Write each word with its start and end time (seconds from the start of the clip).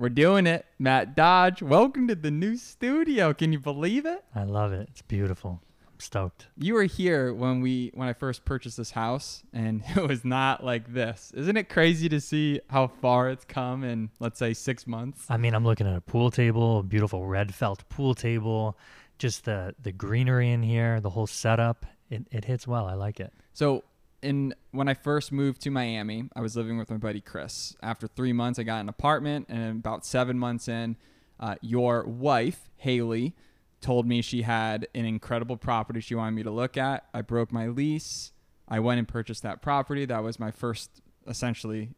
We're 0.00 0.10
doing 0.10 0.46
it. 0.46 0.64
Matt 0.78 1.16
Dodge, 1.16 1.60
welcome 1.60 2.06
to 2.06 2.14
the 2.14 2.30
new 2.30 2.56
studio. 2.56 3.34
Can 3.34 3.52
you 3.52 3.58
believe 3.58 4.06
it? 4.06 4.24
I 4.32 4.44
love 4.44 4.72
it. 4.72 4.88
It's 4.92 5.02
beautiful. 5.02 5.60
I'm 5.88 5.98
stoked. 5.98 6.46
You 6.56 6.74
were 6.74 6.84
here 6.84 7.34
when 7.34 7.60
we 7.62 7.90
when 7.94 8.06
I 8.06 8.12
first 8.12 8.44
purchased 8.44 8.76
this 8.76 8.92
house 8.92 9.42
and 9.52 9.82
it 9.96 10.08
was 10.08 10.24
not 10.24 10.62
like 10.62 10.94
this. 10.94 11.32
Isn't 11.34 11.56
it 11.56 11.68
crazy 11.68 12.08
to 12.10 12.20
see 12.20 12.60
how 12.70 12.86
far 12.86 13.28
it's 13.30 13.44
come 13.44 13.82
in 13.82 14.10
let's 14.20 14.38
say 14.38 14.54
6 14.54 14.86
months? 14.86 15.26
I 15.28 15.36
mean, 15.36 15.52
I'm 15.52 15.64
looking 15.64 15.88
at 15.88 15.96
a 15.96 16.00
pool 16.00 16.30
table, 16.30 16.78
a 16.78 16.82
beautiful 16.84 17.26
red 17.26 17.52
felt 17.52 17.88
pool 17.88 18.14
table, 18.14 18.78
just 19.18 19.46
the 19.46 19.74
the 19.82 19.90
greenery 19.90 20.52
in 20.52 20.62
here, 20.62 21.00
the 21.00 21.10
whole 21.10 21.26
setup. 21.26 21.86
It 22.08 22.24
it 22.30 22.44
hits 22.44 22.68
well. 22.68 22.86
I 22.86 22.94
like 22.94 23.18
it. 23.18 23.32
So 23.52 23.82
in 24.22 24.54
when 24.72 24.88
I 24.88 24.94
first 24.94 25.32
moved 25.32 25.62
to 25.62 25.70
Miami, 25.70 26.28
I 26.34 26.40
was 26.40 26.56
living 26.56 26.78
with 26.78 26.90
my 26.90 26.96
buddy 26.96 27.20
Chris. 27.20 27.76
After 27.82 28.06
three 28.06 28.32
months, 28.32 28.58
I 28.58 28.62
got 28.62 28.80
an 28.80 28.88
apartment, 28.88 29.46
and 29.48 29.78
about 29.78 30.04
seven 30.04 30.38
months 30.38 30.68
in, 30.68 30.96
uh, 31.40 31.56
your 31.60 32.04
wife 32.04 32.68
Haley 32.76 33.34
told 33.80 34.06
me 34.06 34.22
she 34.22 34.42
had 34.42 34.88
an 34.94 35.04
incredible 35.04 35.56
property 35.56 36.00
she 36.00 36.14
wanted 36.14 36.32
me 36.32 36.42
to 36.42 36.50
look 36.50 36.76
at. 36.76 37.06
I 37.14 37.22
broke 37.22 37.52
my 37.52 37.68
lease. 37.68 38.32
I 38.68 38.80
went 38.80 38.98
and 38.98 39.06
purchased 39.06 39.42
that 39.44 39.62
property. 39.62 40.04
That 40.04 40.22
was 40.22 40.38
my 40.38 40.50
first, 40.50 41.00
essentially, 41.26 41.90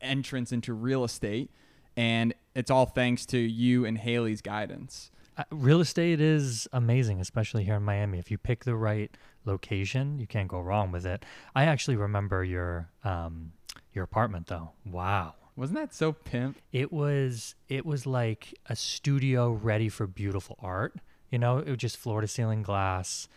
entrance 0.00 0.52
into 0.52 0.72
real 0.72 1.04
estate, 1.04 1.50
and 1.96 2.34
it's 2.54 2.70
all 2.70 2.86
thanks 2.86 3.26
to 3.26 3.38
you 3.38 3.84
and 3.84 3.98
Haley's 3.98 4.40
guidance. 4.40 5.10
Uh, 5.36 5.44
real 5.50 5.80
estate 5.80 6.20
is 6.20 6.68
amazing, 6.72 7.20
especially 7.20 7.64
here 7.64 7.74
in 7.74 7.82
Miami. 7.82 8.18
If 8.18 8.30
you 8.30 8.38
pick 8.38 8.64
the 8.64 8.76
right 8.76 9.10
location, 9.44 10.18
you 10.18 10.26
can't 10.26 10.48
go 10.48 10.60
wrong 10.60 10.92
with 10.92 11.04
it. 11.04 11.24
I 11.54 11.64
actually 11.64 11.96
remember 11.96 12.44
your 12.44 12.88
um, 13.02 13.52
your 13.92 14.04
apartment 14.04 14.46
though. 14.46 14.70
Wow. 14.84 15.34
Wasn't 15.56 15.78
that 15.78 15.94
so 15.94 16.12
pimp? 16.12 16.58
It 16.72 16.92
was 16.92 17.54
it 17.68 17.86
was 17.86 18.06
like 18.06 18.54
a 18.66 18.76
studio 18.76 19.50
ready 19.50 19.88
for 19.88 20.06
beautiful 20.06 20.58
art. 20.60 20.94
You 21.30 21.38
know, 21.38 21.58
it 21.58 21.68
was 21.68 21.78
just 21.78 21.96
floor 21.96 22.20
to 22.20 22.28
ceiling 22.28 22.62
glass. 22.62 23.28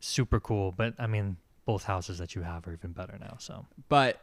Super 0.00 0.38
cool. 0.40 0.72
But 0.72 0.94
I 0.98 1.06
mean, 1.06 1.36
both 1.64 1.84
houses 1.84 2.18
that 2.18 2.34
you 2.34 2.42
have 2.42 2.66
are 2.68 2.72
even 2.72 2.92
better 2.92 3.16
now. 3.20 3.36
So 3.38 3.66
But 3.88 4.20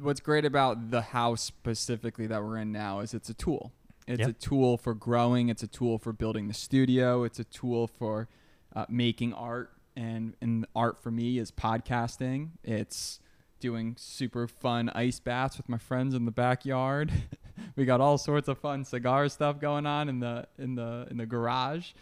what's 0.00 0.20
great 0.20 0.44
about 0.44 0.90
the 0.90 1.00
house 1.00 1.42
specifically 1.42 2.26
that 2.28 2.42
we're 2.42 2.58
in 2.58 2.72
now 2.72 3.00
is 3.00 3.14
it's 3.14 3.28
a 3.28 3.34
tool. 3.34 3.72
It's 4.06 4.20
Yep. 4.20 4.28
a 4.28 4.32
tool 4.34 4.76
for 4.76 4.94
growing. 4.94 5.48
It's 5.48 5.62
a 5.62 5.66
tool 5.66 5.98
for 5.98 6.12
building 6.12 6.48
the 6.48 6.54
studio. 6.54 7.24
It's 7.24 7.38
a 7.38 7.44
tool 7.44 7.86
for 7.86 8.28
uh, 8.74 8.86
making 8.88 9.32
art. 9.34 9.72
And, 9.96 10.34
and 10.42 10.66
art 10.76 11.02
for 11.02 11.10
me 11.10 11.38
is 11.38 11.50
podcasting. 11.50 12.50
It's 12.62 13.18
doing 13.60 13.94
super 13.98 14.46
fun 14.46 14.90
ice 14.90 15.18
baths 15.20 15.56
with 15.56 15.68
my 15.70 15.78
friends 15.78 16.14
in 16.14 16.26
the 16.26 16.30
backyard. 16.30 17.10
we 17.76 17.86
got 17.86 18.00
all 18.02 18.18
sorts 18.18 18.48
of 18.48 18.58
fun 18.58 18.84
cigar 18.84 19.28
stuff 19.30 19.58
going 19.58 19.86
on 19.86 20.10
in 20.10 20.20
the 20.20 20.46
in 20.58 20.74
the 20.74 21.06
in 21.10 21.16
the 21.16 21.24
garage. 21.24 21.92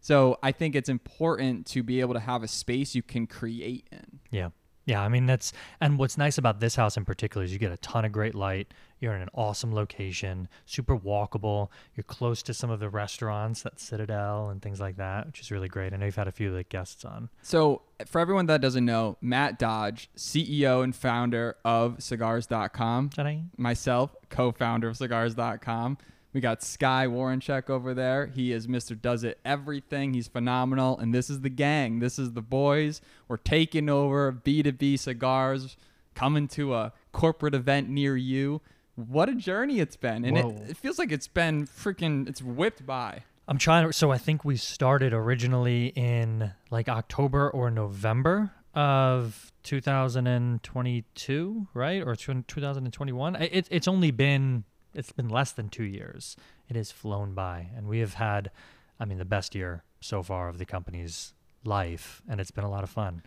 So 0.00 0.38
I 0.42 0.52
think 0.52 0.76
it's 0.76 0.88
important 0.88 1.66
to 1.66 1.82
be 1.82 2.00
able 2.00 2.14
to 2.14 2.20
have 2.20 2.44
a 2.44 2.48
space 2.48 2.94
you 2.94 3.02
can 3.02 3.26
create 3.26 3.88
in. 3.90 4.20
Yeah. 4.30 4.50
Yeah, 4.90 5.02
I 5.02 5.08
mean 5.08 5.26
that's 5.26 5.52
and 5.80 5.98
what's 5.98 6.18
nice 6.18 6.36
about 6.36 6.58
this 6.58 6.74
house 6.74 6.96
in 6.96 7.04
particular 7.04 7.44
is 7.44 7.52
you 7.52 7.60
get 7.60 7.70
a 7.70 7.76
ton 7.76 8.04
of 8.04 8.10
great 8.10 8.34
light. 8.34 8.74
You're 8.98 9.14
in 9.14 9.22
an 9.22 9.28
awesome 9.34 9.72
location, 9.72 10.48
super 10.66 10.98
walkable. 10.98 11.68
You're 11.94 12.02
close 12.02 12.42
to 12.42 12.52
some 12.52 12.70
of 12.70 12.80
the 12.80 12.88
restaurants 12.88 13.62
that 13.62 13.78
Citadel 13.78 14.48
and 14.50 14.60
things 14.60 14.80
like 14.80 14.96
that, 14.96 15.26
which 15.28 15.38
is 15.38 15.52
really 15.52 15.68
great. 15.68 15.92
I 15.92 15.96
know 15.96 16.06
you've 16.06 16.16
had 16.16 16.26
a 16.26 16.32
few 16.32 16.48
of 16.48 16.54
the 16.54 16.64
guests 16.64 17.04
on. 17.04 17.28
So, 17.40 17.82
for 18.04 18.20
everyone 18.20 18.46
that 18.46 18.60
doesn't 18.60 18.84
know, 18.84 19.16
Matt 19.20 19.60
Dodge, 19.60 20.10
CEO 20.16 20.82
and 20.82 20.94
founder 20.94 21.56
of 21.64 21.98
Sigars.com, 21.98 23.10
Ta-da. 23.10 23.44
myself, 23.56 24.16
co 24.28 24.50
founder 24.50 24.88
of 24.88 24.96
Sigars.com. 24.96 25.98
We 26.32 26.40
got 26.40 26.62
Sky 26.62 27.06
Warrencheck 27.08 27.68
over 27.68 27.92
there. 27.92 28.26
He 28.26 28.52
is 28.52 28.68
Mr. 28.68 28.98
Does 29.00 29.24
It 29.24 29.40
Everything. 29.44 30.14
He's 30.14 30.28
phenomenal. 30.28 30.96
And 30.98 31.12
this 31.12 31.28
is 31.28 31.40
the 31.40 31.50
gang. 31.50 31.98
This 31.98 32.20
is 32.20 32.32
the 32.34 32.42
boys. 32.42 33.00
We're 33.26 33.36
taking 33.38 33.88
over 33.88 34.30
B2B 34.32 34.96
cigars, 35.00 35.76
coming 36.14 36.46
to 36.48 36.74
a 36.74 36.92
corporate 37.12 37.54
event 37.54 37.88
near 37.88 38.16
you. 38.16 38.60
What 38.94 39.28
a 39.28 39.34
journey 39.34 39.80
it's 39.80 39.96
been. 39.96 40.24
And 40.24 40.38
it, 40.38 40.46
it 40.70 40.76
feels 40.76 40.98
like 41.00 41.10
it's 41.10 41.26
been 41.28 41.66
freaking, 41.66 42.28
it's 42.28 42.40
whipped 42.42 42.86
by. 42.86 43.24
I'm 43.48 43.58
trying 43.58 43.86
to. 43.88 43.92
So 43.92 44.12
I 44.12 44.18
think 44.18 44.44
we 44.44 44.56
started 44.56 45.12
originally 45.12 45.86
in 45.96 46.52
like 46.70 46.88
October 46.88 47.50
or 47.50 47.70
November 47.72 48.52
of 48.74 49.50
2022, 49.64 51.66
right? 51.74 52.02
Or 52.06 52.14
2021. 52.14 53.34
I- 53.36 53.40
It, 53.40 53.66
it's 53.70 53.88
only 53.88 54.12
been 54.12 54.62
it's 54.94 55.12
been 55.12 55.28
less 55.28 55.52
than 55.52 55.68
two 55.68 55.84
years. 55.84 56.36
It 56.68 56.76
has 56.76 56.90
flown 56.90 57.34
by, 57.34 57.68
and 57.76 57.86
we 57.86 58.00
have 58.00 58.14
had, 58.14 58.50
I 58.98 59.04
mean, 59.04 59.18
the 59.18 59.24
best 59.24 59.54
year 59.54 59.84
so 60.00 60.22
far 60.22 60.48
of 60.48 60.58
the 60.58 60.64
company's 60.64 61.34
life, 61.64 62.22
and 62.28 62.40
it's 62.40 62.50
been 62.50 62.64
a 62.64 62.70
lot 62.70 62.84
of 62.84 62.90
fun. 62.90 63.22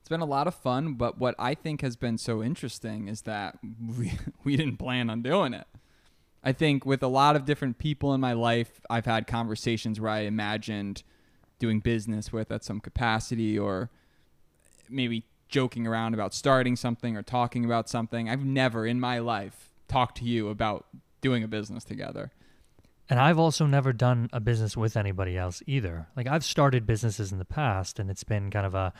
It's 0.00 0.08
been 0.08 0.20
a 0.20 0.26
lot 0.26 0.46
of 0.46 0.54
fun, 0.54 0.94
but 0.94 1.18
what 1.18 1.34
I 1.38 1.54
think 1.54 1.80
has 1.82 1.96
been 1.96 2.18
so 2.18 2.42
interesting 2.42 3.08
is 3.08 3.22
that 3.22 3.58
we, 3.98 4.12
we 4.44 4.56
didn't 4.56 4.78
plan 4.78 5.10
on 5.10 5.22
doing 5.22 5.54
it. 5.54 5.66
I 6.42 6.52
think 6.52 6.86
with 6.86 7.02
a 7.02 7.08
lot 7.08 7.36
of 7.36 7.44
different 7.44 7.78
people 7.78 8.14
in 8.14 8.20
my 8.20 8.32
life, 8.32 8.80
I've 8.88 9.06
had 9.06 9.26
conversations 9.26 10.00
where 10.00 10.10
I 10.10 10.20
imagined 10.20 11.02
doing 11.58 11.80
business 11.80 12.32
with 12.32 12.52
at 12.52 12.62
some 12.62 12.80
capacity 12.80 13.58
or 13.58 13.90
maybe 14.88 15.24
joking 15.48 15.86
around 15.86 16.14
about 16.14 16.32
starting 16.32 16.76
something 16.76 17.16
or 17.16 17.22
talking 17.22 17.64
about 17.64 17.88
something. 17.88 18.28
I've 18.28 18.44
never 18.44 18.86
in 18.86 19.00
my 19.00 19.18
life 19.18 19.70
talked 19.88 20.18
to 20.18 20.24
you 20.24 20.48
about 20.48 20.86
doing 21.20 21.42
a 21.42 21.48
business 21.48 21.84
together. 21.84 22.30
And 23.10 23.18
I've 23.18 23.38
also 23.38 23.66
never 23.66 23.92
done 23.92 24.28
a 24.32 24.40
business 24.40 24.76
with 24.76 24.96
anybody 24.96 25.36
else 25.36 25.62
either. 25.66 26.08
Like 26.16 26.26
I've 26.26 26.44
started 26.44 26.86
businesses 26.86 27.32
in 27.32 27.38
the 27.38 27.44
past, 27.44 27.98
and 27.98 28.10
it's 28.10 28.24
been 28.24 28.50
kind 28.50 28.66
of 28.66 28.74
a, 28.74 28.92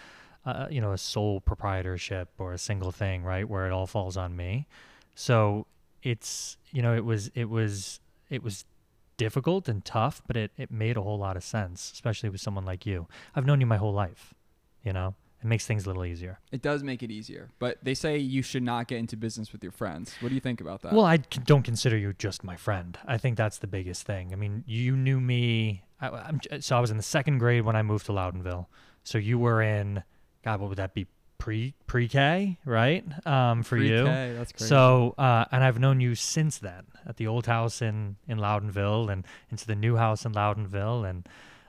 uh, 0.46 0.66
you 0.70 0.80
know, 0.80 0.92
a 0.92 0.98
sole 0.98 1.40
proprietorship 1.40 2.30
or 2.38 2.52
a 2.52 2.58
single 2.58 2.90
thing, 2.90 3.22
right, 3.22 3.46
where 3.48 3.66
it 3.66 3.72
all 3.72 3.86
falls 3.86 4.16
on 4.16 4.34
me. 4.34 4.66
So 5.14 5.66
it's, 6.02 6.56
you 6.70 6.80
know, 6.80 6.94
it 6.94 7.04
was, 7.04 7.30
it 7.34 7.50
was, 7.50 8.00
it 8.30 8.42
was 8.42 8.64
difficult 9.18 9.68
and 9.68 9.84
tough, 9.84 10.22
but 10.26 10.36
it 10.36 10.52
it 10.56 10.70
made 10.70 10.96
a 10.96 11.02
whole 11.02 11.18
lot 11.18 11.36
of 11.36 11.44
sense, 11.44 11.90
especially 11.92 12.30
with 12.30 12.40
someone 12.40 12.64
like 12.64 12.86
you. 12.86 13.06
I've 13.34 13.44
known 13.44 13.60
you 13.60 13.66
my 13.66 13.76
whole 13.76 13.92
life. 13.92 14.32
You 14.84 14.94
know, 14.94 15.14
it 15.40 15.46
makes 15.46 15.66
things 15.66 15.84
a 15.84 15.88
little 15.88 16.04
easier. 16.04 16.40
It 16.50 16.62
does 16.62 16.82
make 16.82 17.02
it 17.02 17.10
easier, 17.10 17.48
but 17.58 17.78
they 17.82 17.94
say 17.94 18.18
you 18.18 18.42
should 18.42 18.62
not 18.62 18.88
get 18.88 18.98
into 18.98 19.16
business 19.16 19.52
with 19.52 19.62
your 19.62 19.72
friends. 19.72 20.14
What 20.20 20.30
do 20.30 20.34
you 20.34 20.40
think 20.40 20.60
about 20.60 20.82
that? 20.82 20.92
Well, 20.92 21.04
I 21.04 21.18
c- 21.18 21.40
don't 21.44 21.62
consider 21.62 21.96
you 21.96 22.12
just 22.12 22.42
my 22.42 22.56
friend. 22.56 22.98
I 23.06 23.18
think 23.18 23.36
that's 23.36 23.58
the 23.58 23.66
biggest 23.68 24.04
thing. 24.04 24.32
I 24.32 24.36
mean, 24.36 24.64
you 24.66 24.96
knew 24.96 25.20
me. 25.20 25.84
I, 26.00 26.08
I'm, 26.08 26.40
so 26.60 26.76
I 26.76 26.80
was 26.80 26.90
in 26.90 26.96
the 26.96 27.02
second 27.02 27.38
grade 27.38 27.62
when 27.64 27.76
I 27.76 27.82
moved 27.82 28.06
to 28.06 28.12
Loudonville. 28.12 28.66
So 29.04 29.18
you 29.18 29.38
were 29.38 29.62
in, 29.62 30.02
God, 30.44 30.60
what 30.60 30.68
would 30.70 30.78
that 30.78 30.94
be? 30.94 31.06
Pre 31.38 31.72
pre 31.86 32.08
K, 32.08 32.58
right? 32.64 33.04
Um, 33.24 33.62
for 33.62 33.76
you. 33.76 34.02
Pre-K, 34.02 34.34
that's 34.36 34.50
crazy. 34.50 34.68
So, 34.68 35.14
uh, 35.16 35.44
and 35.52 35.62
I've 35.62 35.78
known 35.78 36.00
you 36.00 36.16
since 36.16 36.58
then 36.58 36.86
at 37.06 37.16
the 37.16 37.28
old 37.28 37.46
house 37.46 37.80
in 37.80 38.16
in 38.26 38.38
Loudonville 38.38 39.08
and 39.08 39.24
into 39.48 39.64
the 39.64 39.76
new 39.76 39.94
house 39.94 40.24
in 40.24 40.32
Loudonville 40.32 41.08
and. 41.08 41.28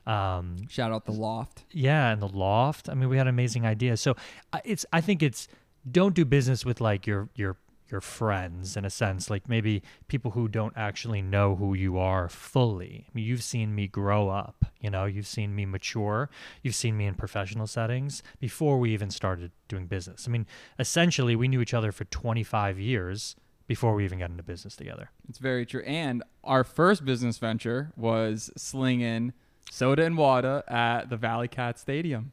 Um, 0.09 0.68
Shout 0.70 0.92
out 0.92 1.06
the 1.06 1.12
loft. 1.12 1.66
yeah, 1.72 2.12
and 2.12 2.22
the 2.22 2.28
loft. 2.28 2.90
I 2.90 2.94
mean, 2.96 3.09
we 3.09 3.18
had 3.18 3.28
amazing 3.28 3.66
ideas. 3.66 4.02
So 4.02 4.16
it's 4.66 4.86
I 4.92 5.02
think 5.02 5.22
it's 5.22 5.47
don't 5.90 6.16
do 6.16 6.25
business 6.25 6.66
with 6.66 6.81
like 6.81 7.06
your 7.08 7.30
your 7.36 7.58
your 7.92 8.02
friends 8.02 8.78
in 8.78 8.86
a 8.86 8.90
sense, 8.90 9.30
like 9.31 9.50
maybe 9.50 9.81
people 10.08 10.31
who 10.31 10.48
don't 10.48 10.74
actually 10.75 11.22
know 11.24 11.56
who 11.56 11.74
you 11.74 11.98
are 11.98 12.30
fully. 12.30 13.06
I 13.08 13.09
mean, 13.16 13.25
you've 13.25 13.42
seen 13.42 13.74
me 13.74 13.88
grow 13.88 14.30
up, 14.30 14.66
you 14.80 14.92
know, 14.92 15.06
you've 15.06 15.25
seen 15.25 15.56
me 15.56 15.66
mature, 15.66 16.30
you've 16.62 16.75
seen 16.75 16.96
me 16.98 17.08
in 17.08 17.16
professional 17.16 17.66
settings 17.66 18.22
before 18.40 18.78
we 18.78 18.94
even 18.94 19.09
started 19.09 19.52
doing 19.68 19.88
business. 19.88 20.28
I 20.28 20.31
mean, 20.31 20.46
essentially, 20.78 21.36
we 21.36 21.48
knew 21.48 21.62
each 21.62 21.74
other 21.74 21.92
for 21.92 22.06
25 22.06 22.80
years 22.80 23.36
before 23.66 23.95
we 23.95 24.04
even 24.06 24.19
got 24.19 24.30
into 24.30 24.44
business 24.44 24.75
together. 24.75 25.10
It's 25.28 25.39
very 25.39 25.66
true. 25.66 25.81
And 25.84 26.24
our 26.44 26.63
first 26.63 27.06
business 27.06 27.38
venture 27.39 27.92
was 27.95 28.51
slinging 28.56 29.34
soda 29.69 30.04
and 30.04 30.18
water 30.18 30.63
at 30.68 31.10
the 31.10 31.18
Valley 31.18 31.48
Cat 31.48 31.80
Stadium. 31.80 32.31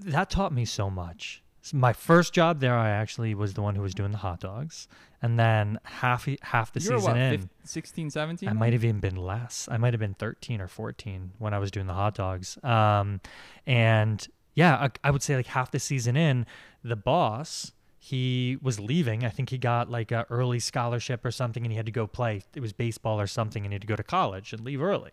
that 0.00 0.30
taught 0.30 0.52
me 0.52 0.64
so 0.64 0.90
much. 0.90 1.42
My 1.72 1.92
first 1.92 2.32
job 2.32 2.58
there, 2.58 2.76
I 2.76 2.90
actually 2.90 3.34
was 3.34 3.54
the 3.54 3.62
one 3.62 3.76
who 3.76 3.82
was 3.82 3.94
doing 3.94 4.10
the 4.10 4.18
hot 4.18 4.40
dogs, 4.40 4.88
and 5.20 5.38
then 5.38 5.78
half 5.84 6.26
half 6.40 6.72
the 6.72 6.80
you 6.80 6.86
season 6.86 7.02
what, 7.02 7.16
in, 7.16 7.30
15, 7.32 7.50
16, 7.64 8.10
17? 8.10 8.48
I 8.48 8.52
might 8.52 8.72
have 8.72 8.84
even 8.84 8.98
been 8.98 9.14
less. 9.14 9.68
I 9.70 9.76
might 9.76 9.92
have 9.92 10.00
been 10.00 10.14
thirteen 10.14 10.60
or 10.60 10.66
fourteen 10.66 11.30
when 11.38 11.54
I 11.54 11.60
was 11.60 11.70
doing 11.70 11.86
the 11.86 11.92
hot 11.92 12.16
dogs. 12.16 12.58
Um, 12.64 13.20
and 13.64 14.26
yeah, 14.54 14.74
I, 14.74 14.90
I 15.04 15.10
would 15.12 15.22
say 15.22 15.36
like 15.36 15.46
half 15.46 15.70
the 15.70 15.78
season 15.78 16.16
in, 16.16 16.46
the 16.82 16.96
boss 16.96 17.70
he 17.96 18.58
was 18.60 18.80
leaving. 18.80 19.24
I 19.24 19.28
think 19.28 19.50
he 19.50 19.58
got 19.58 19.88
like 19.88 20.10
a 20.10 20.26
early 20.28 20.58
scholarship 20.58 21.24
or 21.24 21.30
something, 21.30 21.64
and 21.64 21.70
he 21.72 21.76
had 21.76 21.86
to 21.86 21.92
go 21.92 22.08
play. 22.08 22.42
It 22.52 22.58
was 22.58 22.72
baseball 22.72 23.20
or 23.20 23.28
something, 23.28 23.64
and 23.64 23.72
he 23.72 23.76
had 23.76 23.82
to 23.82 23.86
go 23.86 23.94
to 23.94 24.02
college 24.02 24.52
and 24.52 24.64
leave 24.64 24.82
early. 24.82 25.12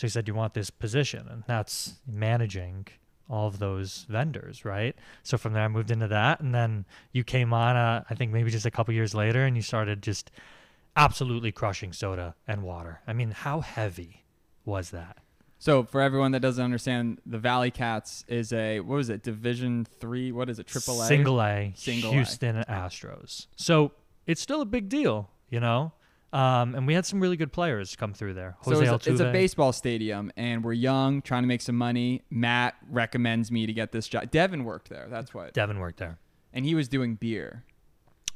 So 0.00 0.06
he 0.06 0.08
said, 0.08 0.26
"You 0.28 0.34
want 0.34 0.54
this 0.54 0.70
position?" 0.70 1.28
And 1.28 1.44
that's 1.46 1.96
managing 2.06 2.86
all 3.28 3.46
of 3.46 3.58
those 3.58 4.06
vendors, 4.08 4.64
right? 4.64 4.96
So 5.24 5.36
from 5.36 5.52
there, 5.52 5.62
I 5.62 5.68
moved 5.68 5.90
into 5.90 6.08
that, 6.08 6.40
and 6.40 6.54
then 6.54 6.86
you 7.12 7.22
came 7.22 7.52
on. 7.52 7.76
Uh, 7.76 8.02
I 8.08 8.14
think 8.14 8.32
maybe 8.32 8.50
just 8.50 8.64
a 8.64 8.70
couple 8.70 8.94
years 8.94 9.14
later, 9.14 9.44
and 9.44 9.56
you 9.56 9.62
started 9.62 10.02
just 10.02 10.30
absolutely 10.96 11.52
crushing 11.52 11.92
soda 11.92 12.34
and 12.48 12.62
water. 12.62 13.02
I 13.06 13.12
mean, 13.12 13.32
how 13.32 13.60
heavy 13.60 14.24
was 14.64 14.88
that? 14.88 15.18
So 15.58 15.82
for 15.82 16.00
everyone 16.00 16.32
that 16.32 16.40
doesn't 16.40 16.64
understand, 16.64 17.20
the 17.26 17.38
Valley 17.38 17.70
Cats 17.70 18.24
is 18.26 18.54
a 18.54 18.80
what 18.80 18.96
was 18.96 19.10
it? 19.10 19.22
Division 19.22 19.84
three? 19.84 20.32
What 20.32 20.48
is 20.48 20.58
it? 20.58 20.66
Triple 20.66 21.02
A. 21.02 21.06
Single 21.08 21.42
A, 21.42 21.74
Single 21.76 22.12
A. 22.12 22.14
Houston 22.14 22.64
Astros. 22.66 23.48
So 23.54 23.92
it's 24.26 24.40
still 24.40 24.62
a 24.62 24.64
big 24.64 24.88
deal, 24.88 25.28
you 25.50 25.60
know. 25.60 25.92
Um, 26.32 26.74
and 26.76 26.86
we 26.86 26.94
had 26.94 27.04
some 27.04 27.18
really 27.20 27.36
good 27.36 27.52
players 27.52 27.96
come 27.96 28.12
through 28.14 28.34
there. 28.34 28.56
So 28.62 28.70
Jose 28.72 28.94
it's 28.94 29.06
a, 29.06 29.10
it's 29.12 29.20
a 29.20 29.32
baseball 29.32 29.72
stadium, 29.72 30.30
and 30.36 30.62
we're 30.62 30.74
young, 30.74 31.22
trying 31.22 31.42
to 31.42 31.48
make 31.48 31.60
some 31.60 31.76
money. 31.76 32.22
Matt 32.30 32.76
recommends 32.88 33.50
me 33.50 33.66
to 33.66 33.72
get 33.72 33.90
this 33.90 34.06
job. 34.06 34.30
Devin 34.30 34.64
worked 34.64 34.88
there. 34.88 35.08
That's 35.10 35.34
what, 35.34 35.54
Devin 35.54 35.78
worked 35.80 35.98
there. 35.98 36.18
and 36.52 36.64
he 36.64 36.74
was 36.76 36.88
doing 36.88 37.16
beer, 37.16 37.64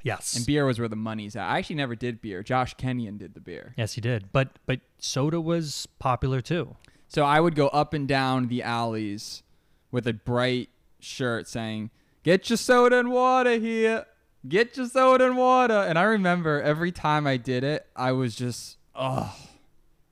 Yes. 0.02 0.34
and 0.36 0.44
beer 0.44 0.66
was 0.66 0.78
where 0.80 0.88
the 0.88 0.96
money's 0.96 1.36
at. 1.36 1.46
I 1.48 1.58
actually 1.58 1.76
never 1.76 1.94
did 1.94 2.20
beer. 2.20 2.42
Josh 2.42 2.74
Kenyon 2.74 3.16
did 3.16 3.34
the 3.34 3.40
beer. 3.40 3.74
yes, 3.76 3.92
he 3.94 4.00
did. 4.00 4.32
But 4.32 4.58
but 4.66 4.80
soda 4.98 5.40
was 5.40 5.86
popular 6.00 6.40
too. 6.40 6.76
So 7.06 7.22
I 7.24 7.38
would 7.38 7.54
go 7.54 7.68
up 7.68 7.94
and 7.94 8.08
down 8.08 8.48
the 8.48 8.62
alleys 8.64 9.44
with 9.92 10.06
a 10.08 10.12
bright 10.12 10.68
shirt 10.98 11.46
saying, 11.46 11.90
"Get 12.24 12.50
your 12.50 12.56
soda 12.56 12.98
and 12.98 13.10
water 13.12 13.56
here. 13.58 14.06
Get 14.46 14.76
your 14.76 14.86
soda 14.86 15.26
and 15.26 15.36
water." 15.36 15.74
And 15.74 15.98
I 15.98 16.02
remember 16.02 16.60
every 16.62 16.92
time 16.92 17.26
I 17.26 17.36
did 17.36 17.64
it, 17.64 17.86
I 17.96 18.12
was 18.12 18.34
just, 18.34 18.78
"Oh, 18.94 19.34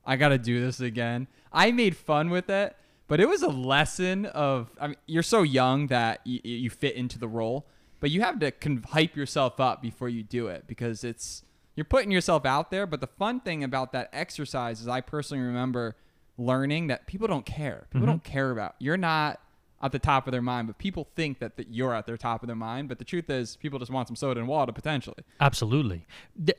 I 0.05 0.15
got 0.15 0.29
to 0.29 0.37
do 0.37 0.59
this 0.59 0.79
again." 0.79 1.27
I 1.51 1.71
made 1.71 1.95
fun 1.95 2.29
with 2.29 2.49
it, 2.49 2.75
but 3.07 3.19
it 3.19 3.29
was 3.29 3.43
a 3.43 3.49
lesson 3.49 4.25
of 4.25 4.71
I 4.81 4.87
mean, 4.87 4.97
you're 5.05 5.23
so 5.23 5.43
young 5.43 5.87
that 5.87 6.21
you, 6.25 6.39
you 6.43 6.69
fit 6.69 6.95
into 6.95 7.19
the 7.19 7.27
role, 7.27 7.67
but 7.99 8.09
you 8.09 8.21
have 8.21 8.39
to 8.39 8.51
con- 8.51 8.83
hype 8.89 9.15
yourself 9.15 9.59
up 9.59 9.81
before 9.81 10.09
you 10.09 10.23
do 10.23 10.47
it 10.47 10.65
because 10.67 11.03
it's 11.03 11.43
you're 11.75 11.85
putting 11.85 12.11
yourself 12.11 12.45
out 12.45 12.71
there. 12.71 12.87
But 12.87 13.01
the 13.01 13.07
fun 13.07 13.39
thing 13.39 13.63
about 13.63 13.91
that 13.93 14.09
exercise 14.13 14.81
is 14.81 14.87
I 14.87 15.01
personally 15.01 15.43
remember 15.43 15.95
learning 16.37 16.87
that 16.87 17.05
people 17.05 17.27
don't 17.27 17.45
care. 17.45 17.85
People 17.91 18.01
mm-hmm. 18.01 18.11
don't 18.11 18.23
care 18.23 18.49
about 18.49 18.75
you're 18.79 18.97
not 18.97 19.39
at 19.83 19.91
the 19.91 19.99
top 19.99 20.27
of 20.27 20.31
their 20.31 20.41
mind, 20.41 20.67
but 20.67 20.77
people 20.77 21.07
think 21.15 21.39
that, 21.39 21.57
that 21.57 21.67
you're 21.69 21.93
at 21.93 22.07
their 22.07 22.17
top 22.17 22.41
of 22.41 22.47
their 22.47 22.55
mind. 22.55 22.87
But 22.87 22.99
the 22.99 23.05
truth 23.05 23.29
is, 23.29 23.57
people 23.57 23.77
just 23.77 23.91
want 23.91 24.07
some 24.07 24.15
soda 24.15 24.39
and 24.39 24.47
water 24.47 24.71
potentially. 24.71 25.23
Absolutely. 25.41 26.07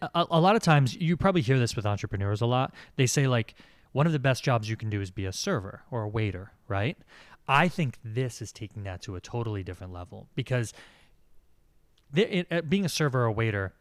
A, 0.02 0.26
a 0.30 0.40
lot 0.40 0.54
of 0.54 0.62
times, 0.62 0.94
you 0.94 1.16
probably 1.16 1.40
hear 1.40 1.58
this 1.58 1.74
with 1.74 1.86
entrepreneurs 1.86 2.42
a 2.42 2.46
lot. 2.46 2.74
They 2.96 3.06
say, 3.06 3.26
like, 3.26 3.54
one 3.92 4.06
of 4.06 4.12
the 4.12 4.18
best 4.18 4.44
jobs 4.44 4.68
you 4.68 4.76
can 4.76 4.90
do 4.90 5.00
is 5.00 5.10
be 5.10 5.24
a 5.24 5.32
server 5.32 5.82
or 5.90 6.02
a 6.02 6.08
waiter, 6.08 6.52
right? 6.68 6.98
I 7.48 7.68
think 7.68 7.98
this 8.04 8.42
is 8.42 8.52
taking 8.52 8.84
that 8.84 9.00
to 9.02 9.16
a 9.16 9.20
totally 9.20 9.62
different 9.62 9.92
level 9.92 10.28
because 10.34 10.72
th- 12.14 12.28
it, 12.28 12.46
uh, 12.50 12.60
being 12.62 12.84
a 12.84 12.88
server 12.88 13.22
or 13.22 13.26
a 13.26 13.32
waiter, 13.32 13.72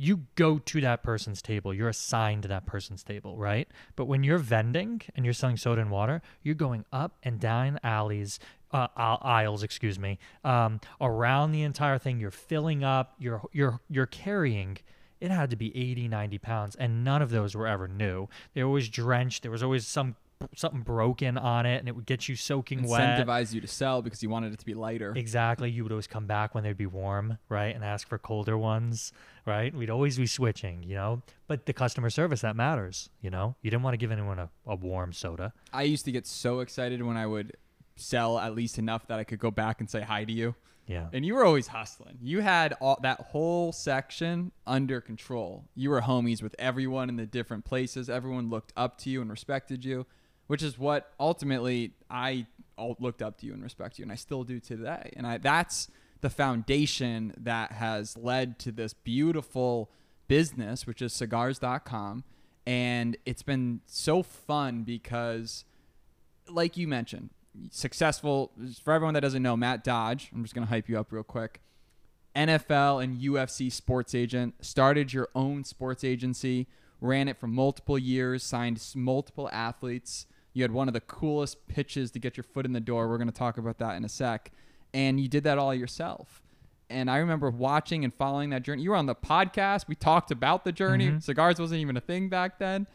you 0.00 0.22
go 0.34 0.58
to 0.58 0.80
that 0.80 1.02
person's 1.02 1.42
table. 1.42 1.74
You're 1.74 1.90
assigned 1.90 2.40
to 2.44 2.48
that 2.48 2.64
person's 2.64 3.02
table, 3.02 3.36
right? 3.36 3.68
But 3.96 4.06
when 4.06 4.24
you're 4.24 4.38
vending 4.38 5.02
and 5.14 5.26
you're 5.26 5.34
selling 5.34 5.58
soda 5.58 5.82
and 5.82 5.90
water, 5.90 6.22
you're 6.42 6.54
going 6.54 6.86
up 6.90 7.18
and 7.22 7.38
down 7.38 7.78
alleys, 7.84 8.38
uh, 8.72 8.88
aisles, 8.96 9.62
excuse 9.62 9.98
me, 9.98 10.18
um, 10.42 10.80
around 11.02 11.52
the 11.52 11.60
entire 11.64 11.98
thing. 11.98 12.18
You're 12.18 12.30
filling 12.30 12.82
up. 12.82 13.14
You're 13.18 13.42
you're 13.52 13.78
you're 13.90 14.06
carrying. 14.06 14.78
It 15.20 15.30
had 15.30 15.50
to 15.50 15.56
be 15.56 15.76
80, 15.76 16.08
90 16.08 16.38
pounds, 16.38 16.76
and 16.76 17.04
none 17.04 17.20
of 17.20 17.28
those 17.28 17.54
were 17.54 17.66
ever 17.66 17.86
new. 17.86 18.26
They 18.54 18.62
were 18.62 18.68
always 18.68 18.88
drenched. 18.88 19.42
There 19.42 19.50
was 19.50 19.62
always 19.62 19.86
some 19.86 20.16
something 20.54 20.82
broken 20.82 21.36
on 21.36 21.66
it, 21.66 21.78
and 21.78 21.88
it 21.88 21.94
would 21.94 22.06
get 22.06 22.28
you 22.28 22.36
soaking 22.36 22.88
wet. 22.88 23.18
Incentivize 23.18 23.52
you 23.52 23.60
to 23.60 23.66
sell 23.66 24.02
because 24.02 24.22
you 24.22 24.30
wanted 24.30 24.52
it 24.52 24.58
to 24.58 24.66
be 24.66 24.74
lighter. 24.74 25.12
Exactly. 25.16 25.70
You 25.70 25.82
would 25.82 25.92
always 25.92 26.06
come 26.06 26.26
back 26.26 26.54
when 26.54 26.64
they'd 26.64 26.76
be 26.76 26.86
warm, 26.86 27.38
right? 27.48 27.74
And 27.74 27.84
ask 27.84 28.08
for 28.08 28.18
colder 28.18 28.56
ones, 28.56 29.12
right? 29.46 29.74
We'd 29.74 29.90
always 29.90 30.16
be 30.16 30.26
switching, 30.26 30.82
you 30.82 30.94
know? 30.94 31.22
But 31.46 31.66
the 31.66 31.72
customer 31.72 32.10
service, 32.10 32.40
that 32.40 32.56
matters, 32.56 33.10
you 33.20 33.30
know? 33.30 33.56
You 33.62 33.70
didn't 33.70 33.82
want 33.82 33.94
to 33.94 33.98
give 33.98 34.10
anyone 34.10 34.38
a, 34.38 34.48
a 34.66 34.74
warm 34.74 35.12
soda. 35.12 35.52
I 35.72 35.82
used 35.82 36.04
to 36.06 36.12
get 36.12 36.26
so 36.26 36.60
excited 36.60 37.02
when 37.02 37.16
I 37.16 37.26
would 37.26 37.56
sell 37.96 38.38
at 38.38 38.54
least 38.54 38.78
enough 38.78 39.06
that 39.08 39.18
I 39.18 39.24
could 39.24 39.38
go 39.38 39.50
back 39.50 39.80
and 39.80 39.90
say 39.90 40.00
hi 40.00 40.24
to 40.24 40.32
you. 40.32 40.54
Yeah. 40.86 41.06
And 41.12 41.24
you 41.24 41.34
were 41.34 41.44
always 41.44 41.68
hustling. 41.68 42.18
You 42.20 42.40
had 42.40 42.72
all 42.80 42.98
that 43.02 43.20
whole 43.20 43.70
section 43.70 44.50
under 44.66 45.00
control. 45.00 45.64
You 45.76 45.90
were 45.90 46.00
homies 46.00 46.42
with 46.42 46.56
everyone 46.58 47.08
in 47.08 47.16
the 47.16 47.26
different 47.26 47.64
places. 47.64 48.10
Everyone 48.10 48.50
looked 48.50 48.72
up 48.76 48.98
to 48.98 49.10
you 49.10 49.20
and 49.20 49.30
respected 49.30 49.84
you, 49.84 50.06
which 50.50 50.64
is 50.64 50.76
what 50.76 51.12
ultimately 51.20 51.92
I 52.10 52.44
looked 52.98 53.22
up 53.22 53.38
to 53.38 53.46
you 53.46 53.52
and 53.52 53.62
respect 53.62 54.00
you, 54.00 54.02
and 54.02 54.10
I 54.10 54.16
still 54.16 54.42
do 54.42 54.58
today. 54.58 55.12
And 55.16 55.24
I 55.24 55.38
that's 55.38 55.86
the 56.22 56.28
foundation 56.28 57.32
that 57.38 57.70
has 57.70 58.18
led 58.18 58.58
to 58.58 58.72
this 58.72 58.92
beautiful 58.92 59.92
business, 60.26 60.88
which 60.88 61.02
is 61.02 61.12
Sigars.com. 61.12 62.24
And 62.66 63.16
it's 63.24 63.44
been 63.44 63.82
so 63.86 64.24
fun 64.24 64.82
because 64.82 65.64
like 66.48 66.76
you 66.76 66.88
mentioned, 66.88 67.30
successful 67.70 68.50
for 68.82 68.92
everyone 68.92 69.14
that 69.14 69.20
doesn't 69.20 69.44
know, 69.44 69.56
Matt 69.56 69.84
Dodge. 69.84 70.30
I'm 70.34 70.42
just 70.42 70.56
gonna 70.56 70.66
hype 70.66 70.88
you 70.88 70.98
up 70.98 71.12
real 71.12 71.22
quick. 71.22 71.60
NFL 72.34 73.04
and 73.04 73.20
UFC 73.20 73.70
sports 73.70 74.16
agent, 74.16 74.54
started 74.62 75.12
your 75.12 75.28
own 75.32 75.62
sports 75.62 76.02
agency, 76.02 76.66
ran 77.00 77.28
it 77.28 77.36
for 77.38 77.46
multiple 77.46 77.96
years, 77.96 78.42
signed 78.42 78.82
multiple 78.96 79.48
athletes. 79.52 80.26
You 80.52 80.62
had 80.62 80.72
one 80.72 80.88
of 80.88 80.94
the 80.94 81.00
coolest 81.00 81.68
pitches 81.68 82.10
to 82.12 82.18
get 82.18 82.36
your 82.36 82.44
foot 82.44 82.66
in 82.66 82.72
the 82.72 82.80
door. 82.80 83.08
We're 83.08 83.18
going 83.18 83.28
to 83.28 83.34
talk 83.34 83.58
about 83.58 83.78
that 83.78 83.96
in 83.96 84.04
a 84.04 84.08
sec. 84.08 84.50
And 84.92 85.20
you 85.20 85.28
did 85.28 85.44
that 85.44 85.58
all 85.58 85.74
yourself. 85.74 86.42
And 86.88 87.08
I 87.08 87.18
remember 87.18 87.50
watching 87.50 88.04
and 88.04 88.12
following 88.12 88.50
that 88.50 88.62
journey. 88.62 88.82
You 88.82 88.90
were 88.90 88.96
on 88.96 89.06
the 89.06 89.14
podcast. 89.14 89.86
We 89.86 89.94
talked 89.94 90.32
about 90.32 90.64
the 90.64 90.72
journey. 90.72 91.08
Mm-hmm. 91.08 91.18
Cigars 91.20 91.60
wasn't 91.60 91.80
even 91.80 91.96
a 91.96 92.00
thing 92.00 92.28
back 92.28 92.58
then. 92.58 92.88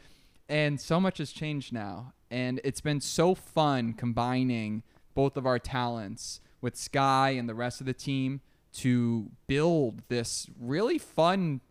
And 0.50 0.80
so 0.80 1.00
much 1.00 1.20
has 1.20 1.32
changed 1.32 1.72
now. 1.72 2.14
And 2.30 2.60
it's 2.66 2.82
been 2.82 3.00
so 3.00 3.34
fun 3.34 3.94
combining 3.94 4.84
both 5.14 5.38
of 5.38 5.46
our 5.46 5.60
talents 5.60 6.42
with 6.60 6.76
Sky 6.76 7.30
and 7.30 7.48
the 7.48 7.56
rest 7.56 7.80
of 7.80 7.88
the 7.88 7.94
team 7.94 8.42
to 8.74 9.32
build 9.48 10.02
this 10.10 10.48
really 10.60 10.98
fun 10.98 11.62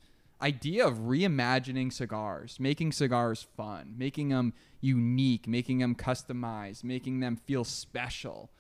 idea 0.41 0.87
of 0.87 0.99
reimagining 0.99 1.93
cigars, 1.93 2.59
making 2.59 2.93
cigars 2.93 3.47
fun, 3.57 3.95
making 3.97 4.29
them 4.29 4.53
unique, 4.81 5.47
making 5.49 5.79
them 5.79 5.95
customized, 5.95 6.85
making 6.85 7.21
them 7.21 7.37
feel 7.37 7.65
special. 7.65 8.51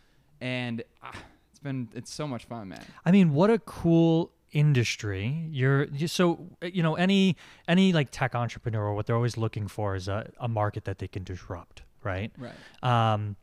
And 0.41 0.83
ah, 1.03 1.19
it's 1.51 1.61
been 1.61 1.89
it's 1.95 2.13
so 2.13 2.27
much 2.27 2.45
fun, 2.45 2.69
man. 2.69 2.85
I 3.05 3.11
mean, 3.11 3.35
what 3.35 3.51
a 3.51 3.59
cool 3.59 4.33
industry. 4.53 5.49
You're 5.51 5.89
so 6.07 6.49
you 6.63 6.83
know 6.83 6.95
any 6.95 7.37
any 7.69 7.93
like 7.93 8.09
tech 8.11 8.35
entrepreneur 8.35 8.95
what 8.95 9.07
they're 9.07 9.17
always 9.17 9.37
looking 9.37 9.69
for 9.69 9.95
is 9.95 10.09
a, 10.09 10.31
a 10.39 10.49
market 10.49 10.85
that 10.85 10.99
they 10.99 11.09
can 11.09 11.25
disrupt, 11.25 11.83
right? 12.03 12.33
Right. 12.39 13.13
Um, 13.13 13.37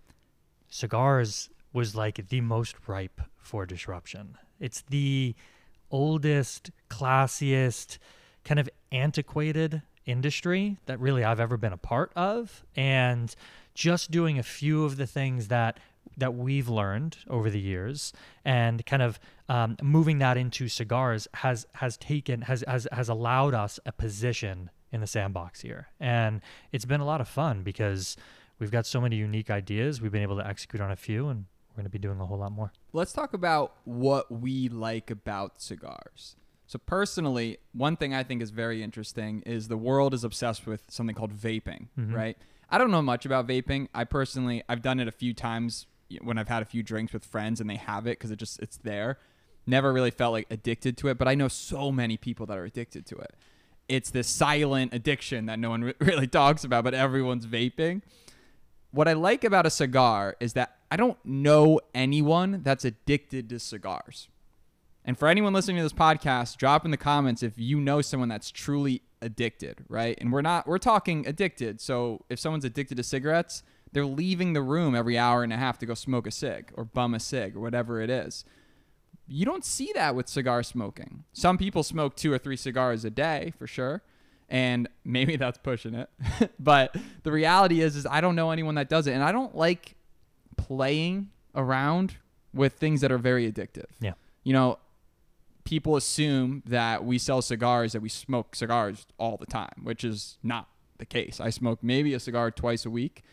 cigars 0.70 1.50
was 1.74 1.96
like 1.96 2.28
the 2.30 2.42
most 2.42 2.76
ripe 2.88 3.22
for 3.38 3.66
disruption. 3.66 4.38
It's 4.60 4.82
the 4.90 5.36
oldest, 5.90 6.72
classiest, 6.90 7.98
kind 8.44 8.60
of 8.60 8.70
antiquated 8.92 9.82
industry 10.06 10.78
that 10.86 11.00
really 11.00 11.24
I've 11.24 11.40
ever 11.40 11.58
been 11.58 11.74
a 11.74 11.78
part 11.78 12.12
of, 12.16 12.66
and 12.76 13.34
just 13.74 14.12
doing 14.12 14.40
a 14.40 14.44
few 14.44 14.84
of 14.84 14.98
the 14.98 15.08
things 15.08 15.48
that 15.48 15.80
that 16.18 16.34
we've 16.36 16.68
learned 16.68 17.18
over 17.30 17.50
the 17.50 17.60
years 17.60 18.12
and 18.44 18.86
kind 18.86 19.02
of 19.02 19.20
um, 19.48 19.78
moving 19.82 20.20
that 20.20 20.38
into 20.38 20.68
cigars 20.68 21.28
has 21.36 21.66
has 21.76 21.98
taken 21.98 22.42
has, 22.42 22.64
has 22.68 22.88
has 22.92 23.10
allowed 23.10 23.54
us 23.54 23.80
a 23.86 23.92
position 23.92 24.70
in 24.92 25.02
the 25.02 25.08
sandbox 25.08 25.62
here. 25.62 25.88
And 26.00 26.42
it's 26.72 26.86
been 26.86 27.02
a 27.02 27.06
lot 27.06 27.22
of 27.22 27.28
fun 27.28 27.64
because 27.64 28.18
we've 28.60 28.72
got 28.72 28.86
so 28.86 29.00
many 29.00 29.16
unique 29.16 29.50
ideas. 29.50 30.02
We've 30.02 30.12
been 30.12 30.22
able 30.22 30.38
to 30.38 30.46
execute 30.46 30.82
on 30.82 30.92
a 30.92 30.96
few 30.96 31.30
and 31.30 31.46
we're 31.70 31.78
going 31.78 31.86
to 31.86 31.90
be 31.90 32.00
doing 32.00 32.20
a 32.20 32.26
whole 32.26 32.40
lot 32.40 32.52
more. 32.52 32.74
Let's 32.92 33.14
talk 33.14 33.34
about 33.34 33.76
what 33.86 34.32
we 34.32 34.68
like 34.68 35.10
about 35.10 35.62
cigars. 35.62 36.36
So 36.72 36.80
personally, 36.80 37.58
one 37.74 37.98
thing 37.98 38.14
I 38.14 38.24
think 38.24 38.42
is 38.42 38.50
very 38.50 38.82
interesting 38.82 39.44
is 39.46 39.68
the 39.68 39.76
world 39.76 40.14
is 40.14 40.24
obsessed 40.24 40.66
with 40.66 40.84
something 40.88 41.14
called 41.14 41.34
vaping, 41.34 41.90
mm-hmm. 42.00 42.16
right? 42.16 42.38
I 42.70 42.78
don't 42.78 42.92
know 42.92 43.02
much 43.02 43.26
about 43.26 43.46
vaping. 43.46 43.90
I 43.94 44.06
personally 44.06 44.64
I've 44.70 44.82
done 44.82 45.02
it 45.02 45.10
a 45.10 45.12
few 45.12 45.34
times 45.34 45.86
when 46.22 46.38
I've 46.38 46.48
had 46.48 46.62
a 46.62 46.66
few 46.66 46.82
drinks 46.82 47.12
with 47.12 47.26
friends 47.26 47.60
and 47.60 47.70
they 47.70 47.76
have 47.76 48.08
it 48.08 48.16
cuz 48.22 48.32
it 48.32 48.38
just 48.38 48.62
it's 48.62 48.78
there. 48.78 49.20
Never 49.68 49.92
really 49.92 50.12
felt 50.12 50.32
like 50.32 50.48
addicted 50.50 50.98
to 51.00 51.10
it, 51.10 51.18
but 51.18 51.28
I 51.28 51.36
know 51.36 51.50
so 51.50 51.92
many 51.92 52.16
people 52.16 52.46
that 52.46 52.58
are 52.58 52.64
addicted 52.64 53.06
to 53.08 53.18
it. 53.18 53.36
It's 53.90 54.10
this 54.10 54.30
silent 54.30 54.94
addiction 54.94 55.48
that 55.48 55.60
no 55.60 55.72
one 55.72 55.84
re- 55.84 55.94
really 56.00 56.28
talks 56.28 56.64
about, 56.64 56.86
but 56.86 56.94
everyone's 56.94 57.46
vaping 57.46 58.02
what 58.92 59.10
I 59.10 59.14
like 59.14 59.44
about 59.44 59.66
a 59.66 59.70
cigar 59.70 60.36
is 60.40 60.54
that 60.54 60.78
I 60.90 60.98
don't 60.98 61.18
know 61.26 61.80
anyone 61.94 62.62
that's 62.64 62.84
addicted 62.84 63.50
to 63.50 63.60
cigars. 63.60 64.28
And 65.04 65.18
for 65.18 65.28
anyone 65.28 65.54
listening 65.54 65.78
to 65.78 65.84
this 65.84 65.94
podcast, 65.94 66.58
drop 66.58 66.86
in 66.86 66.92
the 66.92 66.98
comments 66.98 67.42
if 67.42 67.54
you 67.58 67.80
know 67.80 68.02
someone 68.02 68.30
that's 68.30 68.52
truly 68.52 69.02
addicted, 69.22 69.84
right? 69.90 70.18
And 70.20 70.32
we're 70.32 70.42
not 70.42 70.68
we're 70.68 70.78
talking 70.78 71.28
addicted. 71.28 71.82
So 71.82 72.26
if 72.30 72.40
someone's 72.40 72.66
addicted 72.66 72.98
to 72.98 73.04
cigarettes, 73.04 73.64
they're 73.92 74.06
leaving 74.06 74.54
the 74.54 74.62
room 74.62 74.96
every 74.96 75.18
hour 75.18 75.44
and 75.44 75.52
a 75.52 75.58
half 75.58 75.78
to 75.80 75.86
go 75.86 75.94
smoke 75.94 76.28
a 76.28 76.32
cig 76.32 76.72
or 76.76 76.86
bum 76.86 77.14
a 77.14 77.20
cig 77.20 77.56
or 77.56 77.60
whatever 77.60 78.02
it 78.02 78.10
is. 78.10 78.46
You 79.28 79.46
don't 79.46 79.66
see 79.66 79.92
that 79.96 80.16
with 80.16 80.28
cigar 80.28 80.64
smoking. 80.64 81.24
Some 81.34 81.58
people 81.58 81.84
smoke 81.84 82.16
two 82.16 82.32
or 82.32 82.38
three 82.38 82.58
cigars 82.58 83.06
a 83.06 83.10
day 83.10 83.54
for 83.58 83.68
sure. 83.68 84.02
And 84.50 84.90
maybe 85.04 85.36
that's 85.38 85.58
pushing 85.58 85.96
it. 85.96 86.10
but 86.60 86.96
the 87.24 87.32
reality 87.32 87.82
is 87.82 87.96
is 87.96 88.06
I 88.06 88.22
don't 88.22 88.36
know 88.36 88.52
anyone 88.52 88.76
that 88.76 88.90
does 88.90 89.08
it 89.08 89.14
and 89.14 89.24
I 89.24 89.32
don't 89.32 89.56
like 89.56 89.96
playing 90.58 91.30
around 91.56 92.18
with 92.54 92.74
things 92.74 93.02
that 93.02 93.12
are 93.12 93.18
very 93.18 93.52
addictive. 93.52 93.86
Yeah. 94.00 94.14
You 94.44 94.54
know, 94.54 94.80
people 95.72 95.96
assume 95.96 96.62
that 96.66 97.06
we 97.06 97.18
sell 97.18 97.42
cigars 97.42 97.94
that 97.94 98.02
we 98.02 98.10
smoke 98.10 98.58
cigars 98.58 99.08
all 99.18 99.38
the 99.38 99.46
time, 99.46 99.80
which 99.84 100.04
is 100.04 100.38
not 100.44 100.68
the 100.98 101.06
case. 101.06 101.40
I 101.40 101.50
smoke 101.50 101.80
maybe 101.82 102.14
a 102.14 102.20
cigar 102.20 102.52
twice 102.52 102.86
a 102.86 102.90
week 102.90 103.24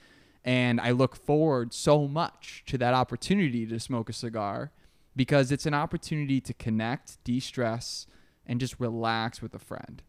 and 0.45 0.81
I 0.81 0.93
look 0.93 1.17
forward 1.17 1.75
so 1.75 2.07
much 2.07 2.63
to 2.67 2.79
that 2.79 2.95
opportunity 2.95 3.67
to 3.67 3.81
smoke 3.81 4.09
a 4.09 4.13
cigar 4.13 4.71
because 5.17 5.51
it's 5.51 5.67
an 5.67 5.75
opportunity 5.75 6.41
to 6.43 6.55
connect, 6.55 7.19
de-stress 7.25 8.07
and 8.47 8.61
just 8.61 8.79
relax 8.79 9.43
with 9.43 9.53
a 9.53 9.59
friend. 9.59 10.01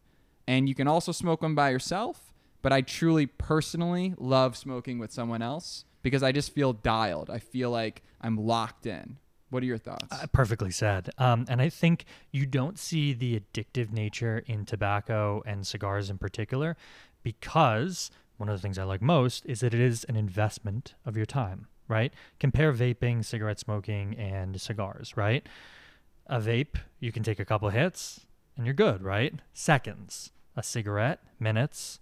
And 0.46 0.68
you 0.68 0.76
can 0.76 0.86
also 0.86 1.10
smoke 1.10 1.42
one 1.42 1.56
by 1.56 1.70
yourself, 1.70 2.32
but 2.62 2.72
I 2.72 2.80
truly 2.80 3.26
personally 3.26 4.14
love 4.16 4.56
smoking 4.56 5.00
with 5.00 5.10
someone 5.10 5.42
else 5.42 5.84
because 6.00 6.22
I 6.22 6.30
just 6.30 6.54
feel 6.54 6.74
dialed. 6.74 7.28
I 7.28 7.40
feel 7.40 7.72
like 7.72 8.04
I'm 8.20 8.36
locked 8.36 8.86
in. 8.86 9.16
What 9.50 9.62
are 9.62 9.66
your 9.66 9.78
thoughts? 9.78 10.06
Uh, 10.10 10.26
perfectly 10.32 10.70
said. 10.70 11.10
Um, 11.18 11.44
and 11.48 11.60
I 11.60 11.68
think 11.68 12.04
you 12.30 12.46
don't 12.46 12.78
see 12.78 13.12
the 13.12 13.40
addictive 13.40 13.92
nature 13.92 14.42
in 14.46 14.64
tobacco 14.64 15.42
and 15.44 15.66
cigars 15.66 16.08
in 16.08 16.18
particular 16.18 16.76
because 17.22 18.10
one 18.36 18.48
of 18.48 18.56
the 18.56 18.62
things 18.62 18.78
I 18.78 18.84
like 18.84 19.02
most 19.02 19.44
is 19.46 19.60
that 19.60 19.74
it 19.74 19.80
is 19.80 20.04
an 20.04 20.16
investment 20.16 20.94
of 21.04 21.16
your 21.16 21.26
time, 21.26 21.66
right? 21.88 22.12
Compare 22.38 22.72
vaping, 22.72 23.24
cigarette 23.24 23.58
smoking, 23.58 24.16
and 24.16 24.60
cigars, 24.60 25.16
right? 25.16 25.46
A 26.26 26.40
vape, 26.40 26.76
you 27.00 27.10
can 27.10 27.24
take 27.24 27.40
a 27.40 27.44
couple 27.44 27.68
hits 27.70 28.20
and 28.56 28.64
you're 28.64 28.74
good, 28.74 29.02
right? 29.02 29.34
Seconds. 29.52 30.30
A 30.56 30.62
cigarette, 30.62 31.20
minutes. 31.40 31.98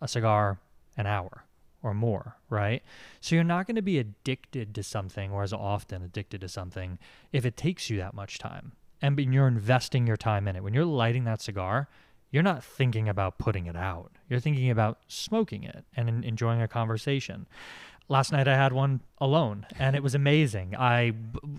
A 0.00 0.08
cigar, 0.08 0.58
an 0.96 1.06
hour 1.06 1.44
or 1.82 1.94
more, 1.94 2.36
right? 2.48 2.82
So 3.20 3.34
you're 3.34 3.44
not 3.44 3.66
going 3.66 3.76
to 3.76 3.82
be 3.82 3.98
addicted 3.98 4.74
to 4.74 4.82
something 4.82 5.30
or 5.30 5.42
as 5.42 5.52
often 5.52 6.02
addicted 6.02 6.40
to 6.42 6.48
something 6.48 6.98
if 7.32 7.44
it 7.46 7.56
takes 7.56 7.88
you 7.90 7.96
that 7.98 8.14
much 8.14 8.38
time. 8.38 8.72
And 9.02 9.18
you're 9.32 9.48
investing 9.48 10.06
your 10.06 10.18
time 10.18 10.46
in 10.46 10.56
it. 10.56 10.62
When 10.62 10.74
you're 10.74 10.84
lighting 10.84 11.24
that 11.24 11.40
cigar, 11.40 11.88
you're 12.30 12.42
not 12.42 12.62
thinking 12.62 13.08
about 13.08 13.38
putting 13.38 13.66
it 13.66 13.76
out. 13.76 14.12
You're 14.28 14.40
thinking 14.40 14.70
about 14.70 14.98
smoking 15.08 15.64
it 15.64 15.84
and 15.96 16.24
enjoying 16.24 16.62
a 16.62 16.68
conversation 16.68 17.46
last 18.10 18.32
night 18.32 18.48
I 18.48 18.56
had 18.56 18.72
one 18.72 19.00
alone 19.18 19.66
and 19.78 19.94
it 19.94 20.02
was 20.02 20.14
amazing. 20.14 20.74
I 20.76 21.12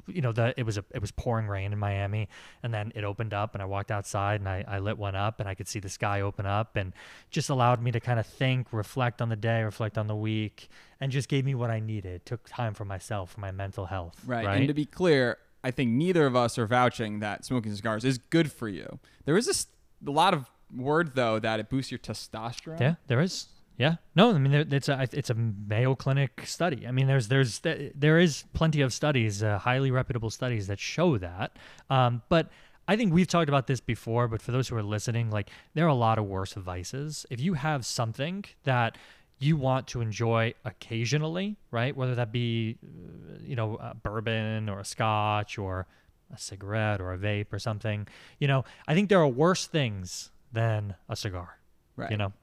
you 0.07 0.21
know 0.21 0.33
the 0.33 0.53
it 0.57 0.63
was 0.63 0.77
a 0.77 0.83
it 0.93 0.99
was 0.99 1.11
pouring 1.11 1.47
rain 1.47 1.71
in 1.71 1.79
Miami 1.79 2.27
and 2.61 2.73
then 2.73 2.91
it 2.93 3.03
opened 3.03 3.33
up 3.33 3.55
and 3.55 3.61
I 3.61 3.65
walked 3.65 3.89
outside 3.89 4.41
and 4.41 4.49
I, 4.49 4.63
I 4.67 4.79
lit 4.79 4.97
one 4.97 5.15
up 5.15 5.39
and 5.39 5.47
I 5.47 5.55
could 5.55 5.67
see 5.67 5.79
the 5.79 5.89
sky 5.89 6.21
open 6.21 6.45
up 6.45 6.75
and 6.75 6.93
just 7.31 7.49
allowed 7.49 7.81
me 7.81 7.91
to 7.91 7.99
kind 7.99 8.19
of 8.19 8.27
think, 8.27 8.73
reflect 8.73 9.21
on 9.21 9.29
the 9.29 9.35
day, 9.35 9.63
reflect 9.63 9.97
on 9.97 10.07
the 10.07 10.15
week 10.15 10.69
and 10.99 11.11
just 11.11 11.29
gave 11.29 11.45
me 11.45 11.55
what 11.55 11.71
I 11.71 11.79
needed. 11.79 12.25
Took 12.25 12.47
time 12.47 12.73
for 12.73 12.85
myself, 12.85 13.31
for 13.31 13.39
my 13.39 13.51
mental 13.51 13.85
health. 13.85 14.21
Right. 14.25 14.45
right? 14.45 14.57
And 14.57 14.67
to 14.67 14.73
be 14.73 14.85
clear, 14.85 15.37
I 15.63 15.71
think 15.71 15.91
neither 15.91 16.25
of 16.25 16.35
us 16.35 16.57
are 16.57 16.67
vouching 16.67 17.19
that 17.21 17.45
smoking 17.45 17.73
cigars 17.73 18.03
is 18.03 18.17
good 18.17 18.51
for 18.51 18.67
you. 18.67 18.99
There 19.25 19.37
is 19.37 19.67
a 20.05 20.11
lot 20.11 20.33
of 20.33 20.49
word 20.75 21.15
though 21.15 21.39
that 21.39 21.59
it 21.61 21.69
boosts 21.69 21.91
your 21.91 21.99
testosterone. 21.99 22.79
Yeah, 22.79 22.95
there 23.07 23.21
is. 23.21 23.47
Yeah, 23.77 23.95
no, 24.15 24.31
I 24.31 24.37
mean 24.37 24.53
it's 24.53 24.89
a 24.89 25.07
it's 25.11 25.29
a 25.29 25.33
Mayo 25.33 25.95
Clinic 25.95 26.43
study. 26.45 26.85
I 26.87 26.91
mean 26.91 27.07
there's 27.07 27.29
there's 27.29 27.59
there 27.59 28.19
is 28.19 28.43
plenty 28.53 28.81
of 28.81 28.93
studies, 28.93 29.41
uh, 29.41 29.57
highly 29.57 29.91
reputable 29.91 30.29
studies 30.29 30.67
that 30.67 30.79
show 30.79 31.17
that. 31.17 31.57
Um, 31.89 32.21
but 32.29 32.49
I 32.87 32.95
think 32.95 33.13
we've 33.13 33.27
talked 33.27 33.49
about 33.49 33.67
this 33.67 33.79
before. 33.79 34.27
But 34.27 34.41
for 34.41 34.51
those 34.51 34.67
who 34.67 34.75
are 34.75 34.83
listening, 34.83 35.29
like 35.31 35.49
there 35.73 35.85
are 35.85 35.89
a 35.89 35.95
lot 35.95 36.19
of 36.19 36.25
worse 36.25 36.53
vices. 36.53 37.25
If 37.29 37.39
you 37.39 37.53
have 37.53 37.85
something 37.85 38.45
that 38.63 38.97
you 39.39 39.57
want 39.57 39.87
to 39.87 40.01
enjoy 40.01 40.53
occasionally, 40.65 41.57
right? 41.71 41.95
Whether 41.95 42.15
that 42.15 42.31
be, 42.31 42.77
uh, 42.83 43.39
you 43.41 43.55
know, 43.55 43.77
a 43.77 43.95
bourbon 43.95 44.69
or 44.69 44.79
a 44.79 44.85
scotch 44.85 45.57
or 45.57 45.87
a 46.31 46.37
cigarette 46.37 47.01
or 47.01 47.13
a 47.13 47.17
vape 47.17 47.51
or 47.51 47.57
something, 47.57 48.07
you 48.39 48.47
know, 48.47 48.63
I 48.87 48.93
think 48.93 49.09
there 49.09 49.19
are 49.19 49.27
worse 49.27 49.65
things 49.65 50.29
than 50.53 50.95
a 51.09 51.15
cigar. 51.15 51.57
Right. 51.95 52.11
You 52.11 52.17
know. 52.17 52.33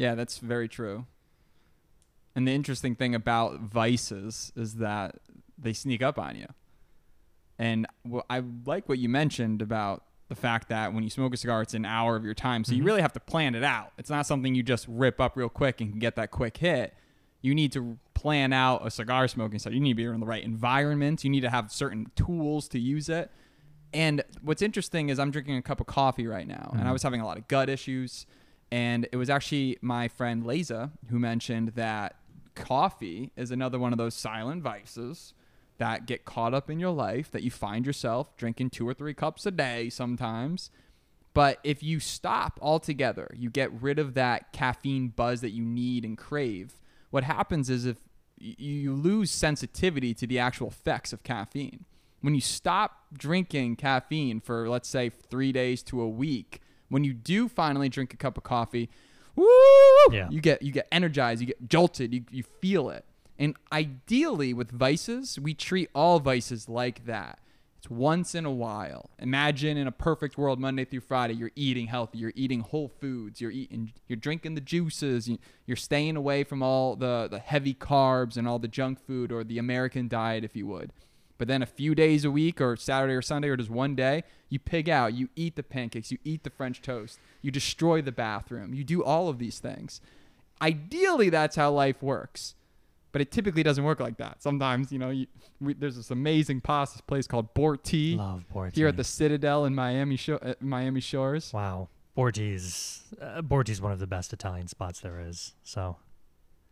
Yeah, 0.00 0.14
that's 0.14 0.38
very 0.38 0.66
true. 0.66 1.04
And 2.34 2.48
the 2.48 2.52
interesting 2.52 2.94
thing 2.94 3.14
about 3.14 3.60
vices 3.60 4.50
is 4.56 4.76
that 4.76 5.16
they 5.58 5.74
sneak 5.74 6.00
up 6.00 6.18
on 6.18 6.36
you. 6.36 6.46
And 7.58 7.86
wh- 8.10 8.20
I 8.30 8.42
like 8.64 8.88
what 8.88 8.98
you 8.98 9.10
mentioned 9.10 9.60
about 9.60 10.04
the 10.28 10.34
fact 10.34 10.70
that 10.70 10.94
when 10.94 11.02
you 11.04 11.10
smoke 11.10 11.34
a 11.34 11.36
cigar, 11.36 11.60
it's 11.60 11.74
an 11.74 11.84
hour 11.84 12.16
of 12.16 12.24
your 12.24 12.32
time. 12.32 12.64
So 12.64 12.72
you 12.72 12.82
Mhm. 12.82 12.86
really 12.86 13.02
have 13.02 13.12
to 13.12 13.20
plan 13.20 13.54
it 13.54 13.62
out. 13.62 13.92
It's 13.98 14.08
not 14.08 14.24
something 14.24 14.54
you 14.54 14.62
just 14.62 14.86
rip 14.88 15.20
up 15.20 15.36
real 15.36 15.50
quick 15.50 15.82
and 15.82 15.90
can 15.90 15.98
get 15.98 16.16
that 16.16 16.30
quick 16.30 16.56
hit. 16.56 16.94
You 17.42 17.54
need 17.54 17.70
to 17.72 17.98
plan 18.14 18.54
out 18.54 18.86
a 18.86 18.90
cigar 18.90 19.28
smoking 19.28 19.58
session. 19.58 19.74
You 19.74 19.80
need 19.80 19.90
to 19.90 19.96
be 19.96 20.04
in 20.04 20.18
the 20.20 20.24
right 20.26 20.42
environment. 20.42 21.24
You 21.24 21.30
need 21.30 21.40
to 21.42 21.50
have 21.50 21.70
certain 21.70 22.10
tools 22.16 22.68
to 22.68 22.78
use 22.78 23.10
it. 23.10 23.30
And 23.92 24.22
what's 24.40 24.62
interesting 24.62 25.10
is 25.10 25.18
I'm 25.18 25.30
drinking 25.30 25.56
a 25.56 25.62
cup 25.62 25.78
of 25.80 25.86
coffee 25.88 26.26
right 26.26 26.46
now, 26.48 26.70
and 26.72 26.82
I 26.84 26.86
Mhm. 26.90 26.92
was 26.94 27.02
having 27.02 27.20
a 27.20 27.26
lot 27.26 27.36
of 27.36 27.48
gut 27.48 27.68
issues. 27.68 28.24
And 28.72 29.08
it 29.10 29.16
was 29.16 29.28
actually 29.28 29.78
my 29.82 30.08
friend 30.08 30.44
Leza 30.44 30.90
who 31.08 31.18
mentioned 31.18 31.70
that 31.70 32.16
coffee 32.54 33.32
is 33.36 33.50
another 33.50 33.78
one 33.78 33.92
of 33.92 33.98
those 33.98 34.14
silent 34.14 34.62
vices 34.62 35.34
that 35.78 36.06
get 36.06 36.24
caught 36.24 36.52
up 36.52 36.70
in 36.70 36.78
your 36.78 36.92
life 36.92 37.30
that 37.30 37.42
you 37.42 37.50
find 37.50 37.86
yourself 37.86 38.36
drinking 38.36 38.70
two 38.70 38.86
or 38.86 38.94
three 38.94 39.14
cups 39.14 39.46
a 39.46 39.50
day 39.50 39.88
sometimes. 39.88 40.70
But 41.32 41.58
if 41.64 41.82
you 41.82 42.00
stop 42.00 42.58
altogether, 42.60 43.32
you 43.36 43.50
get 43.50 43.72
rid 43.72 43.98
of 43.98 44.14
that 44.14 44.52
caffeine 44.52 45.08
buzz 45.08 45.40
that 45.40 45.50
you 45.50 45.64
need 45.64 46.04
and 46.04 46.18
crave. 46.18 46.74
What 47.10 47.24
happens 47.24 47.70
is 47.70 47.86
if 47.86 47.96
you 48.38 48.94
lose 48.94 49.30
sensitivity 49.30 50.14
to 50.14 50.26
the 50.26 50.38
actual 50.38 50.68
effects 50.68 51.12
of 51.12 51.22
caffeine. 51.22 51.84
When 52.20 52.34
you 52.34 52.40
stop 52.40 53.06
drinking 53.12 53.76
caffeine 53.76 54.40
for 54.40 54.68
let's 54.68 54.88
say 54.88 55.10
3 55.10 55.52
days 55.52 55.82
to 55.84 56.00
a 56.00 56.08
week, 56.08 56.60
when 56.90 57.02
you 57.04 57.14
do 57.14 57.48
finally 57.48 57.88
drink 57.88 58.12
a 58.12 58.16
cup 58.18 58.36
of 58.36 58.42
coffee, 58.44 58.90
woo, 59.36 59.46
Yeah. 60.12 60.28
you 60.30 60.40
get 60.40 60.60
you 60.62 60.72
get 60.72 60.86
energized, 60.92 61.40
you 61.40 61.46
get 61.46 61.68
jolted, 61.68 62.12
you, 62.14 62.24
you 62.30 62.42
feel 62.42 62.90
it. 62.90 63.04
And 63.38 63.56
ideally 63.72 64.52
with 64.52 64.70
vices, 64.70 65.38
we 65.38 65.54
treat 65.54 65.88
all 65.94 66.20
vices 66.20 66.68
like 66.68 67.06
that. 67.06 67.38
It's 67.78 67.88
once 67.88 68.34
in 68.34 68.44
a 68.44 68.50
while. 68.50 69.08
Imagine 69.18 69.78
in 69.78 69.86
a 69.86 69.92
perfect 69.92 70.36
world, 70.36 70.60
Monday 70.60 70.84
through 70.84 71.00
Friday, 71.00 71.32
you're 71.32 71.52
eating 71.56 71.86
healthy, 71.86 72.18
you're 72.18 72.34
eating 72.36 72.60
whole 72.60 72.88
foods, 72.88 73.40
you're 73.40 73.50
eating, 73.50 73.94
you're 74.06 74.18
drinking 74.18 74.54
the 74.54 74.60
juices, 74.60 75.26
you- 75.26 75.38
you're 75.64 75.78
staying 75.78 76.16
away 76.16 76.44
from 76.44 76.62
all 76.62 76.94
the 76.96 77.26
the 77.30 77.38
heavy 77.38 77.72
carbs 77.72 78.36
and 78.36 78.46
all 78.46 78.58
the 78.58 78.68
junk 78.68 78.98
food 79.00 79.32
or 79.32 79.42
the 79.44 79.56
American 79.56 80.08
diet, 80.08 80.44
if 80.44 80.54
you 80.54 80.66
would. 80.66 80.92
But 81.40 81.48
then 81.48 81.62
a 81.62 81.66
few 81.66 81.94
days 81.94 82.24
a 82.24 82.30
week, 82.30 82.60
or 82.60 82.76
Saturday 82.76 83.14
or 83.14 83.22
Sunday, 83.22 83.48
or 83.48 83.56
just 83.56 83.70
one 83.70 83.94
day, 83.94 84.24
you 84.50 84.58
pig 84.58 84.90
out. 84.90 85.14
You 85.14 85.30
eat 85.34 85.56
the 85.56 85.62
pancakes, 85.62 86.12
you 86.12 86.18
eat 86.22 86.44
the 86.44 86.50
French 86.50 86.82
toast, 86.82 87.18
you 87.40 87.50
destroy 87.50 88.02
the 88.02 88.12
bathroom, 88.12 88.74
you 88.74 88.84
do 88.84 89.02
all 89.02 89.28
of 89.28 89.38
these 89.38 89.58
things. 89.58 90.02
Ideally, 90.60 91.30
that's 91.30 91.56
how 91.56 91.72
life 91.72 92.02
works 92.02 92.54
but 93.12 93.20
it 93.20 93.30
typically 93.32 93.62
doesn't 93.62 93.82
work 93.84 94.00
like 94.00 94.18
that. 94.18 94.42
Sometimes, 94.42 94.92
you 94.92 94.98
know, 94.98 95.10
you, 95.10 95.26
we, 95.60 95.74
there's 95.74 95.96
this 95.96 96.10
amazing 96.10 96.60
pasta 96.60 97.02
place 97.02 97.26
called 97.26 97.52
Borti 97.54 98.16
Love 98.16 98.44
Borti. 98.54 98.74
here 98.76 98.86
at 98.88 98.96
the 98.96 99.04
Citadel 99.04 99.64
in 99.64 99.74
Miami, 99.74 100.16
sho- 100.16 100.36
uh, 100.36 100.54
Miami 100.60 101.00
Shores. 101.00 101.52
Wow. 101.52 101.88
Borti's 102.16 103.02
uh, 103.20 103.42
Borti's 103.42 103.80
one 103.80 103.92
of 103.92 103.98
the 103.98 104.06
best 104.06 104.32
Italian 104.32 104.68
spots 104.68 105.00
there 105.00 105.20
is. 105.20 105.54
So 105.62 105.96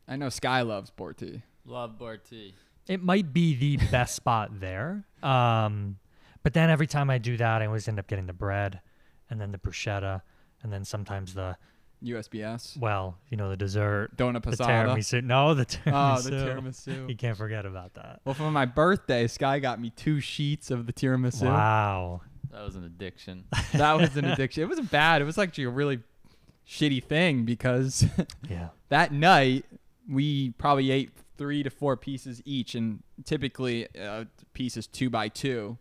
I 0.06 0.16
know 0.16 0.28
Sky 0.28 0.62
loves 0.62 0.92
Borti. 0.96 1.42
Love 1.64 1.98
Borti. 1.98 2.52
It 2.88 3.02
might 3.02 3.32
be 3.32 3.54
the 3.54 3.76
best 3.90 4.14
spot 4.14 4.60
there. 4.60 5.04
Um, 5.22 5.98
but 6.42 6.54
then 6.54 6.70
every 6.70 6.86
time 6.86 7.10
I 7.10 7.18
do 7.18 7.36
that, 7.36 7.62
I 7.62 7.66
always 7.66 7.86
end 7.88 7.98
up 7.98 8.06
getting 8.06 8.26
the 8.26 8.32
bread, 8.32 8.80
and 9.30 9.40
then 9.40 9.52
the 9.52 9.58
bruschetta, 9.58 10.22
and 10.62 10.72
then 10.72 10.84
sometimes 10.84 11.34
the 11.34 11.56
USBS. 12.04 12.78
well, 12.78 13.18
you 13.28 13.36
know, 13.36 13.50
the 13.50 13.56
dessert, 13.56 14.16
Donut 14.16 14.42
the 14.44 14.52
Passata. 14.52 14.86
tiramisu. 14.86 15.24
No, 15.24 15.54
the 15.54 15.66
tiramisu. 15.66 15.92
Oh, 16.16 16.20
the 16.20 16.30
tiramisu. 16.30 17.08
You 17.08 17.16
can't 17.16 17.36
forget 17.36 17.66
about 17.66 17.94
that. 17.94 18.20
well, 18.24 18.34
for 18.34 18.50
my 18.50 18.64
birthday, 18.66 19.26
Sky 19.26 19.58
got 19.58 19.80
me 19.80 19.90
two 19.90 20.20
sheets 20.20 20.70
of 20.70 20.86
the 20.86 20.92
tiramisu. 20.92 21.42
Wow. 21.44 22.20
That 22.52 22.62
was 22.64 22.76
an 22.76 22.84
addiction. 22.84 23.44
That 23.72 23.94
was 23.98 24.16
an 24.16 24.24
addiction. 24.24 24.62
It 24.62 24.68
wasn't 24.68 24.90
bad. 24.90 25.20
It 25.20 25.24
was 25.24 25.36
actually 25.38 25.64
a 25.64 25.70
really 25.70 25.98
shitty 26.66 27.02
thing 27.04 27.44
because 27.44 28.04
Yeah. 28.48 28.68
that 28.88 29.12
night 29.12 29.64
we 30.08 30.50
probably 30.52 30.90
ate 30.90 31.10
three 31.38 31.62
to 31.62 31.70
four 31.70 31.96
pieces 31.96 32.42
each, 32.44 32.74
and 32.74 33.02
typically 33.24 33.88
a 33.96 34.04
uh, 34.10 34.24
pieces 34.52 34.86
two 34.86 35.08
by 35.08 35.28
two. 35.28 35.78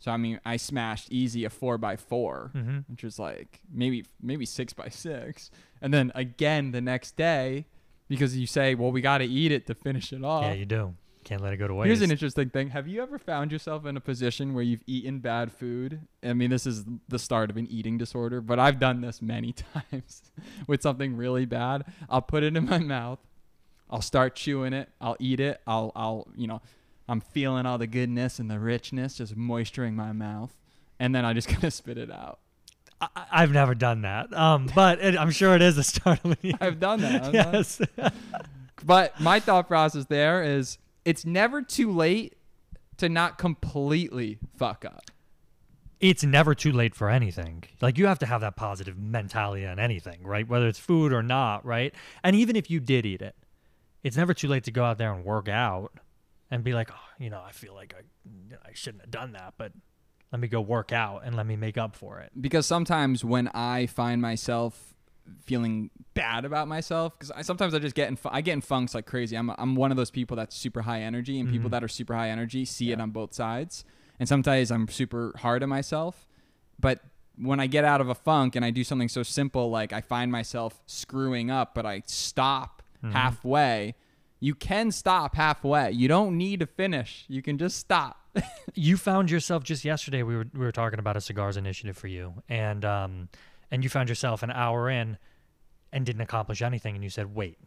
So 0.00 0.10
I 0.12 0.16
mean, 0.16 0.40
I 0.44 0.56
smashed 0.58 1.10
easy 1.10 1.44
a 1.44 1.50
four 1.50 1.78
by 1.78 1.96
four, 1.96 2.50
Mm-hmm. 2.54 2.78
which 2.90 3.02
was 3.04 3.18
like 3.18 3.60
maybe 3.72 4.04
maybe 4.20 4.44
six 4.44 4.72
by 4.72 4.88
six, 4.90 5.50
and 5.80 5.92
then 5.94 6.12
again 6.14 6.72
the 6.72 6.80
next 6.80 7.16
day 7.16 7.66
because 8.08 8.36
you 8.36 8.46
say, 8.46 8.74
well, 8.74 8.90
we 8.92 9.00
got 9.00 9.18
to 9.18 9.24
eat 9.26 9.52
it 9.52 9.66
to 9.66 9.74
finish 9.74 10.12
it 10.12 10.24
off. 10.24 10.44
Yeah, 10.44 10.52
you 10.54 10.64
do. 10.64 10.94
can't 11.24 11.42
let 11.42 11.52
it 11.52 11.58
go 11.58 11.68
to 11.68 11.74
waste. 11.74 11.86
Here's 11.88 12.00
an 12.00 12.10
interesting 12.10 12.48
thing. 12.48 12.70
Have 12.70 12.88
you 12.88 13.02
ever 13.02 13.18
found 13.18 13.52
yourself 13.52 13.84
in 13.84 13.98
a 13.98 14.00
position 14.00 14.54
where 14.54 14.62
you've 14.64 14.82
eaten 14.86 15.18
bad 15.18 15.52
food? 15.52 16.00
I 16.24 16.32
mean, 16.32 16.48
this 16.48 16.64
is 16.66 16.86
the 17.08 17.18
start 17.18 17.50
of 17.50 17.58
an 17.58 17.66
eating 17.66 17.98
disorder, 17.98 18.40
but 18.40 18.58
I've 18.58 18.78
done 18.78 19.02
this 19.02 19.20
many 19.20 19.52
times 19.74 20.22
with 20.66 20.80
something 20.80 21.16
really 21.18 21.44
bad. 21.44 21.84
I'll 22.08 22.22
put 22.22 22.44
it 22.44 22.56
in 22.56 22.64
my 22.64 22.78
mouth. 22.78 23.18
I'll 23.90 24.02
start 24.02 24.34
chewing 24.36 24.72
it. 24.72 24.88
I'll 25.00 25.16
eat 25.18 25.40
it. 25.40 25.60
I'll, 25.66 25.92
I'll, 25.96 26.28
you 26.36 26.46
know, 26.46 26.60
I'm 27.08 27.20
feeling 27.20 27.64
all 27.66 27.78
the 27.78 27.86
goodness 27.86 28.38
and 28.38 28.50
the 28.50 28.58
richness 28.58 29.16
just 29.16 29.34
moisturing 29.36 29.96
my 29.96 30.12
mouth, 30.12 30.54
and 30.98 31.14
then 31.14 31.24
I 31.24 31.32
just 31.32 31.48
kind 31.54 31.64
of 31.64 31.72
spit 31.72 31.96
it 31.98 32.10
out. 32.10 32.38
I, 33.00 33.08
I've 33.30 33.52
never 33.52 33.74
done 33.74 34.02
that, 34.02 34.32
um, 34.34 34.68
but 34.74 35.00
it, 35.00 35.16
I'm 35.16 35.30
sure 35.30 35.54
it 35.54 35.62
is 35.62 35.78
a 35.78 35.82
start 35.84 36.20
of 36.24 36.36
I've 36.60 36.78
done 36.80 37.00
that. 37.00 37.24
I've 37.24 37.32
done- 37.32 37.52
yes. 37.52 37.80
But 38.84 39.18
my 39.20 39.40
thought 39.40 39.66
process 39.68 40.04
there 40.06 40.42
is 40.42 40.78
it's 41.04 41.24
never 41.24 41.62
too 41.62 41.90
late 41.92 42.36
to 42.98 43.08
not 43.08 43.38
completely 43.38 44.38
fuck 44.56 44.84
up. 44.84 45.10
it's 46.00 46.22
never 46.24 46.54
too 46.54 46.72
late 46.72 46.94
for 46.94 47.08
anything. 47.10 47.64
Like 47.80 47.98
you 47.98 48.06
have 48.06 48.18
to 48.20 48.26
have 48.26 48.40
that 48.42 48.56
positive 48.56 48.98
mentality 48.98 49.66
on 49.66 49.78
anything, 49.78 50.22
right? 50.24 50.46
Whether 50.46 50.68
it's 50.68 50.78
food 50.78 51.12
or 51.12 51.22
not, 51.22 51.64
right? 51.64 51.94
And 52.22 52.36
even 52.36 52.54
if 52.56 52.70
you 52.70 52.78
did 52.80 53.06
eat 53.06 53.22
it, 53.22 53.34
it's 54.08 54.16
never 54.16 54.34
too 54.34 54.48
late 54.48 54.64
to 54.64 54.70
go 54.72 54.82
out 54.84 54.98
there 54.98 55.12
and 55.12 55.24
work 55.24 55.48
out 55.48 55.92
and 56.50 56.64
be 56.64 56.72
like, 56.74 56.90
oh, 56.90 57.08
you 57.18 57.30
know, 57.30 57.40
I 57.40 57.52
feel 57.52 57.74
like 57.74 57.94
I, 57.96 58.56
I 58.68 58.70
shouldn't 58.74 59.02
have 59.02 59.10
done 59.10 59.32
that, 59.32 59.54
but 59.58 59.72
let 60.32 60.40
me 60.40 60.48
go 60.48 60.60
work 60.60 60.92
out 60.92 61.22
and 61.24 61.36
let 61.36 61.46
me 61.46 61.56
make 61.56 61.78
up 61.78 61.94
for 61.94 62.18
it. 62.20 62.32
because 62.38 62.66
sometimes 62.66 63.24
when 63.24 63.48
I 63.54 63.86
find 63.86 64.20
myself 64.20 64.94
feeling 65.42 65.90
bad 66.14 66.44
about 66.44 66.68
myself, 66.68 67.16
because 67.18 67.30
I, 67.30 67.42
sometimes 67.42 67.74
I 67.74 67.78
just 67.78 67.94
get 67.94 68.08
in, 68.08 68.16
fu- 68.16 68.30
I 68.32 68.40
get 68.40 68.52
in 68.54 68.60
funks 68.62 68.94
like 68.94 69.04
crazy. 69.06 69.36
I'm, 69.36 69.50
I'm 69.58 69.74
one 69.76 69.90
of 69.90 69.96
those 69.96 70.10
people 70.10 70.36
that's 70.36 70.56
super 70.56 70.82
high 70.82 71.02
energy, 71.02 71.38
and 71.38 71.50
people 71.50 71.68
Mhm. 71.68 71.72
that 71.72 71.84
are 71.84 71.88
super 71.88 72.14
high 72.14 72.30
energy 72.30 72.64
see 72.64 72.92
it 72.92 73.00
on 73.00 73.10
both 73.10 73.34
sides. 73.34 73.84
And 74.18 74.28
sometimes 74.28 74.70
I'm 74.70 74.88
super 74.88 75.34
hard 75.38 75.62
on 75.62 75.68
myself, 75.68 76.26
but 76.80 77.00
when 77.36 77.60
I 77.60 77.66
get 77.68 77.84
out 77.84 78.00
of 78.00 78.08
a 78.08 78.14
funk 78.16 78.56
and 78.56 78.64
I 78.64 78.70
do 78.70 78.82
something 78.82 79.08
so 79.08 79.22
simple 79.22 79.70
like 79.70 79.92
I 79.92 80.00
find 80.00 80.32
myself 80.32 80.82
screwing 80.86 81.50
up, 81.52 81.74
but 81.74 81.86
I 81.86 82.02
stop 82.06 82.77
Mhm. 83.02 83.12
halfway. 83.12 83.94
You 84.40 84.54
can 84.54 84.90
stop 84.92 85.34
halfway. 85.34 85.90
You 85.92 86.06
don't 86.08 86.36
need 86.36 86.60
to 86.60 86.66
finish. 86.66 87.24
You 87.28 87.42
can 87.42 87.58
just 87.58 87.76
stop. 87.78 88.16
you 88.74 88.96
found 88.96 89.30
yourself 89.30 89.64
just 89.64 89.84
yesterday 89.84 90.22
we 90.22 90.36
were 90.36 90.46
we 90.52 90.60
were 90.60 90.70
talking 90.72 90.98
about 91.00 91.16
a 91.16 91.20
cigars 91.20 91.56
initiative 91.56 91.96
for 91.96 92.06
you 92.06 92.34
and 92.48 92.84
um 92.84 93.28
and 93.70 93.82
you 93.82 93.90
found 93.90 94.08
yourself 94.08 94.42
an 94.44 94.50
hour 94.52 94.88
in 94.88 95.18
and 95.92 96.06
didn't 96.06 96.20
accomplish 96.20 96.62
anything 96.62 96.94
and 96.94 97.02
you 97.02 97.10
said 97.10 97.34
wait 97.34 97.58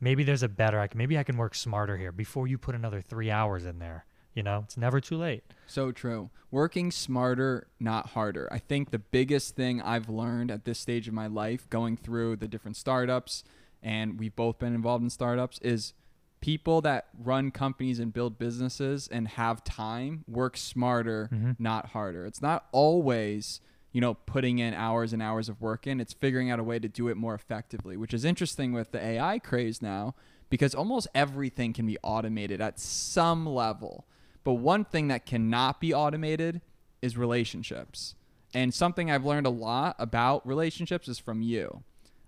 maybe 0.00 0.24
there's 0.24 0.42
a 0.42 0.48
better 0.48 0.80
I 0.80 0.88
can 0.88 0.98
maybe 0.98 1.16
I 1.18 1.22
can 1.22 1.36
work 1.36 1.54
smarter 1.54 1.96
here 1.98 2.10
before 2.10 2.48
you 2.48 2.58
put 2.58 2.74
another 2.74 3.00
3 3.00 3.30
hours 3.30 3.64
in 3.64 3.78
there 3.78 4.06
you 4.34 4.42
know 4.42 4.62
it's 4.64 4.76
never 4.76 4.98
too 5.00 5.18
late 5.18 5.44
So 5.66 5.92
true. 5.92 6.30
Working 6.50 6.90
smarter, 6.90 7.68
not 7.78 8.08
harder. 8.08 8.46
I 8.52 8.58
think 8.58 8.90
the 8.90 8.98
biggest 8.98 9.54
thing 9.56 9.80
I've 9.80 10.08
learned 10.08 10.50
at 10.50 10.64
this 10.66 10.78
stage 10.78 11.06
of 11.08 11.14
my 11.14 11.26
life, 11.28 11.70
going 11.70 11.96
through 11.96 12.36
the 12.36 12.48
different 12.48 12.76
startups, 12.76 13.42
and 13.82 14.18
we've 14.18 14.36
both 14.36 14.58
been 14.58 14.74
involved 14.74 15.02
in 15.04 15.10
startups, 15.10 15.58
is 15.60 15.94
people 16.40 16.80
that 16.80 17.06
run 17.18 17.50
companies 17.50 17.98
and 17.98 18.12
build 18.12 18.38
businesses 18.38 19.08
and 19.08 19.28
have 19.28 19.62
time 19.64 20.24
work 20.26 20.56
smarter, 20.56 21.28
Mhm. 21.32 21.56
not 21.58 21.86
harder. 21.90 22.26
It's 22.26 22.42
not 22.42 22.66
always, 22.72 23.60
you 23.92 24.00
know, 24.00 24.14
putting 24.14 24.58
in 24.58 24.74
hours 24.74 25.12
and 25.12 25.22
hours 25.22 25.48
of 25.48 25.60
work 25.60 25.86
in. 25.86 26.00
It's 26.00 26.12
figuring 26.12 26.50
out 26.50 26.58
a 26.58 26.64
way 26.64 26.78
to 26.78 26.88
do 26.88 27.08
it 27.08 27.16
more 27.16 27.34
effectively, 27.34 27.96
which 27.96 28.12
is 28.12 28.24
interesting 28.24 28.72
with 28.72 28.90
the 28.92 29.00
AI 29.00 29.38
craze 29.38 29.80
now 29.80 30.14
because 30.50 30.74
almost 30.74 31.06
everything 31.14 31.72
can 31.72 31.86
be 31.86 31.96
automated 32.02 32.60
at 32.60 32.78
some 32.80 33.46
level. 33.46 34.04
But 34.44 34.54
one 34.54 34.84
thing 34.84 35.08
that 35.08 35.24
cannot 35.26 35.80
be 35.80 35.94
automated 35.94 36.60
is 37.00 37.16
relationships. 37.16 38.16
And 38.52 38.74
something 38.74 39.10
I've 39.10 39.24
learned 39.24 39.46
a 39.46 39.50
lot 39.50 39.94
about 39.98 40.46
relationships 40.46 41.06
is 41.08 41.18
from 41.18 41.40
you. 41.40 41.84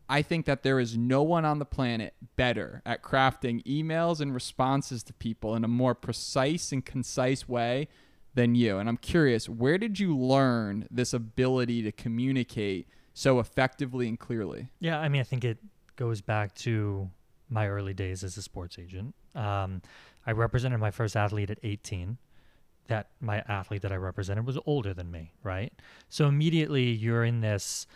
I 0.09 0.23
think 0.23 0.47
that 0.47 0.63
there 0.63 0.79
is 0.79 0.97
no 0.97 1.23
one 1.23 1.45
on 1.45 1.59
the 1.59 1.65
planet 1.65 2.15
better 2.37 2.83
at 2.85 3.03
crafting 3.03 3.65
emails 3.65 4.21
and 4.21 4.35
responses 4.35 5.03
to 5.05 5.13
people 5.15 5.55
in 5.55 5.65
a 5.65 5.69
more 5.69 5.95
precise 5.95 6.73
and 6.73 6.85
concise 6.85 7.49
way 7.49 7.89
than 8.35 8.55
you. 8.55 8.79
And 8.79 8.89
I'm 8.89 8.97
curious, 8.97 9.49
where 9.49 9.79
did 9.79 9.99
you 9.99 10.17
learn 10.17 10.87
this 10.91 11.13
ability 11.15 11.83
to 11.83 11.93
communicate 11.93 12.89
so 13.15 13.39
effectively 13.39 14.09
and 14.09 14.19
clearly? 14.19 14.69
yeah 14.81 14.99
I 14.99 15.09
mean 15.09 15.21
I 15.21 15.25
think 15.25 15.45
it 15.45 15.59
goes 15.97 16.21
back 16.21 16.55
to 16.57 17.11
my 17.49 17.69
early 17.69 17.95
days 17.95 18.25
as 18.25 18.37
a 18.37 18.43
sports 18.43 18.79
agent 18.79 19.15
um 19.35 19.81
I 20.27 20.33
represented 20.33 20.81
my 20.81 20.91
first 20.91 21.17
athlete 21.17 21.51
at 21.51 21.59
18 21.63 22.19
that 22.89 23.09
my 23.21 23.43
athlete 23.49 23.83
that 23.83 23.93
I 23.93 23.97
represented 23.97 24.47
was 24.47 24.59
older 24.67 24.93
than 24.93 25.11
me, 25.11 25.33
right? 25.43 25.73
So 26.09 26.27
immediately 26.27 26.91
you're 26.91 27.25
in 27.25 27.41
this, 27.41 27.87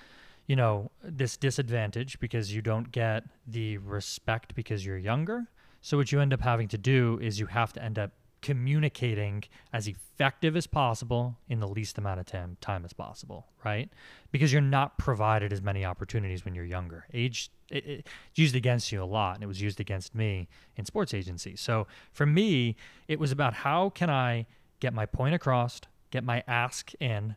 you 0.49 0.57
know, 0.57 0.91
this 1.03 1.37
disadvantage 1.37 2.19
because 2.19 2.53
you 2.53 2.61
don't 2.61 2.91
get 2.91 3.23
the 3.47 3.79
respect 3.79 4.55
because 4.57 4.85
you're 4.85 4.99
younger. 4.99 5.47
So 5.83 5.97
what 5.97 6.11
you 6.11 6.19
end 6.21 6.33
up 6.33 6.41
having 6.41 6.67
to 6.69 6.79
do 6.79 7.19
is 7.23 7.39
you 7.39 7.47
have 7.47 7.73
to 7.75 7.83
end 7.85 7.99
up 8.01 8.11
communicating 8.41 9.45
as 9.73 9.89
effective 9.89 10.57
as 10.57 10.67
possible 10.67 11.37
in 11.49 11.61
the 11.61 11.69
least 11.69 11.99
amount 11.99 12.21
of 12.21 12.27
time, 12.27 12.57
time 12.61 12.85
as 12.85 12.93
possible, 12.93 13.47
right? 13.65 13.91
Because 14.33 14.53
you're 14.53 14.63
not 14.63 14.97
provided 14.99 15.53
as 15.53 15.61
many 15.61 15.85
opportunities 15.85 16.45
when 16.45 16.55
you're 16.55 16.65
younger. 16.65 17.07
Age 17.13 17.51
it, 17.71 17.85
it- 17.87 18.07
it's 18.31 18.39
used 18.39 18.57
against 18.57 18.91
you 18.93 19.03
a 19.03 19.05
lot, 19.05 19.35
and 19.35 19.45
it 19.45 19.47
was 19.47 19.61
used 19.61 19.81
against 19.81 20.15
me 20.15 20.49
in 20.77 20.85
sports 20.87 21.13
agencies. 21.13 21.61
So 21.61 21.87
for 22.13 22.25
me, 22.27 22.77
it 23.09 23.19
was 23.21 23.31
about 23.33 23.53
how 23.55 23.91
can 23.91 24.09
I 24.09 24.47
get 24.81 24.95
my 24.95 25.05
point 25.05 25.35
across, 25.35 25.81
get 26.11 26.25
my 26.25 26.43
ask 26.47 26.93
in 27.01 27.37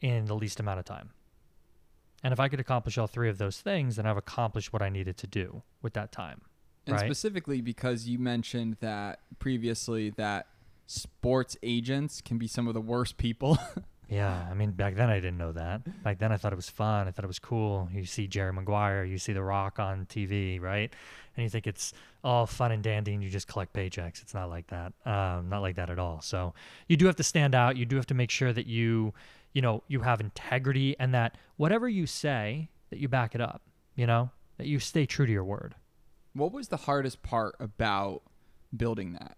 in 0.00 0.26
the 0.26 0.34
least 0.34 0.60
amount 0.60 0.78
of 0.78 0.84
time. 0.84 1.10
And 2.22 2.32
if 2.32 2.40
I 2.40 2.48
could 2.48 2.60
accomplish 2.60 2.98
all 2.98 3.06
three 3.06 3.28
of 3.28 3.38
those 3.38 3.60
things, 3.60 3.96
then 3.96 4.06
I've 4.06 4.16
accomplished 4.16 4.72
what 4.72 4.82
I 4.82 4.88
needed 4.88 5.16
to 5.18 5.26
do 5.26 5.62
with 5.82 5.94
that 5.94 6.12
time. 6.12 6.42
And 6.86 6.96
Right. 6.96 7.04
specifically 7.06 7.60
because 7.60 8.08
you 8.08 8.18
mentioned 8.18 8.76
that 8.80 9.20
previously 9.38 10.10
that 10.10 10.46
sports 10.86 11.56
agents 11.62 12.20
can 12.20 12.36
be 12.38 12.46
some 12.46 12.66
of 12.68 12.74
the 12.74 12.80
worst 12.80 13.16
people. 13.16 13.58
Yeah, 14.12 14.44
I 14.50 14.54
mean, 14.54 14.72
back 14.72 14.96
then 14.96 15.08
I 15.08 15.20
didn't 15.20 15.38
know 15.38 15.52
that. 15.52 16.02
Back 16.02 16.18
then 16.18 16.32
I 16.32 16.36
thought 16.36 16.52
it 16.52 16.56
was 16.56 16.68
fun. 16.68 17.06
I 17.06 17.12
thought 17.12 17.24
it 17.24 17.28
was 17.28 17.38
cool. 17.38 17.88
You 17.92 18.04
see 18.04 18.26
Jerry 18.26 18.52
Maguire, 18.52 19.04
you 19.04 19.18
see 19.18 19.32
The 19.32 19.42
Rock 19.44 19.78
on 19.78 20.04
TV, 20.06 20.60
right? 20.60 20.92
And 21.36 21.44
you 21.44 21.48
think 21.48 21.68
it's 21.68 21.92
all 22.24 22.44
fun 22.44 22.72
and 22.72 22.82
dandy 22.82 23.14
and 23.14 23.22
you 23.22 23.30
just 23.30 23.46
collect 23.46 23.72
paychecks. 23.72 24.20
It's 24.20 24.34
not 24.34 24.50
like 24.50 24.66
that. 24.66 24.94
Um, 25.06 25.48
not 25.48 25.60
like 25.62 25.76
that 25.76 25.90
at 25.90 26.00
all. 26.00 26.20
So 26.22 26.54
you 26.88 26.96
do 26.96 27.06
have 27.06 27.14
to 27.16 27.22
stand 27.22 27.54
out. 27.54 27.76
You 27.76 27.86
do 27.86 27.94
have 27.94 28.06
to 28.06 28.14
make 28.14 28.32
sure 28.32 28.52
that 28.52 28.66
you, 28.66 29.14
you 29.52 29.62
know, 29.62 29.82
you 29.88 30.00
have 30.00 30.20
integrity 30.20 30.96
and 30.98 31.14
that 31.14 31.36
whatever 31.56 31.88
you 31.88 32.06
say, 32.06 32.68
that 32.90 32.98
you 32.98 33.08
back 33.08 33.34
it 33.34 33.40
up, 33.40 33.62
you 33.94 34.06
know, 34.06 34.30
that 34.58 34.66
you 34.66 34.78
stay 34.78 35.06
true 35.06 35.26
to 35.26 35.32
your 35.32 35.44
word. 35.44 35.74
what 36.34 36.52
was 36.52 36.68
the 36.68 36.76
hardest 36.76 37.22
part 37.22 37.56
about 37.58 38.22
building 38.76 39.12
that? 39.14 39.36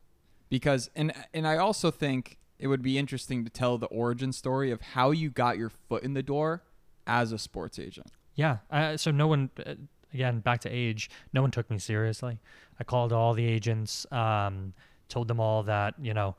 Because 0.49 0.91
and 0.95 1.13
and 1.33 1.47
I 1.47 1.57
also 1.57 1.91
think 1.91 2.39
it 2.59 2.67
would 2.69 2.83
be 2.83 2.99
interesting 2.99 3.45
to 3.45 3.51
tell 3.51 3.79
the 3.79 3.87
origin 3.87 4.33
story 4.33 4.71
of 4.71 4.81
how 4.81 5.11
you 5.11 5.31
got 5.31 5.59
your 5.59 5.71
foot 5.71 6.03
in 6.03 6.15
the 6.15 6.23
door 6.23 6.63
as 7.07 7.33
a 7.33 7.39
sports 7.39 7.79
agent. 7.79 8.09
Yeah. 8.35 8.59
Uh, 8.71 8.97
so 8.97 9.11
no 9.11 9.27
one, 9.27 9.51
uh, 9.67 9.75
again, 10.15 10.41
back 10.41 10.61
to 10.61 10.71
age, 10.71 11.11
no 11.33 11.43
one 11.43 11.51
took 11.51 11.71
me 11.71 11.79
seriously. 11.79 12.39
I 12.79 12.85
called 12.85 13.13
all 13.13 13.35
the 13.35 13.45
agents, 13.45 14.07
um, 14.13 14.75
told 15.09 15.29
them 15.29 15.41
all 15.41 15.65
that, 15.65 15.95
you 16.01 16.15
know, 16.15 16.37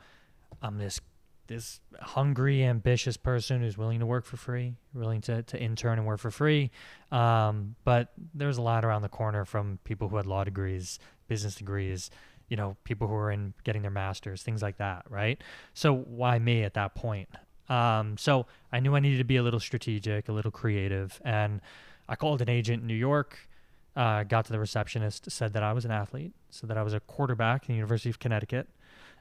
I'm 0.61 0.77
this 0.77 1.01
this 1.47 1.81
hungry, 1.99 2.63
ambitious 2.63 3.17
person 3.17 3.61
who's 3.61 3.77
willing 3.77 3.99
to 3.99 4.05
work 4.05 4.25
for 4.25 4.37
free, 4.37 4.75
willing 4.93 5.21
to, 5.21 5.43
to 5.43 5.59
intern 5.59 5.97
and 5.99 6.07
work 6.07 6.19
for 6.19 6.31
free. 6.31 6.71
Um, 7.11 7.75
but 7.83 8.13
there's 8.33 8.57
a 8.57 8.61
lot 8.61 8.85
around 8.85 9.01
the 9.01 9.09
corner 9.09 9.45
from 9.45 9.79
people 9.83 10.09
who 10.09 10.17
had 10.17 10.25
law 10.25 10.43
degrees, 10.43 10.99
business 11.27 11.55
degrees, 11.55 12.09
you 12.47 12.57
know, 12.57 12.77
people 12.83 13.07
who 13.07 13.15
are 13.15 13.31
in 13.31 13.53
getting 13.63 13.81
their 13.81 13.91
masters, 13.91 14.43
things 14.43 14.61
like 14.61 14.77
that, 14.77 15.05
right? 15.09 15.41
So 15.73 15.93
why 15.93 16.39
me 16.39 16.63
at 16.63 16.75
that 16.75 16.95
point? 16.95 17.29
Um, 17.69 18.17
so 18.17 18.45
I 18.71 18.79
knew 18.79 18.95
I 18.95 18.99
needed 18.99 19.17
to 19.17 19.23
be 19.23 19.37
a 19.37 19.43
little 19.43 19.59
strategic, 19.59 20.29
a 20.29 20.31
little 20.31 20.51
creative, 20.51 21.21
and 21.23 21.61
I 22.07 22.15
called 22.15 22.41
an 22.41 22.49
agent 22.49 22.81
in 22.81 22.87
New 22.87 22.93
York. 22.93 23.49
Uh, 23.95 24.23
got 24.23 24.45
to 24.45 24.51
the 24.51 24.59
receptionist, 24.59 25.29
said 25.29 25.53
that 25.53 25.61
I 25.61 25.71
was 25.71 25.85
an 25.85 25.91
athlete, 25.91 26.33
said 26.49 26.69
that 26.69 26.77
I 26.77 26.83
was 26.83 26.93
a 26.93 26.99
quarterback 26.99 27.69
in 27.69 27.73
the 27.73 27.77
University 27.77 28.09
of 28.09 28.19
Connecticut. 28.19 28.67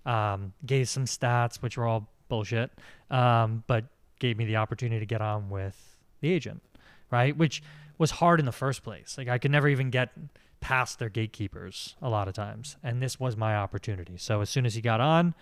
Um, 0.04 0.54
gave 0.66 0.88
some 0.88 1.04
stats, 1.04 1.56
which 1.62 1.76
were 1.76 1.86
all 1.86 2.08
bullshit, 2.32 2.70
um, 3.10 3.62
but 3.66 3.84
gave 4.18 4.38
me 4.38 4.46
the 4.46 4.56
opportunity 4.56 4.98
to 4.98 5.04
get 5.04 5.20
on 5.20 5.50
with 5.50 5.98
the 6.22 6.32
agent, 6.32 6.62
right? 7.10 7.36
Which 7.36 7.62
was 7.98 8.12
hard 8.12 8.40
in 8.40 8.46
the 8.46 8.52
first 8.52 8.82
place. 8.82 9.18
Like 9.18 9.28
I 9.28 9.36
could 9.36 9.50
never 9.50 9.68
even 9.68 9.90
get 9.90 10.12
past 10.60 10.98
their 10.98 11.10
gatekeepers 11.10 11.94
a 12.00 12.08
lot 12.08 12.28
of 12.28 12.34
times, 12.34 12.78
and 12.82 13.02
this 13.02 13.20
was 13.20 13.36
my 13.36 13.54
opportunity. 13.54 14.16
So 14.16 14.40
as 14.40 14.48
soon 14.48 14.64
as 14.64 14.74
he 14.74 14.80
got 14.80 14.98
on, 14.98 15.34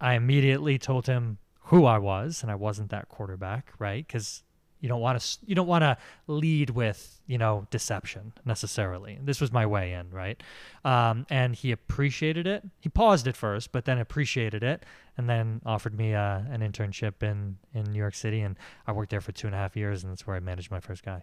I 0.00 0.14
immediately 0.14 0.78
told 0.78 1.08
him 1.08 1.38
who 1.62 1.84
I 1.84 1.98
was, 1.98 2.42
and 2.42 2.52
I 2.52 2.54
wasn't 2.54 2.90
that 2.90 3.08
quarterback, 3.08 3.72
right? 3.80 4.06
Because 4.06 4.44
You 4.80 4.88
don't 4.88 5.00
want 5.00 5.20
to 5.20 5.38
you 5.46 5.54
don't 5.54 5.66
want 5.66 5.82
to 5.82 5.96
lead 6.26 6.70
with 6.70 7.20
you 7.26 7.38
know 7.38 7.66
deception 7.70 8.32
necessarily. 8.44 9.18
This 9.22 9.40
was 9.40 9.52
my 9.52 9.66
way 9.66 9.92
in, 9.92 10.10
right? 10.10 10.42
Um, 10.84 11.26
and 11.30 11.54
he 11.54 11.72
appreciated 11.72 12.46
it. 12.46 12.64
He 12.80 12.88
paused 12.88 13.26
at 13.26 13.36
first, 13.36 13.72
but 13.72 13.84
then 13.84 13.98
appreciated 13.98 14.62
it, 14.62 14.84
and 15.16 15.28
then 15.28 15.60
offered 15.64 15.96
me 15.96 16.14
uh, 16.14 16.40
an 16.50 16.60
internship 16.60 17.22
in 17.22 17.56
in 17.74 17.84
New 17.84 17.98
York 17.98 18.14
City, 18.14 18.40
and 18.40 18.56
I 18.86 18.92
worked 18.92 19.10
there 19.10 19.20
for 19.20 19.32
two 19.32 19.46
and 19.46 19.54
a 19.54 19.58
half 19.58 19.76
years, 19.76 20.02
and 20.02 20.12
that's 20.12 20.26
where 20.26 20.36
I 20.36 20.40
managed 20.40 20.70
my 20.70 20.80
first 20.80 21.04
guy. 21.04 21.22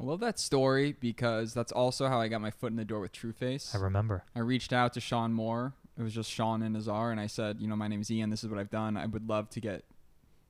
I 0.00 0.02
love 0.02 0.20
that 0.20 0.40
story 0.40 0.96
because 0.98 1.54
that's 1.54 1.70
also 1.70 2.08
how 2.08 2.20
I 2.20 2.28
got 2.28 2.40
my 2.40 2.50
foot 2.50 2.70
in 2.70 2.76
the 2.76 2.84
door 2.84 3.00
with 3.00 3.12
TrueFace. 3.12 3.74
I 3.74 3.78
remember. 3.78 4.24
I 4.34 4.40
reached 4.40 4.72
out 4.72 4.92
to 4.94 5.00
Shaun 5.00 5.32
Moore. 5.32 5.74
It 5.96 6.02
was 6.02 6.12
just 6.12 6.28
Sean 6.28 6.62
and 6.62 6.76
Azar, 6.76 7.12
and 7.12 7.20
I 7.20 7.28
said, 7.28 7.60
you 7.60 7.68
know, 7.68 7.76
my 7.76 7.86
name 7.86 8.00
is 8.00 8.10
Ian. 8.10 8.30
This 8.30 8.42
is 8.42 8.50
what 8.50 8.58
I've 8.58 8.70
done. 8.70 8.96
I 8.96 9.06
would 9.06 9.28
love 9.28 9.48
to 9.50 9.60
get 9.60 9.84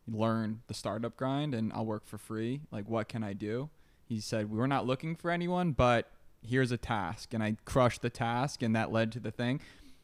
learn 0.06 0.60
the 0.66 0.74
startup 0.74 1.16
grind, 1.16 1.54
and 1.54 1.72
I'll 1.72 1.86
work 1.86 2.06
for 2.06 2.18
free. 2.18 2.62
Like, 2.70 2.88
what 2.88 3.08
can 3.08 3.22
I 3.22 3.32
do? 3.32 3.70
He 4.06 4.20
said, 4.20 4.50
we're 4.50 4.66
not 4.66 4.86
looking 4.86 5.16
for 5.16 5.30
anyone, 5.30 5.72
but 5.72 6.10
here's 6.42 6.72
a 6.72 6.76
task, 6.76 7.32
and 7.32 7.42
I 7.42 7.56
crushed 7.64 8.02
the 8.02 8.10
task, 8.10 8.62
and 8.62 8.76
that 8.76 8.92
led 8.92 9.12
to 9.12 9.20
the 9.20 9.30
thing. 9.30 9.60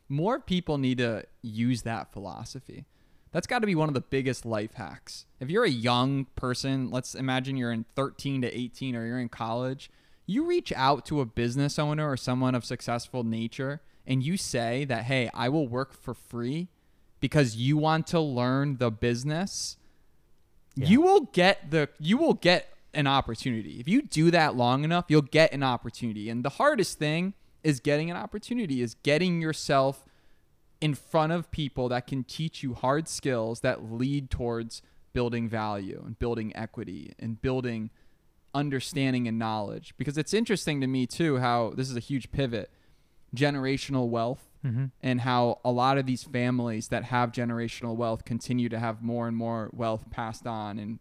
More 0.09 0.41
people 0.41 0.79
need 0.79 0.99
to 0.99 1.25
use 1.43 1.83
that 1.83 2.13
philosophy. 2.13 2.87
That's 3.33 3.47
got 3.47 3.61
to 3.61 3.67
be 3.67 3.77
one 3.77 3.89
of 3.89 3.95
the 3.95 4.01
biggest 4.01 4.45
life 4.45 4.75
hacks. 4.75 5.27
If 5.39 5.51
you're 5.51 5.65
a 5.65 5.71
young 5.71 6.27
person, 6.35 6.91
let's 6.91 7.15
imagine 7.15 7.57
you're 7.57 7.71
in 7.71 7.85
13 7.95 8.43
to 8.43 8.59
18 8.59 8.97
or 8.97 9.07
you're 9.07 9.21
in 9.21 9.29
college, 9.29 9.91
you 10.27 10.47
reach 10.47 10.73
out 10.75 11.07
to 11.07 11.21
a 11.21 11.27
business 11.27 11.79
owner 11.79 12.11
or 12.11 12.17
someone 12.17 12.55
of 12.55 12.65
successful 12.65 13.23
nature 13.23 13.81
and 14.07 14.23
you 14.23 14.37
say 14.37 14.85
that, 14.87 15.05
hey, 15.05 15.31
I 15.33 15.49
will 15.49 15.69
work 15.69 15.93
for 15.93 16.15
free 16.15 16.69
because 17.21 17.57
you 17.57 17.77
want 17.77 18.07
to 18.09 18.21
learn 18.21 18.79
the 18.79 18.91
business, 18.91 19.77
Yeah. 20.76 20.87
you 20.87 21.00
will 21.00 21.20
get 21.33 21.70
the 21.70 21.88
you 21.98 22.16
will 22.16 22.35
get 22.35 22.72
an 22.94 23.06
opportunity. 23.06 23.78
If 23.80 23.88
you 23.88 24.02
do 24.02 24.30
that 24.30 24.56
long 24.56 24.85
enough, 24.85 25.06
you'll 25.09 25.22
get 25.22 25.52
an 25.52 25.62
opportunity. 25.62 26.28
And 26.28 26.44
the 26.44 26.50
hardest 26.50 26.98
thing 26.98 27.35
is 27.62 27.80
getting 27.80 28.11
an 28.11 28.16
opportunity, 28.16 28.83
is 28.83 28.96
getting 29.02 29.40
yourself 29.40 30.04
in 30.80 30.94
front 30.94 31.33
of 31.33 31.50
people 31.50 31.88
that 31.90 32.06
can 32.06 32.24
teach 32.24 32.62
you 32.62 32.74
hard 32.74 33.06
skills 33.09 33.61
that 33.61 33.92
lead 33.92 34.30
towards 34.30 34.83
building 35.12 35.48
value 35.48 36.02
and 36.04 36.18
building 36.18 36.54
equity 36.56 37.12
and 37.18 37.40
building 37.42 37.90
understanding 38.54 39.28
and 39.28 39.38
knowledge. 39.38 39.94
Because 39.96 40.16
it's 40.16 40.33
interesting 40.33 40.80
to 40.80 40.87
me 40.87 41.06
too 41.06 41.38
how 41.38 41.72
this 41.76 41.90
is 41.90 41.96
a 41.96 42.00
huge 42.00 42.33
pivot 42.33 42.70
generational 43.35 44.09
wealth 44.09 44.50
Mm-hmm. 44.64 44.87
and 45.03 45.23
how 45.23 45.59
a 45.64 45.70
lot 45.70 45.96
of 45.96 46.05
these 46.05 46.23
families 46.23 46.88
that 46.88 47.05
have 47.05 47.33
generational 47.33 47.96
wealth 47.96 48.27
continue 48.27 48.68
to 48.68 48.79
have 48.79 49.03
more 49.03 49.27
and 49.27 49.35
more 49.35 49.70
wealth 49.73 50.11
passed 50.11 50.46
on. 50.46 50.79
And 50.79 50.99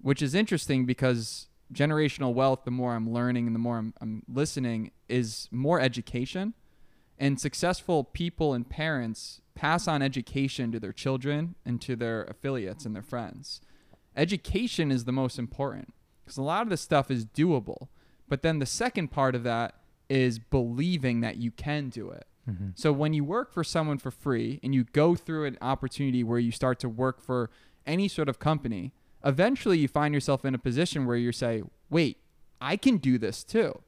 which 0.00 0.22
is 0.22 0.32
interesting 0.32 0.86
because 0.86 1.48
generational 1.72 2.32
wealth 2.32 2.60
the 2.64 2.70
more 2.70 2.94
i'm 2.94 3.10
learning 3.10 3.46
and 3.46 3.54
the 3.56 3.58
more 3.58 3.78
i'm, 3.78 3.92
I'm 4.00 4.22
listening 4.32 4.92
is 5.08 5.48
more 5.50 5.80
education. 5.80 6.54
And 7.18 7.40
successful 7.40 8.04
people 8.04 8.52
and 8.54 8.68
parents 8.68 9.40
pass 9.54 9.88
on 9.88 10.02
education 10.02 10.70
to 10.72 10.78
their 10.78 10.92
children 10.92 11.54
and 11.64 11.80
to 11.80 11.96
their 11.96 12.24
affiliates 12.24 12.84
and 12.84 12.94
their 12.94 13.02
friends. 13.02 13.60
Education 14.14 14.92
is 14.92 15.04
the 15.04 15.12
most 15.12 15.38
important 15.38 15.94
because 16.22 16.36
a 16.36 16.42
lot 16.42 16.62
of 16.62 16.68
this 16.68 16.82
stuff 16.82 17.10
is 17.10 17.24
doable. 17.24 17.88
But 18.28 18.42
then 18.42 18.58
the 18.58 18.66
second 18.66 19.08
part 19.08 19.34
of 19.34 19.44
that 19.44 19.74
is 20.08 20.38
believing 20.38 21.20
that 21.22 21.38
you 21.38 21.50
can 21.50 21.88
do 21.88 22.10
it 22.10 22.26
Mm-hmm. 22.48 22.68
so 22.74 22.92
when 22.92 23.12
you 23.12 23.24
work 23.24 23.52
for 23.52 23.64
someone 23.64 23.98
for 23.98 24.10
free 24.10 24.60
and 24.62 24.74
you 24.74 24.84
go 24.84 25.16
through 25.16 25.46
an 25.46 25.58
opportunity 25.60 26.22
where 26.22 26.38
you 26.38 26.52
start 26.52 26.78
to 26.80 26.88
work 26.88 27.20
for 27.20 27.50
any 27.86 28.06
sort 28.08 28.28
of 28.28 28.38
company, 28.38 28.92
eventually 29.24 29.78
you 29.78 29.88
find 29.88 30.14
yourself 30.14 30.44
in 30.44 30.54
a 30.54 30.58
position 30.58 31.06
where 31.06 31.16
you 31.16 31.32
say, 31.32 31.62
"Wait, 31.90 32.18
I 32.60 32.76
can 32.76 32.98
do 32.98 33.18
this 33.18 33.42
too. 33.42 33.82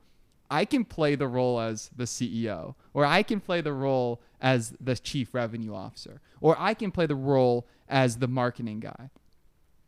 I 0.50 0.64
can 0.64 0.84
play 0.84 1.14
the 1.14 1.28
role 1.28 1.60
as 1.60 1.90
the 1.94 2.06
CEO, 2.06 2.74
or 2.94 3.04
I 3.04 3.22
can 3.22 3.40
play 3.40 3.60
the 3.60 3.72
role 3.72 4.20
as 4.40 4.74
the 4.80 4.96
chief 4.96 5.34
revenue 5.34 5.74
officer, 5.74 6.20
or 6.40 6.56
I 6.58 6.74
can 6.74 6.90
play 6.90 7.06
the 7.06 7.14
role 7.14 7.66
as 7.88 8.18
the 8.18 8.28
marketing 8.28 8.80
guy." 8.80 9.10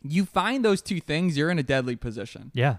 You 0.02 0.24
find 0.24 0.64
those 0.64 0.80
two 0.80 1.00
things, 1.00 1.37
you're 1.37 1.50
in 1.50 1.59
a 1.59 1.62
deadly 1.62 1.96
position. 1.96 2.50
Yeah. 2.54 2.76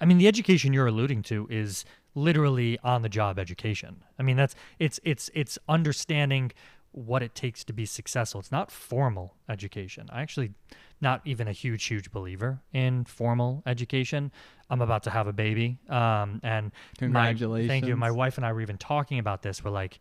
I 0.00 0.04
mean, 0.04 0.18
the 0.18 0.28
education 0.28 0.72
you're 0.72 0.86
alluding 0.86 1.22
to 1.24 1.46
is 1.50 1.84
literally 2.14 2.78
on 2.82 3.02
the 3.02 3.08
job 3.08 3.38
education. 3.38 4.02
I 4.18 4.22
mean, 4.22 4.36
that's 4.36 4.54
it's 4.78 4.98
it's 5.04 5.30
it's 5.34 5.58
understanding 5.68 6.52
what 6.92 7.22
it 7.22 7.34
takes 7.34 7.62
to 7.64 7.72
be 7.72 7.84
successful. 7.86 8.40
It's 8.40 8.50
not 8.50 8.70
formal 8.70 9.34
education. 9.48 10.08
I 10.10 10.22
actually 10.22 10.52
not 11.00 11.20
even 11.24 11.46
a 11.46 11.52
huge 11.52 11.84
huge 11.84 12.10
believer 12.10 12.60
in 12.72 13.04
formal 13.04 13.62
education. 13.66 14.32
I'm 14.70 14.80
about 14.80 15.02
to 15.04 15.10
have 15.10 15.26
a 15.28 15.32
baby 15.32 15.78
um 15.88 16.40
and 16.42 16.72
my- 17.12 17.26
thank 17.68 17.84
you. 17.86 17.96
My 17.96 18.10
wife 18.10 18.36
and 18.36 18.44
I 18.46 18.52
were 18.52 18.60
even 18.62 18.78
talking 18.78 19.18
about 19.18 19.42
this. 19.42 19.62
We're 19.62 19.70
like, 19.70 20.00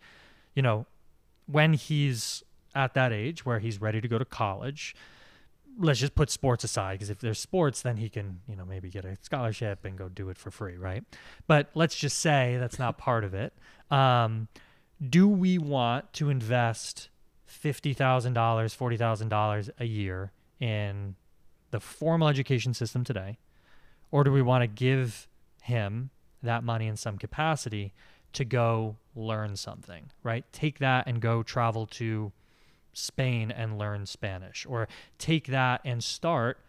you 0.55 0.61
know, 0.61 0.85
when 1.45 1.73
he's 1.73 2.41
at 2.73 2.93
that 2.95 3.11
age 3.13 3.45
where 3.45 3.59
he's 3.59 3.79
ready 3.81 4.01
to 4.01 4.07
go 4.07 4.17
to 4.17 4.25
college, 4.25 4.95
let's 5.79 5.99
just 5.99 6.15
put 6.15 6.29
sports 6.29 6.63
aside 6.63 6.93
because 6.93 7.09
if 7.09 7.19
there's 7.19 7.39
sports, 7.39 7.81
then 7.81 7.97
he 7.97 8.09
can, 8.09 8.41
you 8.47 8.55
know, 8.55 8.65
maybe 8.65 8.89
get 8.89 9.05
a 9.05 9.17
scholarship 9.21 9.85
and 9.85 9.97
go 9.97 10.09
do 10.09 10.29
it 10.29 10.37
for 10.37 10.51
free, 10.51 10.77
right? 10.77 11.03
But 11.45 11.69
let's 11.75 11.95
just 11.95 12.19
say 12.19 12.57
that's 12.59 12.79
not 12.79 12.97
part 12.97 13.23
of 13.23 13.33
it. 13.33 13.53
Um, 13.91 14.47
do 15.07 15.27
we 15.27 15.57
want 15.57 16.11
to 16.13 16.29
invest 16.29 17.09
fifty 17.45 17.93
thousand 17.93 18.33
dollars, 18.33 18.73
forty 18.73 18.97
thousand 18.97 19.29
dollars 19.29 19.69
a 19.79 19.85
year 19.85 20.31
in 20.59 21.15
the 21.71 21.79
formal 21.79 22.27
education 22.27 22.73
system 22.73 23.03
today, 23.03 23.37
or 24.11 24.23
do 24.23 24.31
we 24.31 24.41
want 24.41 24.63
to 24.63 24.67
give 24.67 25.27
him 25.61 26.09
that 26.41 26.63
money 26.63 26.87
in 26.87 26.95
some 26.97 27.17
capacity 27.17 27.93
to 28.33 28.45
go 28.45 28.95
learn 29.15 29.55
something, 29.55 30.09
right? 30.23 30.45
Take 30.51 30.79
that 30.79 31.07
and 31.07 31.21
go 31.21 31.43
travel 31.43 31.85
to 31.87 32.31
Spain 32.97 33.51
and 33.51 33.77
learn 33.77 34.05
Spanish, 34.05 34.65
or 34.67 34.87
take 35.17 35.47
that 35.47 35.81
and 35.85 36.03
start 36.03 36.59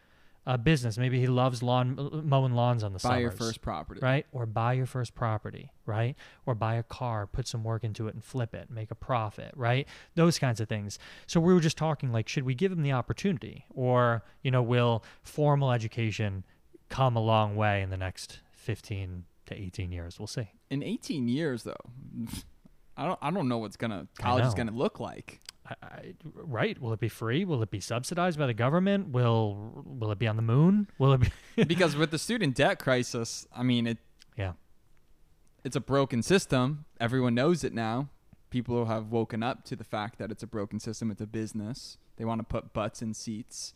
a 0.46 0.56
business. 0.56 0.96
Maybe 0.96 1.20
he 1.20 1.26
loves 1.26 1.62
lawn 1.62 2.22
mowing 2.24 2.54
lawns 2.54 2.82
on 2.82 2.94
the 2.94 2.98
Buy 2.98 3.18
your 3.18 3.30
first 3.30 3.60
property. 3.60 4.00
right? 4.02 4.26
Or 4.32 4.46
buy 4.46 4.72
your 4.72 4.86
first 4.86 5.14
property, 5.14 5.72
right? 5.84 6.16
Or 6.46 6.54
buy 6.54 6.76
a 6.76 6.82
car, 6.82 7.26
put 7.26 7.46
some 7.46 7.64
work 7.64 7.84
into 7.84 8.08
it 8.08 8.14
and 8.14 8.24
flip 8.24 8.54
it, 8.54 8.70
make 8.70 8.90
a 8.90 8.94
profit, 8.94 9.52
right? 9.56 9.86
Those 10.14 10.38
kinds 10.38 10.58
of 10.60 10.68
things. 10.68 10.98
So 11.26 11.38
we 11.38 11.52
were 11.52 11.60
just 11.60 11.76
talking 11.76 12.12
like, 12.12 12.28
should 12.28 12.44
we 12.44 12.54
give 12.54 12.72
him 12.72 12.82
the 12.82 12.92
opportunity, 12.92 13.66
or 13.70 14.22
you 14.42 14.50
know, 14.50 14.62
will 14.62 15.04
formal 15.22 15.70
education 15.70 16.44
come 16.88 17.14
a 17.14 17.20
long 17.20 17.54
way 17.54 17.82
in 17.82 17.90
the 17.90 17.98
next 17.98 18.40
fifteen 18.50 19.24
to 19.46 19.54
eighteen 19.54 19.92
years? 19.92 20.18
We'll 20.18 20.26
see. 20.28 20.48
In 20.70 20.82
18 20.82 21.28
years 21.28 21.62
though, 21.62 21.74
I 22.96 23.06
don't 23.06 23.18
I 23.22 23.30
don't 23.30 23.48
know 23.48 23.58
what's 23.58 23.76
to 23.76 24.06
college 24.18 24.44
is 24.44 24.54
going 24.54 24.68
to 24.68 24.74
look 24.74 24.98
like. 24.98 25.40
I, 25.68 25.74
I, 25.82 26.14
right? 26.34 26.80
Will 26.80 26.92
it 26.92 27.00
be 27.00 27.08
free? 27.08 27.44
Will 27.44 27.62
it 27.62 27.70
be 27.70 27.80
subsidized 27.80 28.38
by 28.38 28.46
the 28.46 28.54
government? 28.54 29.08
Will 29.08 29.84
Will 29.84 30.10
it 30.10 30.18
be 30.18 30.26
on 30.26 30.36
the 30.36 30.42
moon? 30.42 30.88
Will 30.98 31.12
it 31.14 31.20
be? 31.56 31.64
because 31.64 31.96
with 31.96 32.10
the 32.10 32.18
student 32.18 32.54
debt 32.54 32.78
crisis, 32.78 33.46
I 33.54 33.62
mean 33.62 33.86
it 33.86 33.98
yeah. 34.36 34.52
it's 35.64 35.76
a 35.76 35.80
broken 35.80 36.22
system. 36.22 36.84
Everyone 37.00 37.34
knows 37.34 37.64
it 37.64 37.74
now. 37.74 38.08
People 38.50 38.86
have 38.86 39.10
woken 39.10 39.42
up 39.42 39.64
to 39.64 39.76
the 39.76 39.84
fact 39.84 40.18
that 40.18 40.30
it's 40.30 40.42
a 40.42 40.46
broken 40.46 40.80
system. 40.80 41.10
It's 41.10 41.20
a 41.20 41.26
business. 41.26 41.98
They 42.16 42.24
want 42.24 42.40
to 42.40 42.44
put 42.44 42.72
butts 42.72 43.02
in 43.02 43.14
seats. 43.14 43.74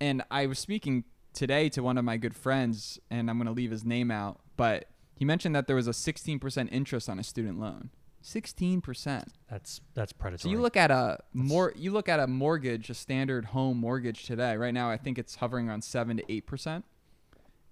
And 0.00 0.22
I 0.30 0.46
was 0.46 0.58
speaking 0.58 1.04
today 1.32 1.68
to 1.70 1.82
one 1.82 1.98
of 1.98 2.04
my 2.04 2.16
good 2.16 2.34
friends, 2.34 2.98
and 3.10 3.30
I'm 3.30 3.38
going 3.38 3.46
to 3.46 3.52
leave 3.52 3.70
his 3.70 3.84
name 3.84 4.10
out, 4.10 4.40
but 4.56 4.86
he 5.14 5.24
mentioned 5.24 5.54
that 5.54 5.66
there 5.66 5.76
was 5.76 5.86
a 5.86 5.92
16% 5.92 6.68
interest 6.72 7.08
on 7.08 7.18
a 7.18 7.22
student 7.22 7.60
loan. 7.60 7.90
16%. 8.22 9.24
That's 9.50 9.80
that's 9.94 10.12
predatory. 10.12 10.42
So 10.42 10.48
you 10.50 10.60
look 10.60 10.76
at 10.76 10.90
a 10.90 11.18
more 11.32 11.72
you 11.76 11.90
look 11.92 12.08
at 12.08 12.20
a 12.20 12.26
mortgage, 12.26 12.90
a 12.90 12.94
standard 12.94 13.46
home 13.46 13.78
mortgage 13.78 14.24
today. 14.24 14.56
Right 14.56 14.74
now, 14.74 14.90
I 14.90 14.96
think 14.96 15.18
it's 15.18 15.36
hovering 15.36 15.68
around 15.68 15.82
seven 15.82 16.18
to 16.18 16.32
eight 16.32 16.46
percent, 16.46 16.84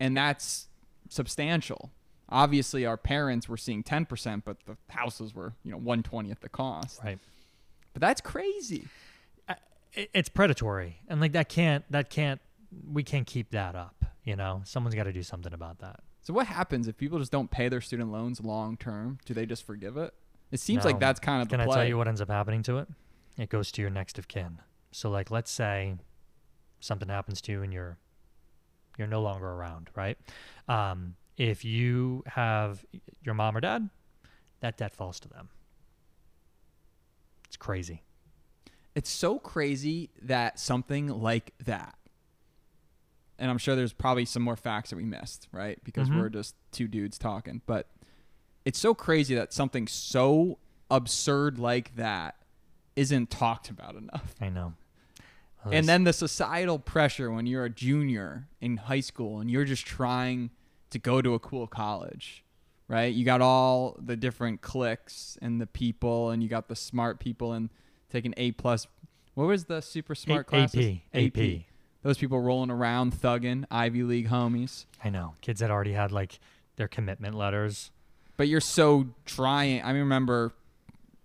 and 0.01 0.17
that's 0.17 0.69
substantial. 1.09 1.91
Obviously, 2.31 2.85
our 2.85 2.97
parents 2.97 3.49
were 3.49 3.57
seeing 3.57 3.83
ten 3.83 4.07
percent, 4.07 4.45
but 4.45 4.57
the 4.67 4.77
houses 4.89 5.35
were 5.35 5.53
you 5.65 5.71
know 5.71 5.79
one 5.79 6.03
twentieth 6.03 6.41
the 6.41 6.49
cost. 6.49 7.01
right. 7.05 7.19
But 7.93 8.01
that's 8.03 8.21
crazy. 8.21 8.85
it, 9.95 10.11
it's 10.15 10.29
predatory 10.29 11.01
and 11.09 11.21
like 11.21 11.33
that 11.33 11.49
can't 11.49 11.85
that 11.91 12.11
can't 12.11 12.41
we 12.93 13.03
can't 13.03 13.27
keep 13.27 13.51
that 13.51 13.75
up 13.75 14.05
you 14.25 14.37
know 14.37 14.61
someone's 14.65 14.95
got 14.95 15.05
to 15.05 15.13
do 15.13 15.23
something 15.23 15.53
about 15.55 15.79
that 15.81 16.01
So 16.23 16.35
what 16.35 16.47
happens 16.47 16.87
if 16.87 16.97
people 16.99 17.19
just 17.19 17.33
don't 17.33 17.51
pay 17.51 17.69
their 17.71 17.81
student 17.81 18.13
loans 18.13 18.41
long 18.41 18.77
term? 18.77 19.19
Do 19.25 19.33
they 19.35 19.47
just 19.47 19.65
forgive 19.67 19.97
it? 19.97 20.13
It 20.51 20.61
seems 20.61 20.85
No. 20.85 20.91
like 20.91 21.01
that's 21.01 21.21
kind 21.21 21.43
of 21.43 21.49
can 21.49 21.59
the 21.59 21.65
i 21.65 21.75
tell 21.75 21.85
you 21.85 21.97
what 21.99 22.09
ends 22.09 22.21
up 22.21 22.29
happening 22.31 22.63
to 22.65 22.79
it 22.79 22.89
it 23.37 23.49
goes 23.51 23.71
to 23.73 23.83
your 23.83 23.91
next 23.91 24.19
of 24.19 24.29
kin 24.29 24.61
so 24.93 25.11
like 25.11 25.31
let's 25.31 25.51
say 25.51 25.97
something 26.81 27.09
happens 27.09 27.41
to 27.43 27.53
you 27.53 27.63
and 27.63 27.73
you're 27.73 27.99
you're 28.97 29.07
no 29.09 29.21
longer 29.23 29.47
around 29.49 29.91
right 29.95 30.19
um, 30.69 31.15
if 31.37 31.65
you 31.65 32.23
have 32.27 32.85
your 33.23 33.35
mom 33.35 33.57
or 33.57 33.61
dad 33.61 33.91
that 34.61 34.77
debt 34.77 34.95
falls 34.95 35.21
to 35.21 35.29
them 35.29 35.51
it's 37.47 37.57
crazy 37.57 38.03
It's 38.95 39.11
so 39.11 39.39
crazy 39.39 40.11
that 40.23 40.59
something 40.59 41.07
like 41.09 41.53
that 41.65 41.95
and 43.39 43.51
I'm 43.53 43.59
sure 43.59 43.77
there's 43.77 43.93
probably 43.93 44.25
some 44.25 44.43
more 44.43 44.57
facts 44.57 44.91
that 44.91 44.97
we 44.97 45.05
missed, 45.05 45.47
right? 45.53 45.79
Because 45.85 46.09
Mhm. 46.11 46.17
we're 46.17 46.29
just 46.29 46.57
two 46.73 46.89
dudes 46.89 47.19
talking. 47.19 47.63
But 47.67 47.89
it's 48.69 48.79
so 48.79 48.93
crazy 48.93 49.35
that 49.35 49.51
something 49.55 49.87
so 49.89 50.59
absurd 50.91 51.59
like 51.59 51.97
that 51.97 52.35
isn't 52.97 53.31
talked 53.31 53.71
about 53.71 53.95
enough. 53.95 54.35
I 54.43 54.51
know. 54.51 54.75
Well, 55.65 55.73
And 55.75 55.89
then 55.89 56.05
the 56.05 56.13
societal 56.13 56.79
pressure 56.79 57.31
when 57.31 57.47
you're 57.47 57.65
a 57.65 57.71
junior 57.71 58.47
in 58.61 58.77
high 58.77 59.01
school 59.01 59.41
and 59.41 59.51
you're 59.51 59.65
just 59.65 59.87
trying 59.87 60.51
to 60.91 60.99
go 60.99 61.23
to 61.23 61.33
a 61.33 61.39
cool 61.39 61.67
college, 61.67 62.45
right? 62.89 63.13
You 63.15 63.25
got 63.25 63.41
all 63.41 63.97
the 63.99 64.17
different 64.17 64.61
cliques 64.61 65.39
and 65.41 65.61
the 65.63 65.67
people, 65.67 66.29
and 66.31 66.43
you 66.43 66.49
got 66.51 66.69
the 66.69 66.77
smart 66.77 67.21
people 67.21 67.55
and 67.55 67.71
taking 68.11 68.35
A 68.37 68.53
plus. 68.53 68.87
What 69.33 69.47
was 69.47 69.65
the 69.65 69.81
super 69.81 70.15
smart 70.15 70.43
A- 70.47 70.51
classes? 70.51 70.97
AP, 71.15 71.37
AP. 71.39 71.61
Those 72.03 72.19
people 72.19 72.39
rolling 72.41 72.71
around 72.71 73.15
thugging 73.15 73.65
Ivy 73.71 74.03
League 74.03 74.29
homies. 74.29 74.85
I 75.03 75.09
know. 75.09 75.35
Kids 75.41 75.61
that 75.61 75.71
already 75.71 75.93
had 75.95 76.13
like 76.13 76.39
their 76.77 76.89
commitment 76.89 77.35
letters. 77.35 77.91
But 78.39 78.49
you're 78.49 78.61
so 78.63 79.09
trying. 79.27 79.83
I 79.83 79.91
remember 79.91 80.55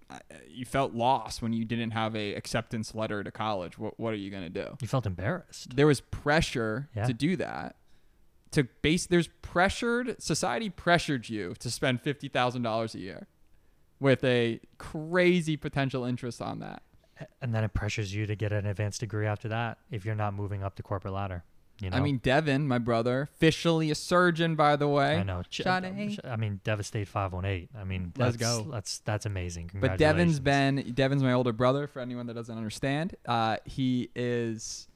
uh, 0.09 0.17
you 0.49 0.65
felt 0.65 0.93
lost 0.93 1.41
when 1.41 1.53
you 1.53 1.63
didn't 1.63 1.91
have 1.91 2.15
a 2.15 2.33
acceptance 2.35 2.93
letter 2.93 3.23
to 3.23 3.31
college. 3.31 3.77
What 3.77 3.97
what 3.97 4.11
are 4.13 4.17
you 4.17 4.29
gonna 4.29 4.49
do? 4.49 4.75
You 4.81 4.87
felt 4.89 5.05
embarrassed. 5.05 5.75
there 5.75 5.87
was 5.87 6.01
pressure 6.01 6.89
Yeah. 6.95 7.05
to 7.07 7.13
do 7.13 7.37
that 7.37 7.77
to 8.51 8.65
base 8.83 9.07
there's 9.07 9.29
pressured 9.41 10.21
society 10.21 10.69
pressured 10.69 11.27
you 11.27 11.55
to 11.57 11.71
spend 11.71 12.03
$50,000 12.03 12.93
a 12.93 12.99
year 12.99 13.27
with 13.99 14.23
a 14.23 14.59
crazy 14.77 15.57
potential 15.57 16.03
interest 16.05 16.39
on 16.39 16.59
that. 16.59 16.83
And 17.41 17.53
then 17.55 17.63
it 17.63 17.73
pressures 17.73 18.13
you 18.13 18.27
to 18.27 18.35
get 18.35 18.51
an 18.53 18.67
advanced 18.67 18.99
degree 18.99 19.25
after 19.25 19.47
that 19.49 19.79
if 19.89 20.05
you're 20.05 20.13
not 20.13 20.35
moving 20.35 20.61
up 20.63 20.75
the 20.75 20.83
corporate 20.83 21.15
ladder. 21.15 21.43
You 21.79 21.89
know? 21.89 21.97
I 21.97 21.99
mean 22.01 22.17
Devin, 22.17 22.67
my 22.67 22.77
brother, 22.77 23.29
officially 23.33 23.91
a 23.91 23.95
surgeon 23.95 24.55
by 24.55 24.75
the 24.75 24.87
way. 24.87 25.17
I 25.17 25.23
know. 25.23 25.43
Ch- 25.49 25.65
I 25.65 25.79
mean, 26.37 26.61
Devastate 26.63 27.07
518. 27.07 27.69
I 27.77 27.83
mean, 27.83 28.13
Let's 28.17 28.37
that's, 28.37 28.57
go. 28.57 28.71
That's 28.71 28.99
that's 28.99 29.25
amazing. 29.25 29.71
But 29.73 29.97
Devin's 29.97 30.39
been 30.39 30.93
Devin's 30.93 31.23
my 31.23 31.33
older 31.33 31.51
brother 31.51 31.87
for 31.87 31.99
anyone 31.99 32.27
that 32.27 32.35
doesn't 32.35 32.55
understand. 32.55 33.15
Uh, 33.25 33.57
he 33.65 34.09
is 34.15 34.87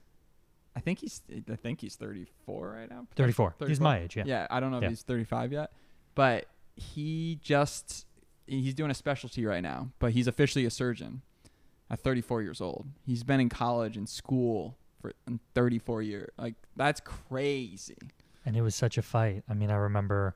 I 0.76 0.80
think 0.80 1.00
he's 1.00 1.22
I 1.52 1.56
think 1.56 1.82
he's 1.82 1.96
34 1.96 2.76
right 2.78 2.90
now. 2.90 3.08
34. 3.16 3.56
He's 3.68 3.80
my 3.82 4.00
age. 4.02 4.16
Yeah. 4.16 4.24
Yeah, 4.28 4.48
I 4.52 4.60
don't 4.60 4.72
know 4.72 4.80
Yeah. 4.80 4.86
if 4.86 4.92
he's 4.92 5.02
35 5.02 5.52
yet, 5.52 5.72
but 6.14 6.46
he 6.76 7.40
just 7.42 8.06
he's 8.46 8.76
doing 8.76 8.92
a 8.92 8.94
specialty 8.94 9.46
right 9.46 9.64
now. 9.64 9.90
But 9.98 10.12
he's 10.12 10.28
officially 10.28 10.66
a 10.66 10.70
surgeon 10.70 11.24
at 11.90 12.00
34 12.02 12.44
years 12.44 12.62
old. 12.62 12.86
He's 13.06 13.24
been 13.24 13.40
in 13.40 13.50
college 13.50 13.98
and 13.98 14.08
school 14.08 14.78
for 15.02 15.12
34 15.54 16.02
years. 16.02 16.30
Like 16.38 16.56
that's 16.76 17.00
crazy. 17.02 17.98
And 18.46 18.56
it 18.56 18.62
was 18.62 18.76
such 18.76 18.98
a 18.98 19.02
fight. 19.02 19.44
I 19.50 19.54
mean, 19.54 19.70
I 19.72 19.76
remember 19.76 20.36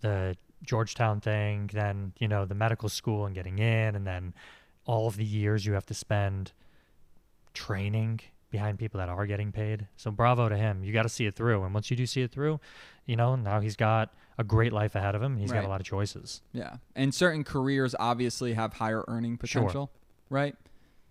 the 0.00 0.36
Georgetown 0.64 1.20
thing, 1.20 1.70
then, 1.72 2.12
you 2.18 2.28
know, 2.28 2.44
the 2.44 2.54
medical 2.54 2.88
school 2.88 3.26
and 3.26 3.34
getting 3.34 3.58
in, 3.58 3.94
and 3.94 4.06
then 4.06 4.34
all 4.84 5.06
of 5.06 5.16
the 5.16 5.24
years 5.24 5.64
you 5.64 5.72
have 5.74 5.86
to 5.86 5.94
spend 5.94 6.52
training 7.54 8.20
behind 8.50 8.78
people 8.78 8.98
that 8.98 9.08
are 9.08 9.26
getting 9.26 9.50
paid. 9.52 9.86
So 9.96 10.10
bravo 10.10 10.48
to 10.48 10.56
him. 10.56 10.84
You 10.84 10.92
got 10.92 11.04
to 11.04 11.08
see 11.08 11.26
it 11.26 11.34
through. 11.36 11.64
And 11.64 11.72
once 11.72 11.90
you 11.90 11.96
do 11.96 12.04
see 12.06 12.22
it 12.22 12.30
through, 12.32 12.60
you 13.06 13.16
know, 13.16 13.34
now 13.36 13.60
he's 13.60 13.76
got 13.76 14.12
a 14.38 14.44
great 14.44 14.72
life 14.72 14.94
ahead 14.94 15.14
of 15.14 15.22
him. 15.22 15.36
He's 15.36 15.52
got 15.52 15.64
a 15.64 15.68
lot 15.68 15.80
of 15.80 15.86
choices. 15.86 16.42
Yeah, 16.52 16.76
and 16.96 17.14
certain 17.14 17.44
careers 17.44 17.94
obviously 17.98 18.54
have 18.54 18.74
higher 18.74 19.04
earning 19.08 19.38
Sure. 19.44 19.62
potential, 19.62 19.90
right? 20.30 20.56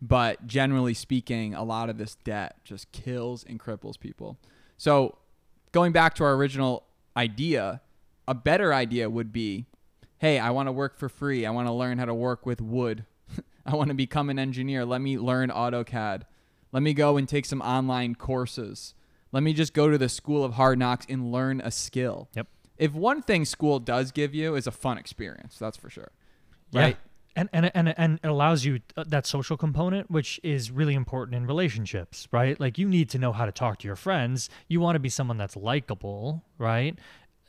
But 0.01 0.47
generally 0.47 0.93
speaking, 0.95 1.53
a 1.53 1.63
lot 1.63 1.89
of 1.89 1.97
this 1.97 2.15
debt 2.23 2.55
just 2.63 2.91
kills 2.91 3.43
and 3.43 3.59
cripples 3.59 3.99
people. 3.99 4.37
So, 4.77 5.17
going 5.71 5.91
back 5.91 6.15
to 6.15 6.23
our 6.23 6.33
original 6.33 6.83
idea, 7.15 7.81
a 8.27 8.33
better 8.33 8.73
idea 8.73 9.09
would 9.09 9.31
be, 9.31 9.67
hey, 10.17 10.39
I 10.39 10.49
want 10.49 10.67
to 10.67 10.71
work 10.71 10.97
for 10.97 11.07
free. 11.07 11.45
I 11.45 11.51
want 11.51 11.67
to 11.67 11.73
learn 11.73 11.99
how 11.99 12.05
to 12.05 12.15
work 12.15 12.45
with 12.45 12.61
wood. 12.61 13.05
I 13.65 13.75
want 13.75 13.89
to 13.89 13.93
become 13.93 14.29
an 14.29 14.39
engineer. 14.39 14.85
Let 14.85 15.01
me 15.01 15.19
learn 15.19 15.49
AutoCAD. 15.49 16.23
Let 16.71 16.83
me 16.83 16.93
go 16.93 17.17
and 17.17 17.27
take 17.29 17.45
some 17.45 17.61
online 17.61 18.15
courses. 18.15 18.95
Let 19.31 19.43
me 19.43 19.53
just 19.53 19.73
go 19.73 19.89
to 19.89 19.97
the 19.97 20.09
school 20.09 20.43
of 20.43 20.53
hard 20.53 20.79
knocks 20.79 21.05
and 21.07 21.31
learn 21.31 21.61
a 21.61 21.71
skill. 21.71 22.29
Yep. 22.35 22.47
If 22.77 22.93
one 22.93 23.21
thing 23.21 23.45
school 23.45 23.79
does 23.79 24.11
give 24.11 24.33
you 24.33 24.55
is 24.55 24.65
a 24.65 24.71
fun 24.71 24.97
experience, 24.97 25.57
that's 25.59 25.77
for 25.77 25.89
sure. 25.89 26.11
Right? 26.73 26.97
And, 27.35 27.47
and, 27.53 27.71
and, 27.73 27.93
and 27.97 28.19
it 28.23 28.27
allows 28.27 28.65
you 28.65 28.81
uh, 28.97 29.05
that 29.07 29.25
social 29.25 29.55
component, 29.55 30.11
which 30.11 30.39
is 30.43 30.69
really 30.69 30.93
important 30.95 31.35
in 31.35 31.45
relationships, 31.47 32.27
right? 32.31 32.59
Like 32.59 32.77
you 32.77 32.87
need 32.89 33.09
to 33.11 33.17
know 33.19 33.31
how 33.31 33.45
to 33.45 33.51
talk 33.53 33.79
to 33.79 33.87
your 33.87 33.95
friends. 33.95 34.49
You 34.67 34.81
want 34.81 34.95
to 34.95 34.99
be 34.99 35.07
someone 35.09 35.37
that's 35.37 35.55
likable, 35.55 36.43
right? 36.57 36.97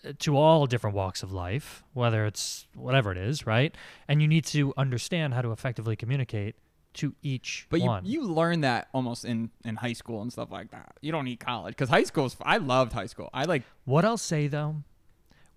Uh, 0.07 0.13
To 0.21 0.37
all 0.37 0.67
different 0.67 0.95
walks 0.95 1.23
of 1.25 1.33
life, 1.33 1.83
whether 1.95 2.25
it's 2.27 2.67
whatever 2.75 3.11
it 3.11 3.19
is, 3.19 3.45
right? 3.45 3.75
And 4.07 4.23
you 4.23 4.29
need 4.29 4.45
to 4.47 4.73
understand 4.77 5.35
how 5.35 5.43
to 5.43 5.51
effectively 5.51 5.97
communicate 5.97 6.55
to 6.95 7.15
each 7.23 7.67
But 7.71 7.81
you, 7.81 7.87
one. 7.87 8.05
you 8.05 8.23
learn 8.23 8.61
that 8.61 8.87
almost 8.93 9.25
in, 9.25 9.51
in 9.65 9.77
high 9.77 9.95
school 9.95 10.23
and 10.23 10.31
stuff 10.31 10.51
like 10.53 10.71
that. 10.71 10.93
You 11.01 11.11
don't 11.11 11.25
need 11.25 11.41
college 11.41 11.73
because 11.75 11.89
high 11.89 12.05
school 12.05 12.27
is. 12.27 12.37
I 12.43 12.59
loved 12.59 12.93
high 12.93 13.07
school. 13.07 13.31
I 13.33 13.45
like 13.47 13.63
What 13.85 14.05
I'll 14.05 14.19
say 14.19 14.47
though, 14.47 14.77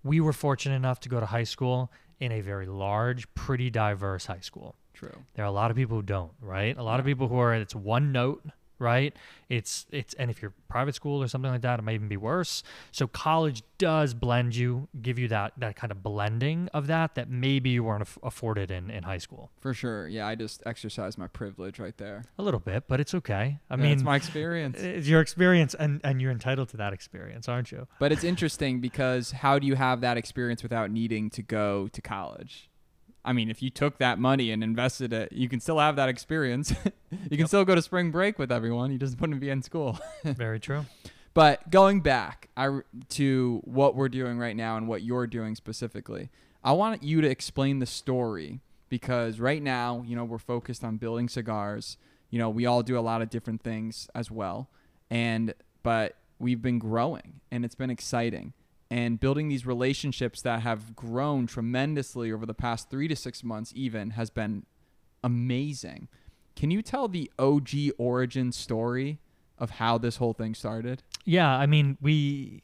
we 0.02 0.18
were 0.20 0.32
fortunate 0.32 0.76
enough 0.76 0.98
to 1.00 1.08
go 1.08 1.20
to 1.20 1.26
high 1.26 1.44
school 1.44 1.92
in 2.20 2.32
a 2.32 2.40
very 2.40 2.66
large, 2.66 3.32
pretty 3.34 3.70
diverse 3.70 4.26
high 4.26 4.40
school. 4.40 4.74
true. 4.94 5.24
There 5.34 5.44
are 5.44 5.48
a 5.48 5.52
lot 5.52 5.70
of 5.70 5.76
people 5.76 5.96
who 5.96 6.02
don't, 6.02 6.32
right? 6.40 6.76
A 6.76 6.82
lot 6.82 7.00
of 7.00 7.06
people 7.06 7.28
who 7.28 7.38
are 7.38 7.54
it's 7.54 7.74
one 7.74 8.12
note, 8.12 8.44
right? 8.78 9.14
It's 9.48 9.86
it's 9.90 10.14
and 10.14 10.30
if 10.30 10.42
you're 10.42 10.52
private 10.68 10.94
school 10.94 11.22
or 11.22 11.28
something 11.28 11.50
like 11.50 11.62
that, 11.62 11.78
it 11.78 11.82
might 11.82 11.94
even 11.94 12.08
be 12.08 12.16
worse. 12.16 12.62
So 12.92 13.06
college 13.06 13.62
does 13.78 14.14
blend 14.14 14.56
you, 14.56 14.88
give 15.02 15.18
you 15.18 15.28
that 15.28 15.52
that 15.58 15.76
kind 15.76 15.90
of 15.90 16.02
blending 16.02 16.68
of 16.74 16.86
that 16.88 17.14
that 17.14 17.30
maybe 17.30 17.70
you 17.70 17.84
weren't 17.84 18.02
aff- 18.02 18.18
afforded 18.22 18.70
in 18.70 18.90
in 18.90 19.04
high 19.04 19.18
school. 19.18 19.50
For 19.60 19.72
sure. 19.74 20.08
Yeah, 20.08 20.26
I 20.26 20.34
just 20.34 20.62
exercised 20.66 21.16
my 21.18 21.28
privilege 21.28 21.78
right 21.78 21.96
there. 21.96 22.24
A 22.38 22.42
little 22.42 22.60
bit, 22.60 22.84
but 22.88 23.00
it's 23.00 23.14
okay. 23.14 23.58
I 23.70 23.74
Yeah, 23.76 23.82
mean, 23.82 23.92
it's 23.92 24.02
my 24.02 24.16
experience. 24.16 24.78
it's 24.80 25.06
your 25.08 25.20
experience 25.20 25.74
and 25.74 26.00
and 26.02 26.20
you're 26.20 26.32
entitled 26.32 26.68
to 26.70 26.76
that 26.78 26.92
experience, 26.92 27.48
aren't 27.48 27.70
you? 27.72 27.86
But 27.98 28.12
it's 28.12 28.24
interesting 28.24 28.80
because 28.80 29.30
how 29.30 29.58
do 29.58 29.66
you 29.66 29.76
have 29.76 30.00
that 30.00 30.16
experience 30.16 30.62
without 30.62 30.90
needing 30.90 31.30
to 31.30 31.42
go 31.42 31.88
to 31.88 32.02
college? 32.02 32.68
I 33.26 33.32
mean, 33.32 33.50
if 33.50 33.60
you 33.60 33.70
took 33.70 33.98
that 33.98 34.20
money 34.20 34.52
and 34.52 34.62
invested 34.62 35.12
it, 35.12 35.32
you 35.32 35.48
can 35.48 35.58
still 35.58 35.80
have 35.80 35.96
that 35.96 36.08
experience. 36.08 36.72
you 37.30 37.36
can 37.36 37.48
still 37.48 37.64
go 37.64 37.74
to 37.74 37.82
spring 37.82 38.12
break 38.12 38.38
with 38.38 38.52
everyone. 38.52 38.92
You 38.92 38.98
just 38.98 39.20
wouldn't 39.20 39.40
be 39.40 39.50
in 39.50 39.62
school. 39.62 39.98
Very 40.24 40.60
true. 40.60 40.86
But 41.34 41.68
going 41.68 42.00
back 42.00 42.48
I, 42.56 42.80
to 43.10 43.60
what 43.64 43.96
we're 43.96 44.08
doing 44.08 44.38
right 44.38 44.56
now 44.56 44.76
and 44.76 44.86
what 44.86 45.02
you're 45.02 45.26
doing 45.26 45.56
specifically, 45.56 46.30
I 46.62 46.72
want 46.72 47.02
you 47.02 47.20
to 47.20 47.28
explain 47.28 47.80
the 47.80 47.86
story 47.86 48.60
because 48.88 49.40
right 49.40 49.62
now, 49.62 50.04
you 50.06 50.14
know, 50.14 50.24
we're 50.24 50.38
focused 50.38 50.84
on 50.84 50.96
building 50.96 51.28
cigars. 51.28 51.98
You 52.30 52.38
know, 52.38 52.48
we 52.48 52.64
all 52.64 52.82
do 52.82 52.96
a 52.96 53.00
lot 53.00 53.22
of 53.22 53.28
different 53.28 53.62
things 53.62 54.08
as 54.14 54.30
well. 54.30 54.70
And, 55.10 55.52
but 55.82 56.16
we've 56.38 56.62
been 56.62 56.78
growing 56.78 57.40
and 57.50 57.64
it's 57.64 57.74
been 57.74 57.90
exciting. 57.90 58.52
And 58.90 59.18
building 59.18 59.48
these 59.48 59.66
relationships 59.66 60.42
that 60.42 60.60
have 60.62 60.94
grown 60.94 61.46
tremendously 61.46 62.30
over 62.30 62.46
the 62.46 62.54
past 62.54 62.88
three 62.88 63.08
to 63.08 63.16
six 63.16 63.42
months, 63.42 63.72
even, 63.74 64.10
has 64.10 64.30
been 64.30 64.64
amazing. 65.24 66.08
Can 66.54 66.70
you 66.70 66.82
tell 66.82 67.08
the 67.08 67.30
OG 67.38 67.70
origin 67.98 68.52
story 68.52 69.18
of 69.58 69.70
how 69.70 69.98
this 69.98 70.16
whole 70.16 70.32
thing 70.32 70.54
started? 70.54 71.02
Yeah, 71.24 71.50
I 71.50 71.66
mean, 71.66 71.98
we 72.00 72.62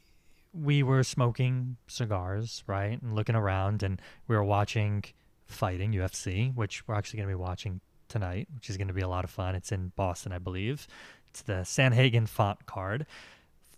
we 0.53 0.83
were 0.83 1.03
smoking 1.03 1.77
cigars, 1.87 2.63
right, 2.67 3.01
and 3.01 3.15
looking 3.15 3.35
around, 3.35 3.83
and 3.83 4.01
we 4.27 4.35
were 4.35 4.43
watching 4.43 5.03
fighting 5.47 5.91
UFC, 5.93 6.53
which 6.55 6.87
we're 6.87 6.95
actually 6.95 7.17
going 7.17 7.29
to 7.29 7.35
be 7.35 7.41
watching 7.41 7.81
tonight, 8.07 8.47
which 8.55 8.69
is 8.69 8.77
going 8.77 8.87
to 8.87 8.93
be 8.93 9.01
a 9.01 9.07
lot 9.07 9.23
of 9.23 9.29
fun. 9.29 9.55
It's 9.55 9.71
in 9.71 9.91
Boston, 9.95 10.31
I 10.31 10.37
believe. 10.37 10.87
It's 11.31 11.41
the 11.41 11.63
Sandhagen 11.63 12.27
Font 12.27 12.65
card. 12.65 13.07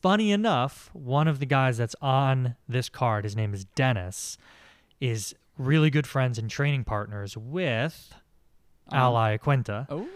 Funny 0.05 0.31
enough, 0.31 0.91
one 0.93 1.27
of 1.27 1.39
the 1.39 1.47
guys 1.47 1.77
that's 1.77 1.95
on 1.99 2.55
this 2.69 2.89
card, 2.89 3.23
his 3.23 3.35
name 3.35 3.55
is 3.55 3.65
Dennis, 3.65 4.37
is 5.01 5.33
really 5.57 5.89
good 5.89 6.05
friends 6.05 6.37
and 6.37 6.47
training 6.47 6.83
partners 6.83 7.35
with 7.35 8.13
Um, 8.91 8.99
Ally 8.99 9.37
Quinta. 9.37 9.87
Oh, 9.89 10.07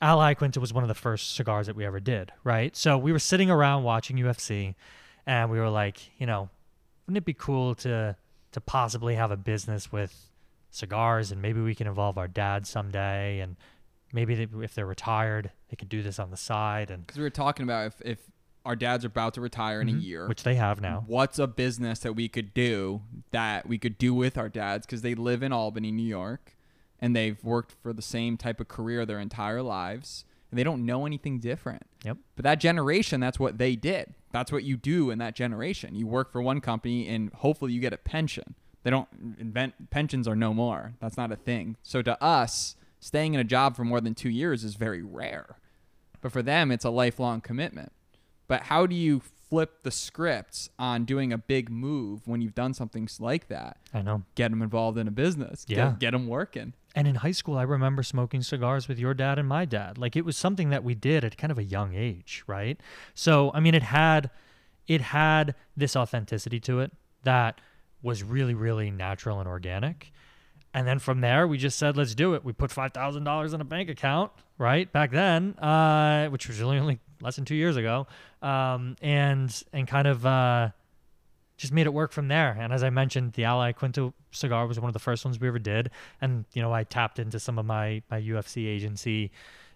Ally 0.00 0.32
Quinta 0.32 0.60
was 0.60 0.72
one 0.72 0.82
of 0.82 0.88
the 0.88 0.94
first 0.94 1.34
cigars 1.36 1.66
that 1.66 1.76
we 1.76 1.84
ever 1.84 2.00
did, 2.00 2.32
right? 2.42 2.74
So 2.74 2.96
we 2.96 3.12
were 3.12 3.18
sitting 3.18 3.50
around 3.50 3.82
watching 3.82 4.16
UFC 4.16 4.76
and 5.26 5.50
we 5.50 5.58
were 5.58 5.68
like, 5.68 5.98
you 6.18 6.24
know, 6.24 6.48
wouldn't 7.06 7.18
it 7.18 7.26
be 7.26 7.34
cool 7.34 7.74
to 7.74 8.16
to 8.52 8.60
possibly 8.62 9.14
have 9.16 9.30
a 9.30 9.36
business 9.36 9.92
with 9.92 10.30
cigars 10.70 11.30
and 11.30 11.42
maybe 11.42 11.60
we 11.60 11.74
can 11.74 11.86
involve 11.86 12.16
our 12.16 12.28
dad 12.28 12.66
someday 12.66 13.40
and 13.40 13.56
maybe 14.10 14.34
they, 14.36 14.64
if 14.64 14.74
they're 14.74 14.86
retired, 14.86 15.50
they 15.68 15.76
could 15.76 15.90
do 15.90 16.02
this 16.02 16.18
on 16.18 16.30
the 16.30 16.36
side 16.38 16.90
and 16.90 17.06
because 17.06 17.18
we 17.18 17.24
were 17.24 17.28
talking 17.28 17.64
about 17.64 17.88
if, 17.88 18.00
if 18.00 18.18
our 18.64 18.76
dads 18.76 19.04
are 19.04 19.08
about 19.08 19.34
to 19.34 19.40
retire 19.40 19.80
in 19.80 19.88
a 19.88 19.92
Mhm. 19.92 20.02
year, 20.02 20.28
which 20.28 20.42
they 20.42 20.54
have 20.54 20.80
now. 20.80 21.04
what's 21.06 21.38
a 21.38 21.46
business 21.46 21.98
that 22.00 22.14
we 22.14 22.28
could 22.28 22.54
do 22.54 23.02
that 23.30 23.66
we 23.68 23.78
could 23.78 23.98
do 23.98 24.14
with 24.14 24.38
our 24.38 24.48
dads 24.48 24.86
because 24.86 25.02
they 25.02 25.14
live 25.14 25.42
in 25.42 25.52
Albany, 25.52 25.90
New 25.92 26.06
York, 26.06 26.56
and 27.00 27.14
they've 27.14 27.42
worked 27.44 27.72
for 27.82 27.92
the 27.92 28.02
same 28.02 28.36
type 28.36 28.60
of 28.60 28.68
career 28.68 29.04
their 29.04 29.20
entire 29.20 29.62
lives. 29.62 30.24
and 30.50 30.58
they 30.60 30.62
don't 30.62 30.86
know 30.86 31.04
anything 31.04 31.40
different. 31.40 31.82
Yep. 32.04 32.16
But 32.36 32.44
that 32.44 32.60
generation, 32.60 33.18
that's 33.18 33.40
what 33.40 33.58
they 33.58 33.74
did. 33.74 34.14
That's 34.30 34.52
what 34.52 34.62
you 34.62 34.76
do 34.76 35.10
in 35.10 35.18
that 35.18 35.34
generation. 35.34 35.96
You 35.96 36.06
work 36.06 36.30
for 36.30 36.40
one 36.40 36.60
company 36.60 37.08
and 37.08 37.32
hopefully 37.32 37.72
you 37.72 37.80
get 37.80 37.92
a 37.92 37.96
pension. 37.96 38.54
They 38.84 38.90
don't 38.90 39.08
invent 39.40 39.90
pensions 39.90 40.28
are 40.28 40.36
no 40.36 40.54
more. 40.54 40.92
That's 41.00 41.16
not 41.16 41.32
a 41.32 41.36
thing. 41.36 41.76
So 41.82 42.02
to 42.02 42.22
us, 42.22 42.76
staying 43.00 43.34
in 43.34 43.40
a 43.40 43.44
job 43.44 43.74
for 43.74 43.84
more 43.84 44.00
than 44.00 44.14
2 44.14 44.28
years 44.30 44.62
is 44.62 44.76
very 44.76 45.02
rare. 45.02 45.56
But 46.20 46.30
for 46.30 46.40
them, 46.40 46.70
it's 46.70 46.84
a 46.84 46.90
lifelong 46.90 47.40
commitment. 47.40 47.90
But 48.48 48.62
how 48.64 48.86
do 48.86 48.94
you 48.94 49.20
flip 49.48 49.82
the 49.82 49.90
scripts 49.90 50.68
on 50.78 51.04
doing 51.04 51.32
a 51.32 51.38
big 51.38 51.70
move 51.70 52.26
when 52.26 52.40
you've 52.42 52.54
done 52.54 52.74
something 52.74 53.08
like 53.20 53.48
that? 53.48 53.76
I 53.92 54.02
know. 54.02 54.22
Get 54.34 54.50
them 54.50 54.62
involved 54.62 54.98
in 54.98 55.06
a 55.08 55.10
business. 55.12 55.64
Get- 55.64 55.76
Yeah. 55.78 55.94
Get, 55.98 56.10
them 56.12 56.26
working. 56.26 56.72
And 56.96 57.08
in 57.08 57.16
high 57.16 57.32
school, 57.32 57.56
I 57.58 57.62
remember 57.62 58.02
smoking 58.04 58.42
cigars 58.42 58.86
with 58.86 58.98
your 59.00 59.14
dad 59.14 59.38
and 59.38 59.48
my 59.48 59.64
dad. 59.64 59.98
Like 59.98 60.14
it 60.16 60.24
was 60.24 60.36
something 60.36 60.70
that 60.70 60.84
we 60.84 60.94
did 60.94 61.24
at 61.24 61.36
kind 61.36 61.50
of 61.50 61.58
a 61.58 61.64
young 61.64 61.94
age, 61.94 62.44
right? 62.46 62.78
So, 63.14 63.50
I 63.52 63.60
mean, 63.60 63.74
it 63.74 63.82
had 63.82 64.30
it 64.86 65.00
had 65.00 65.54
this 65.76 65.96
authenticity 65.96 66.60
to 66.60 66.80
it 66.80 66.92
that 67.24 67.60
was 68.02 68.22
really, 68.22 68.54
really 68.54 68.90
natural 68.90 69.40
and 69.40 69.48
organic. 69.48 70.12
And 70.72 70.86
then 70.86 70.98
from 70.98 71.20
there, 71.20 71.46
we 71.48 71.56
just 71.56 71.78
said, 71.78 71.96
let's 71.96 72.14
do 72.14 72.34
it. 72.34 72.44
We 72.44 72.52
put 72.52 72.70
five 72.70 72.92
thousand 72.92 73.24
dollars 73.24 73.54
in 73.54 73.60
a 73.60 73.64
bank 73.64 73.88
account, 73.88 74.30
right 74.58 74.90
back 74.92 75.10
then, 75.10 75.54
uh, 75.58 76.28
which 76.28 76.46
was 76.48 76.60
really 76.60 76.78
only 76.78 77.00
less 77.20 77.36
than 77.36 77.44
two 77.44 77.54
years 77.54 77.76
ago, 77.76 78.06
um, 78.42 78.96
and 79.02 79.62
and 79.72 79.86
kind 79.88 80.06
of 80.08 80.24
uh, 80.26 80.70
just 81.56 81.72
made 81.72 81.86
it 81.86 81.92
work 81.94 82.12
from 82.12 82.28
there. 82.28 82.56
And 82.58 82.72
as 82.72 82.82
I 82.82 82.90
mentioned, 82.90 83.34
the 83.34 83.44
Al 83.44 83.60
Iaquinta 83.60 84.12
cigar 84.32 84.66
was 84.66 84.80
one 84.80 84.88
of 84.88 84.92
the 84.92 84.98
first 84.98 85.24
ones 85.24 85.38
we 85.38 85.46
ever 85.48 85.60
did. 85.60 85.90
And, 86.20 86.44
you 86.52 86.60
know, 86.60 86.72
I 86.72 86.82
tapped 86.82 87.20
into 87.20 87.38
some 87.38 87.58
of 87.60 87.64
my, 87.64 88.02
my 88.10 88.20
UFC 88.20 88.66
agency, 88.66 89.30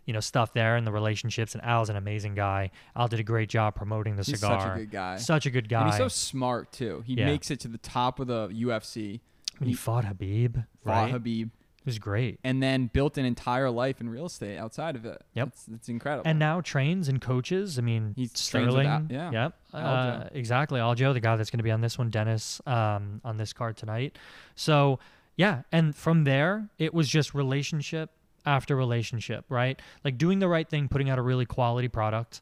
you 0.04 0.12
know, 0.12 0.18
stuff 0.18 0.52
there 0.52 0.74
and 0.74 0.84
the 0.84 0.90
relationships. 0.90 1.54
And 1.54 1.62
Al's 1.62 1.88
an 1.88 1.94
amazing 1.94 2.34
guy. 2.34 2.72
Al 2.96 3.06
did 3.06 3.20
a 3.20 3.22
great 3.22 3.48
job 3.48 3.76
promoting 3.76 4.16
the 4.16 4.24
He's 4.24 4.40
cigar. 4.40 4.60
such 4.60 4.72
a 4.72 4.78
good 4.80 4.90
guy. 4.90 5.16
Such 5.18 5.46
a 5.46 5.50
good 5.50 5.68
guy. 5.68 5.82
And 5.82 5.90
he's 5.90 5.98
so 5.98 6.08
smart 6.08 6.72
too. 6.72 7.04
He 7.06 7.14
Yeah. 7.14 7.26
makes 7.26 7.48
it 7.52 7.60
to 7.60 7.68
the 7.68 7.78
top 7.78 8.18
of 8.18 8.26
the 8.26 8.48
UFC. 8.48 9.20
when 9.58 9.68
he 9.68 9.74
fought 9.74 10.04
Khabib, 10.04 10.66
Fought 10.84 10.90
right? 10.90 11.14
Khabib, 11.14 11.50
was 11.88 11.98
great. 11.98 12.38
and 12.44 12.62
then 12.62 12.88
built 12.92 13.18
an 13.18 13.24
entire 13.24 13.70
life 13.70 14.00
in 14.00 14.08
real 14.08 14.26
estate 14.26 14.58
outside 14.58 14.94
of 14.94 15.04
it. 15.06 15.20
Yep. 15.34 15.48
it's, 15.48 15.66
it's 15.74 15.88
incredible. 15.88 16.28
And 16.28 16.38
now 16.38 16.60
trains 16.60 17.08
and 17.08 17.20
coaches. 17.20 17.78
I 17.78 17.82
mean, 17.82 18.12
He 18.14 18.26
trains 18.26 18.32
with 18.32 18.38
Sterling. 18.38 19.08
Yeah. 19.10 19.30
Yep. 19.32 19.54
Uh, 19.72 20.24
exactly. 20.32 20.78
Aljo, 20.80 21.12
the 21.14 21.20
guy 21.20 21.36
that's 21.36 21.50
going 21.50 21.58
to 21.58 21.64
be 21.64 21.70
on 21.70 21.80
this 21.80 21.98
one, 21.98 22.10
Dennis, 22.10 22.60
um, 22.66 23.20
on 23.24 23.38
this 23.38 23.52
card 23.52 23.76
tonight. 23.76 24.16
So, 24.54 24.98
yeah. 25.36 25.62
And 25.72 25.96
from 25.96 26.24
there, 26.24 26.68
it 26.78 26.92
was 26.92 27.08
just 27.08 27.34
relationship 27.34 28.10
after 28.44 28.76
relationship, 28.76 29.44
right? 29.48 29.80
Like 30.04 30.18
doing 30.18 30.38
the 30.38 30.48
right 30.48 30.68
thing, 30.68 30.88
putting 30.88 31.10
out 31.10 31.18
a 31.18 31.22
really 31.22 31.46
quality 31.46 31.88
product, 31.88 32.40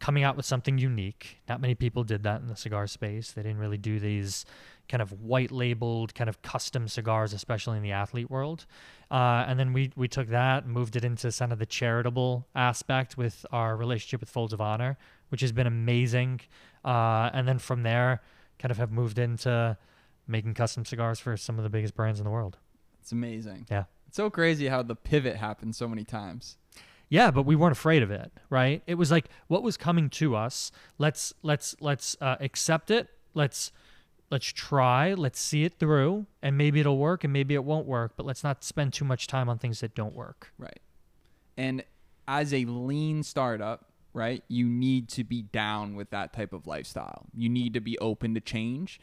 coming 0.00 0.24
out 0.24 0.36
with 0.36 0.44
something 0.46 0.78
unique. 0.78 1.38
Not 1.48 1.60
many 1.60 1.74
people 1.74 2.04
did 2.04 2.22
that 2.24 2.40
in 2.40 2.48
the 2.48 2.56
cigar 2.56 2.86
space. 2.86 3.32
They 3.32 3.42
didn't 3.42 3.58
really 3.58 3.78
do 3.78 4.00
these 4.00 4.44
kind 4.88 5.00
of 5.00 5.12
white 5.20 5.50
labeled, 5.50 6.14
kind 6.14 6.28
of 6.28 6.42
custom 6.42 6.88
cigars, 6.88 7.32
especially 7.32 7.76
in 7.76 7.82
the 7.82 7.92
athlete 7.92 8.30
world. 8.30 8.66
Uh, 9.10 9.44
and 9.46 9.58
then 9.58 9.72
we 9.72 9.90
we 9.96 10.08
took 10.08 10.28
that, 10.28 10.64
and 10.64 10.72
moved 10.72 10.96
it 10.96 11.04
into 11.04 11.30
kind 11.32 11.52
of 11.52 11.58
the 11.58 11.66
charitable 11.66 12.46
aspect 12.54 13.16
with 13.16 13.46
our 13.52 13.76
relationship 13.76 14.20
with 14.20 14.30
Folds 14.30 14.52
of 14.52 14.60
Honor, 14.60 14.98
which 15.30 15.40
has 15.40 15.52
been 15.52 15.66
amazing. 15.66 16.40
Uh, 16.84 17.30
and 17.32 17.46
then 17.46 17.58
from 17.58 17.82
there, 17.82 18.20
kind 18.58 18.70
of 18.70 18.78
have 18.78 18.90
moved 18.92 19.18
into 19.18 19.76
making 20.26 20.54
custom 20.54 20.84
cigars 20.84 21.18
for 21.18 21.36
some 21.36 21.58
of 21.58 21.64
the 21.64 21.70
biggest 21.70 21.94
brands 21.94 22.20
in 22.20 22.24
the 22.24 22.30
world. 22.30 22.58
it's 23.00 23.12
amazing. 23.12 23.66
Yeah. 23.70 23.84
It's 24.06 24.16
so 24.16 24.30
crazy 24.30 24.68
how 24.68 24.82
the 24.82 24.94
pivot 24.94 25.36
happened 25.36 25.74
so 25.74 25.88
many 25.88 26.04
times. 26.04 26.58
Yeah, 27.08 27.30
but 27.30 27.44
we 27.44 27.56
weren't 27.56 27.72
afraid 27.72 28.02
of 28.02 28.10
it, 28.10 28.30
right? 28.50 28.82
It 28.86 28.94
was 28.94 29.10
like 29.10 29.26
what 29.48 29.62
was 29.62 29.76
coming 29.76 30.08
to 30.10 30.34
us. 30.36 30.70
Let's 30.98 31.34
let's 31.42 31.74
let's 31.80 32.16
uh, 32.20 32.36
accept 32.40 32.90
it. 32.90 33.08
Let's 33.34 33.72
let's 34.32 34.46
try. 34.46 35.14
Let's 35.14 35.38
see 35.38 35.62
it 35.62 35.78
through, 35.78 36.26
and 36.42 36.58
maybe 36.58 36.80
it'll 36.80 36.98
work, 36.98 37.22
and 37.22 37.32
maybe 37.32 37.54
it 37.54 37.62
won't 37.62 37.86
work. 37.86 38.14
But 38.16 38.26
let's 38.26 38.42
not 38.42 38.64
spend 38.64 38.92
too 38.92 39.04
much 39.04 39.28
time 39.28 39.48
on 39.48 39.58
things 39.58 39.78
that 39.80 39.94
don't 39.94 40.14
work. 40.14 40.52
Right. 40.58 40.80
And 41.56 41.84
as 42.26 42.52
a 42.52 42.64
lean 42.64 43.22
startup, 43.22 43.84
right, 44.14 44.42
you 44.48 44.66
need 44.66 45.08
to 45.10 45.22
be 45.22 45.42
down 45.42 45.94
with 45.94 46.10
that 46.10 46.32
type 46.32 46.52
of 46.52 46.66
lifestyle. 46.66 47.26
You 47.36 47.48
need 47.48 47.74
to 47.74 47.80
be 47.80 47.98
open 47.98 48.34
to 48.34 48.40
change. 48.40 48.98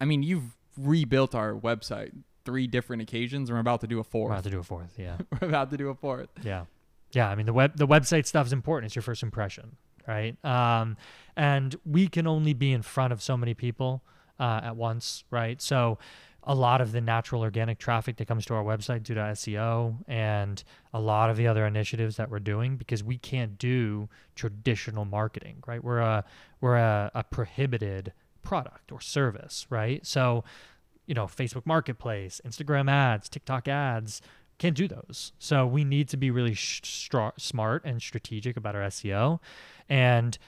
I 0.00 0.04
mean, 0.04 0.22
you've 0.22 0.56
rebuilt 0.78 1.34
our 1.34 1.54
website 1.54 2.12
three 2.44 2.66
different 2.66 3.02
occasions. 3.02 3.50
We're 3.50 3.58
about 3.58 3.80
to 3.80 3.86
do 3.86 3.96
a 3.96 3.98
We're 4.00 4.04
fourth. 4.04 4.32
about 4.32 4.44
to 4.44 4.50
do 4.50 4.58
a 4.60 4.62
fourth. 4.62 4.94
Yeah, 4.98 5.16
We're 5.40 5.48
about 5.48 5.70
to 5.70 5.76
do 5.76 5.88
a 5.88 5.94
fourth. 5.94 6.28
yeah, 6.42 6.66
yeah. 7.12 7.28
I 7.30 7.34
mean 7.34 7.46
the 7.46 7.52
web 7.54 7.76
the 7.76 7.86
website 7.88 8.26
stuff 8.26 8.46
is 8.46 8.52
important. 8.52 8.90
It's 8.90 8.94
your 8.94 9.02
first 9.02 9.22
impression, 9.22 9.76
right? 10.06 10.36
Um, 10.44 10.96
and 11.34 11.74
we 11.86 12.08
can 12.08 12.26
only 12.26 12.52
be 12.52 12.72
in 12.72 12.82
front 12.82 13.12
of 13.14 13.22
so 13.22 13.36
many 13.38 13.54
people 13.54 14.02
uh, 14.38 14.60
at 14.62 14.76
once, 14.76 15.24
right? 15.30 15.60
So 15.60 15.98
a 16.46 16.54
lot 16.54 16.80
of 16.80 16.92
the 16.92 17.00
natural 17.00 17.42
organic 17.42 17.78
traffic 17.78 18.16
that 18.16 18.28
comes 18.28 18.46
to 18.46 18.54
our 18.54 18.62
website 18.62 19.02
due 19.02 19.14
to 19.14 19.20
SEO 19.20 19.96
and 20.06 20.62
a 20.94 21.00
lot 21.00 21.28
of 21.28 21.36
the 21.36 21.48
other 21.48 21.66
initiatives 21.66 22.16
that 22.16 22.30
we're 22.30 22.38
doing 22.38 22.76
because 22.76 23.02
we 23.02 23.18
can't 23.18 23.58
do 23.58 24.08
traditional 24.36 25.04
marketing, 25.04 25.62
right? 25.66 25.82
We're 25.82 25.98
a 25.98 26.24
we're 26.60 26.76
a, 26.76 27.10
a 27.14 27.24
prohibited 27.24 28.12
product 28.42 28.92
or 28.92 29.00
service, 29.00 29.66
right? 29.70 30.06
So, 30.06 30.44
you 31.06 31.14
know, 31.14 31.26
Facebook 31.26 31.66
Marketplace, 31.66 32.40
Instagram 32.46 32.88
ads, 32.88 33.28
TikTok 33.28 33.66
ads, 33.66 34.22
can't 34.58 34.76
do 34.76 34.86
those. 34.86 35.32
So 35.38 35.66
we 35.66 35.84
need 35.84 36.08
to 36.10 36.16
be 36.16 36.30
really 36.30 36.54
sh- 36.54 36.80
smart 37.36 37.84
and 37.84 38.00
strategic 38.00 38.56
about 38.56 38.76
our 38.76 38.82
SEO, 38.82 39.40
and 39.88 40.38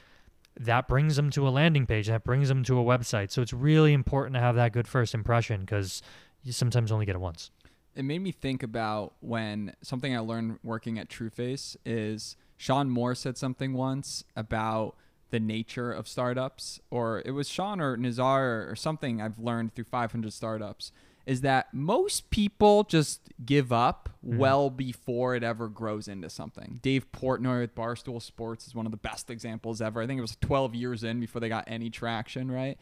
that 0.58 0.88
brings 0.88 1.16
them 1.16 1.30
to 1.30 1.46
a 1.46 1.50
landing 1.50 1.86
page. 1.86 2.08
That 2.08 2.24
brings 2.24 2.48
them 2.48 2.64
to 2.64 2.78
a 2.78 2.84
website. 2.84 3.30
So 3.30 3.42
it's 3.42 3.52
really 3.52 3.92
important 3.92 4.34
to 4.34 4.40
have 4.40 4.56
that 4.56 4.72
good 4.72 4.88
first 4.88 5.14
impression 5.14 5.60
because 5.60 6.02
you 6.42 6.52
sometimes 6.52 6.90
only 6.92 7.06
get 7.06 7.14
it 7.14 7.20
once. 7.20 7.50
It 7.94 8.04
made 8.04 8.20
me 8.20 8.32
think 8.32 8.62
about 8.62 9.14
when 9.20 9.74
something 9.82 10.14
I 10.14 10.20
learned 10.20 10.58
working 10.62 10.98
at 10.98 11.08
TrueFace 11.08 11.76
is 11.84 12.36
Shaun 12.56 12.90
Moore 12.90 13.14
said 13.14 13.36
something 13.36 13.72
once 13.72 14.24
about 14.36 14.96
the 15.30 15.40
nature 15.40 15.92
of 15.92 16.08
startups, 16.08 16.80
or 16.90 17.22
it 17.24 17.32
was 17.32 17.48
Shaun 17.48 17.80
or 17.80 17.96
Nazar 17.96 18.68
or 18.68 18.74
something 18.76 19.20
I've 19.20 19.38
learned 19.38 19.74
through 19.74 19.84
500 19.84 20.32
startups, 20.32 20.90
is 21.28 21.42
that 21.42 21.74
most 21.74 22.30
people 22.30 22.84
just 22.84 23.20
give 23.44 23.70
up 23.70 24.08
mm-hmm. 24.26 24.38
well 24.38 24.70
before 24.70 25.34
it 25.34 25.42
ever 25.42 25.68
grows 25.68 26.08
into 26.08 26.30
something. 26.30 26.80
Dave 26.80 27.12
Portnoy 27.12 27.60
with 27.60 27.74
Barstool 27.74 28.22
Sports 28.22 28.66
is 28.66 28.74
one 28.74 28.86
of 28.86 28.92
the 28.92 28.98
best 28.98 29.28
examples 29.28 29.82
ever. 29.82 30.00
I 30.00 30.06
think 30.06 30.16
it 30.16 30.22
was 30.22 30.38
12 30.40 30.74
years 30.74 31.04
in 31.04 31.20
before 31.20 31.40
they 31.40 31.50
got 31.50 31.64
any 31.66 31.90
traction, 31.90 32.50
right? 32.50 32.78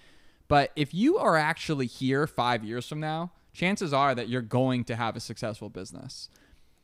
But 0.46 0.70
if 0.76 0.94
you 0.94 1.18
are 1.18 1.37
actually 1.37 1.87
here 1.87 2.28
five 2.28 2.62
years 2.62 2.87
from 2.88 3.00
now, 3.00 3.32
chances 3.52 3.92
are 3.92 4.14
that 4.14 4.28
you're 4.28 4.42
going 4.42 4.85
to 4.85 4.94
have 4.94 5.16
a 5.16 5.20
successful 5.20 5.68
business. 5.68 6.28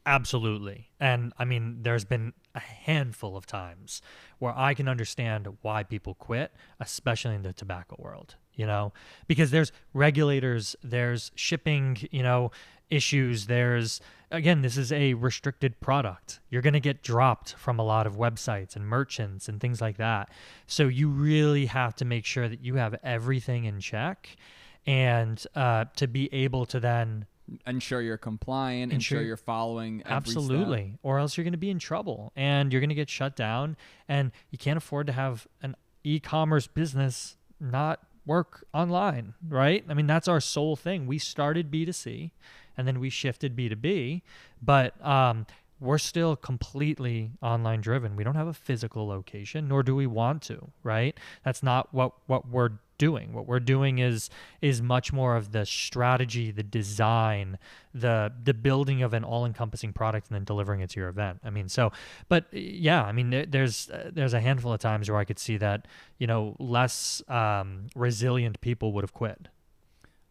Absolutely. 0.05 0.91
And 0.99 1.33
I 1.39 1.45
mean, 1.45 1.79
there's 1.83 2.05
been 2.05 2.33
a 2.55 2.61
handful 2.61 3.37
of 3.37 3.47
times 3.47 4.03
where 4.39 4.53
I 4.57 4.75
can 4.75 4.89
understand 4.89 5.47
why 5.63 5.85
people 5.85 6.15
quit, 6.15 6.53
especially 6.81 7.37
in 7.37 7.43
the 7.43 7.53
tobacco 7.53 7.97
world, 7.99 8.35
you 8.55 8.67
know, 8.67 8.93
because 9.29 9.53
there's 9.53 9.71
regulators, 9.95 10.75
there's 10.83 11.31
shipping, 11.37 11.99
you 12.11 12.23
know, 12.23 12.51
issues. 12.91 13.47
There's, 13.47 14.01
again, 14.33 14.63
this 14.63 14.77
is 14.77 14.91
a 14.93 15.15
restricted 15.15 15.81
product. 15.81 16.41
You're 16.51 16.63
going 16.63 16.73
to 16.75 16.81
get 16.81 17.03
dropped 17.03 17.55
from 17.55 17.79
a 17.79 17.85
lot 17.85 18.07
of 18.07 18.17
websites 18.17 18.75
and 18.75 18.87
merchants 18.87 19.49
and 19.49 19.61
things 19.61 19.81
like 19.81 19.99
that. 19.99 20.31
So 20.67 20.89
you 20.89 21.09
really 21.09 21.67
have 21.67 21.95
to 21.97 22.05
make 22.05 22.25
sure 22.25 22.49
that 22.49 22.61
you 22.61 22.75
have 22.75 22.97
everything 23.05 23.67
in 23.67 23.79
check 23.79 24.37
and 24.85 25.43
uh, 25.55 25.85
to 25.95 26.09
be 26.09 26.33
able 26.35 26.67
to 26.67 26.81
then 26.81 27.27
Ensure 27.67 28.01
you're 28.01 28.17
compliant, 28.17 28.93
ensure, 28.93 29.19
Ensure- 29.19 29.27
you're 29.27 29.37
following 29.37 30.03
every 30.07 30.31
step. 30.31 30.43
Absolutely. 30.43 30.99
Or 31.03 31.19
else 31.19 31.37
you're 31.37 31.45
going 31.45 31.53
to 31.53 31.59
be 31.59 31.71
in 31.71 31.79
trouble 31.79 32.33
and 32.37 32.73
you're 32.73 32.81
going 32.81 32.89
to 32.89 32.95
get 32.95 33.11
shut 33.11 33.37
down 33.37 33.77
and 34.09 34.31
you 34.51 34.59
can't 34.59 34.77
afford 34.77 35.07
to 35.09 35.13
have 35.13 35.47
an 35.63 35.77
e-commerce 36.05 36.67
business 36.67 37.37
not 37.61 38.01
work 38.25 38.65
online, 38.73 39.35
right? 39.49 39.85
I 39.89 39.95
mean, 39.95 40.07
that's 40.07 40.29
our 40.29 40.41
sole 40.41 40.77
thing. 40.77 41.07
We 41.07 41.19
started 41.19 41.71
B2C 41.71 42.31
and 42.77 42.87
then 42.89 43.01
we 43.01 43.11
shifted 43.11 43.55
B2B, 43.57 44.23
but 44.63 45.05
um 45.05 45.47
we're 45.81 45.99
still 45.99 46.37
completely 46.37 47.33
online 47.43 47.81
driven. 47.81 48.15
We 48.15 48.23
don't 48.23 48.37
have 48.37 48.47
a 48.47 48.55
physical 48.55 49.09
location, 49.09 49.67
nor 49.67 49.83
do 49.83 49.97
we 49.97 50.07
want 50.07 50.41
to, 50.43 50.71
right? 50.85 51.19
That's 51.45 51.61
not 51.61 51.93
what 51.93 52.13
what 52.29 52.49
we're 52.49 52.71
doing. 53.07 53.33
What 53.37 53.47
we're 53.51 53.67
doing 53.75 53.99
is 53.99 54.31
is 54.61 54.81
much 54.81 55.13
more 55.13 55.33
of 55.41 55.45
the 55.51 55.65
strategy, 55.67 56.53
the 56.53 56.63
design, 56.63 57.59
the 57.93 58.33
the 58.49 58.55
building 58.55 59.03
of 59.03 59.13
an 59.15 59.25
all-encompassing 59.25 59.93
product 59.93 60.29
and 60.29 60.35
then 60.37 60.45
delivering 60.45 60.81
it 60.83 60.91
to 60.91 61.01
your 61.01 61.09
event. 61.09 61.41
I 61.45 61.51
mean, 61.51 61.69
so 61.69 61.91
but 62.29 62.43
yeah, 62.53 63.03
I 63.03 63.13
mean 63.13 63.31
there, 63.31 63.47
there's 63.47 63.91
uh, 63.91 64.11
there's 64.17 64.35
a 64.35 64.41
handful 64.41 64.73
of 64.73 64.81
times 64.81 65.11
where 65.11 65.21
I 65.23 65.25
could 65.25 65.39
see 65.39 65.57
that, 65.59 65.89
you 66.19 66.27
know, 66.27 66.57
less 66.59 67.23
um, 67.29 67.87
resilient 67.97 68.61
people 68.61 68.93
would 68.93 69.05
have 69.05 69.15
quit. 69.23 69.49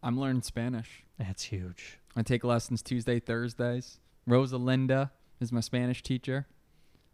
I'm 0.02 0.18
learning 0.18 0.42
Spanish. 0.42 1.04
That's 1.18 1.44
huge. 1.44 1.98
I 2.16 2.22
take 2.22 2.44
lessons 2.44 2.82
Tuesday, 2.82 3.20
Thursdays. 3.20 4.00
Rosalinda 4.28 5.10
is 5.40 5.52
my 5.52 5.60
Spanish 5.60 6.02
teacher. 6.02 6.46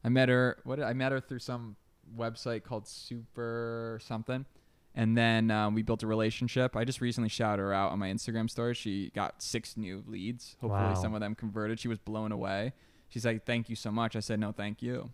I 0.05 0.09
met 0.09 0.29
her. 0.29 0.59
What 0.65 0.77
did, 0.77 0.85
I 0.85 0.93
met 0.93 1.13
her 1.13 1.21
through 1.21 1.41
some 1.41 1.77
website 2.17 2.63
called 2.63 2.87
Super 2.87 3.99
something, 4.03 4.47
and 4.95 5.17
then 5.17 5.51
um, 5.51 5.75
we 5.75 5.83
built 5.83 6.03
a 6.03 6.07
relationship. 6.07 6.75
I 6.77 6.85
just 6.85 7.01
recently 7.01 7.29
shouted 7.29 7.63
her 7.63 7.73
out 7.73 7.93
on 7.93 7.99
my 7.99 8.09
Instagram 8.09 8.51
story. 8.51 8.75
She 8.75 9.11
got 9.15 9.43
six 9.43 9.77
new 9.77 10.03
leads. 10.07 10.57
Hopefully, 10.61 10.83
Wow. 10.83 10.95
some 10.95 11.15
of 11.15 11.21
them 11.21 11.35
converted. 11.35 11.79
She 11.81 11.89
was 11.89 11.99
blown 11.99 12.33
away. 12.33 12.73
She's 13.09 13.25
like, 13.25 13.45
"Thank 13.47 13.69
you 13.69 13.77
so 13.77 13.91
much." 13.91 14.17
I 14.17 14.21
said, 14.21 14.39
"No, 14.41 14.53
thank 14.53 14.83
you." 14.83 15.11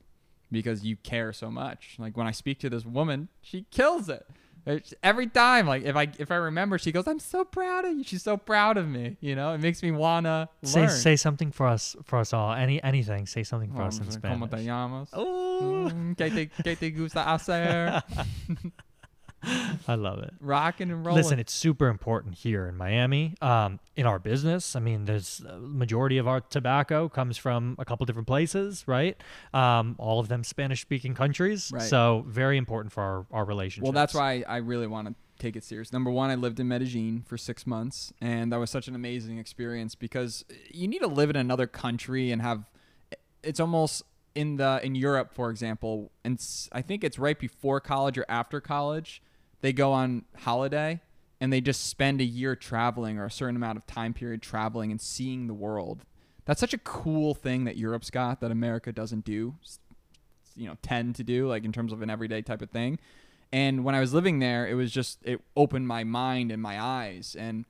Because 0.50 0.84
you 0.84 0.96
care 0.96 1.32
so 1.32 1.50
much. 1.50 1.96
Like 1.98 2.16
when 2.16 2.26
I 2.26 2.30
speak 2.30 2.58
to 2.60 2.70
this 2.70 2.84
woman, 2.84 3.28
she 3.40 3.66
kills 3.70 4.08
it. 4.08 4.26
Every 5.02 5.26
time, 5.26 5.66
like 5.66 5.82
if 5.84 5.94
I 5.94 6.08
if 6.18 6.30
I 6.30 6.36
remember, 6.36 6.78
she 6.78 6.90
goes, 6.90 7.06
"I'm 7.06 7.18
so 7.18 7.44
proud 7.44 7.84
of 7.84 7.92
you." 7.98 8.02
She's 8.04 8.22
so 8.22 8.36
proud 8.38 8.78
of 8.78 8.88
me. 8.88 9.16
You 9.20 9.34
know, 9.36 9.52
it 9.52 9.60
makes 9.60 9.82
me 9.82 9.90
wanna 9.90 10.48
Say 10.62 10.80
learn. 10.82 10.90
say 10.90 11.16
something 11.16 11.52
for 11.52 11.66
us 11.66 11.94
for 12.04 12.18
us 12.18 12.32
all. 12.32 12.52
Any 12.54 12.82
anything. 12.82 13.26
Say 13.26 13.42
something 13.42 13.70
for 13.72 13.82
Oh, 13.82 13.86
us 13.86 13.98
in 13.98 14.04
pues, 14.06 14.16
¿Cómo 14.16 14.42
te 14.48 14.56
Spanish. 14.56 14.66
llamas? 14.66 15.10
Oh, 15.12 15.90
Mm, 15.92 16.14
¿Qué 16.16 16.30
te, 16.30 16.46
qué 16.62 16.76
te 16.78 16.90
gusta 16.92 17.24
hacer? 17.34 18.02
I 19.88 19.94
love 19.94 20.20
it. 20.20 20.34
Rocking 20.40 20.90
and 20.90 21.04
rolling. 21.04 21.22
Listen, 21.22 21.38
it's 21.38 21.52
super 21.52 21.88
important 21.88 22.34
here 22.34 22.66
in 22.66 22.76
Miami. 22.76 23.34
Um, 23.40 23.80
in 23.96 24.06
our 24.06 24.18
business, 24.18 24.74
I 24.74 24.80
mean, 24.80 25.04
there's 25.04 25.40
a 25.48 25.58
majority 25.58 26.18
of 26.18 26.26
our 26.26 26.40
tobacco 26.40 27.08
comes 27.08 27.36
from 27.36 27.76
a 27.78 27.84
couple 27.84 28.06
different 28.06 28.26
places, 28.26 28.84
right? 28.86 29.16
Um, 29.52 29.94
all 29.98 30.20
of 30.20 30.28
them 30.28 30.44
Spanish-speaking 30.44 31.14
countries. 31.14 31.70
Right. 31.72 31.82
So 31.82 32.24
very 32.26 32.56
important 32.56 32.92
for 32.92 33.02
our, 33.02 33.26
our 33.30 33.44
relationship. 33.44 33.84
well, 33.84 33.92
that's 33.92 34.14
why 34.14 34.44
I 34.48 34.58
really 34.58 34.86
want 34.86 35.08
to 35.08 35.14
take 35.38 35.56
it 35.56 35.64
serious. 35.64 35.92
Number 35.92 36.10
one, 36.10 36.30
I 36.30 36.34
lived 36.34 36.60
in 36.60 36.68
Medellin 36.68 37.22
for 37.26 37.36
six 37.36 37.66
months, 37.66 38.12
and 38.20 38.52
that 38.52 38.58
was 38.58 38.70
such 38.70 38.88
an 38.88 38.94
amazing 38.94 39.38
experience 39.38 39.94
because 39.94 40.44
you 40.70 40.88
need 40.88 41.00
to 41.00 41.06
live 41.06 41.30
in 41.30 41.36
another 41.36 41.66
country 41.66 42.30
and 42.30 42.42
have. 42.42 42.64
It's 43.42 43.60
almost 43.60 44.02
in 44.34 44.56
the 44.56 44.80
in 44.82 44.94
Europe, 44.94 45.34
for 45.34 45.50
example, 45.50 46.10
and 46.24 46.42
I 46.72 46.82
think 46.82 47.04
it's 47.04 47.18
right 47.18 47.38
before 47.38 47.80
college 47.80 48.18
or 48.18 48.24
after 48.28 48.60
college. 48.60 49.22
They 49.64 49.72
go 49.72 49.92
on 49.92 50.26
holiday 50.40 51.00
and 51.40 51.50
they 51.50 51.62
just 51.62 51.86
spend 51.86 52.20
a 52.20 52.24
year 52.24 52.54
traveling 52.54 53.18
or 53.18 53.24
a 53.24 53.30
certain 53.30 53.56
amount 53.56 53.78
of 53.78 53.86
time 53.86 54.12
period 54.12 54.42
traveling 54.42 54.90
and 54.90 55.00
seeing 55.00 55.46
the 55.46 55.54
world. 55.54 56.04
That's 56.44 56.60
such 56.60 56.74
a 56.74 56.78
cool 56.78 57.32
thing 57.32 57.64
that 57.64 57.78
Europe's 57.78 58.10
got 58.10 58.42
that 58.42 58.50
America 58.50 58.92
doesn't 58.92 59.24
do. 59.24 59.54
You 60.54 60.66
know, 60.68 60.76
tend 60.82 61.14
to 61.14 61.24
do 61.24 61.48
like 61.48 61.64
in 61.64 61.72
terms 61.72 61.94
of 61.94 62.02
an 62.02 62.10
everyday 62.10 62.42
type 62.42 62.60
of 62.60 62.68
thing. 62.68 62.98
And 63.52 63.84
when 63.84 63.94
I 63.94 64.00
was 64.00 64.12
living 64.12 64.38
there, 64.38 64.68
it 64.68 64.74
was 64.74 64.92
just 64.92 65.20
it 65.22 65.40
opened 65.56 65.88
my 65.88 66.04
mind 66.04 66.52
and 66.52 66.60
my 66.60 66.78
eyes 66.78 67.34
and 67.34 67.64